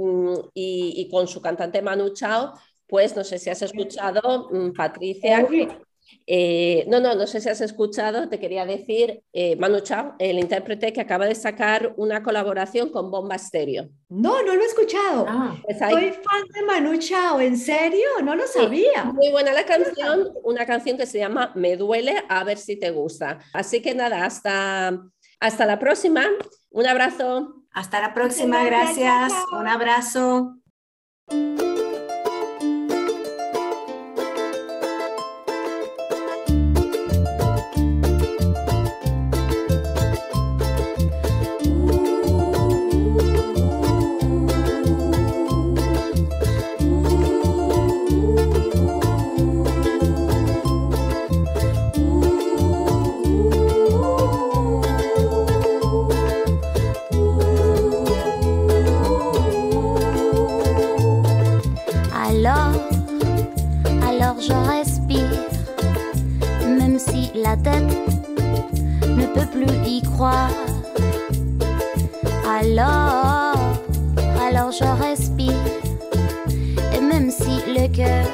y, 0.52 0.94
y, 0.96 1.08
con 1.10 1.26
su 1.26 1.40
cantante 1.40 1.80
Manu 1.80 2.10
Chao, 2.10 2.52
pues 2.86 3.16
no 3.16 3.24
sé 3.24 3.38
si 3.38 3.48
has 3.48 3.62
escuchado, 3.62 4.50
mm, 4.52 4.72
Patricia, 4.72 5.46
eh, 6.26 6.84
no, 6.88 7.00
no, 7.00 7.14
no 7.14 7.26
sé 7.26 7.40
si 7.40 7.48
has 7.48 7.60
escuchado, 7.60 8.28
te 8.28 8.38
quería 8.38 8.64
decir, 8.64 9.22
eh, 9.32 9.56
Manu 9.56 9.80
Chao, 9.80 10.14
el 10.18 10.38
intérprete 10.38 10.92
que 10.92 11.00
acaba 11.00 11.26
de 11.26 11.34
sacar 11.34 11.94
una 11.96 12.22
colaboración 12.22 12.90
con 12.90 13.10
Bomba 13.10 13.38
Stereo. 13.38 13.88
No, 14.08 14.42
no 14.42 14.54
lo 14.54 14.62
he 14.62 14.66
escuchado. 14.66 15.26
Ah, 15.28 15.56
pues 15.62 15.78
Soy 15.78 16.12
fan 16.12 16.42
de 16.52 16.62
Manu 16.62 16.96
Chao, 16.98 17.40
¿en 17.40 17.56
serio? 17.56 18.06
No 18.22 18.34
lo 18.34 18.46
sabía. 18.46 19.02
Sí, 19.02 19.12
muy 19.12 19.30
buena 19.30 19.52
la 19.52 19.64
canción, 19.64 20.32
una 20.42 20.66
canción 20.66 20.96
que 20.96 21.06
se 21.06 21.18
llama 21.18 21.52
Me 21.54 21.76
duele, 21.76 22.22
a 22.28 22.44
ver 22.44 22.58
si 22.58 22.76
te 22.76 22.90
gusta. 22.90 23.38
Así 23.52 23.82
que 23.82 23.94
nada, 23.94 24.24
hasta, 24.24 24.98
hasta 25.40 25.66
la 25.66 25.78
próxima. 25.78 26.26
Un 26.70 26.86
abrazo. 26.86 27.64
Hasta 27.70 28.00
la 28.00 28.14
próxima, 28.14 28.64
gracias. 28.64 29.32
Un 29.52 29.68
abrazo. 29.68 30.56
Alors, 72.48 73.54
alors 74.46 74.72
je 74.72 74.84
respire. 75.02 75.52
Et 76.94 77.00
même 77.00 77.30
si 77.30 77.60
le 77.66 77.88
cœur 77.88 78.26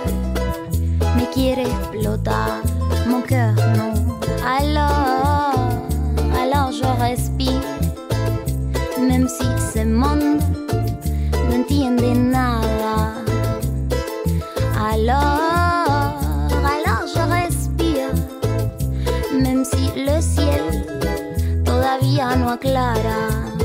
me 1.17 1.33
quiere 1.33 1.67
explotar, 1.67 2.63
mon 3.09 3.23
cœur 3.23 3.55
non. 3.77 3.93
Alors, 4.47 5.55
alors 6.41 6.71
je 6.73 6.87
respire. 7.03 7.61
Même 9.01 9.29
si 9.29 9.45
ce 9.75 9.85
monde 9.85 10.41
n'entendait 11.51 12.30
Clara. 22.57 23.60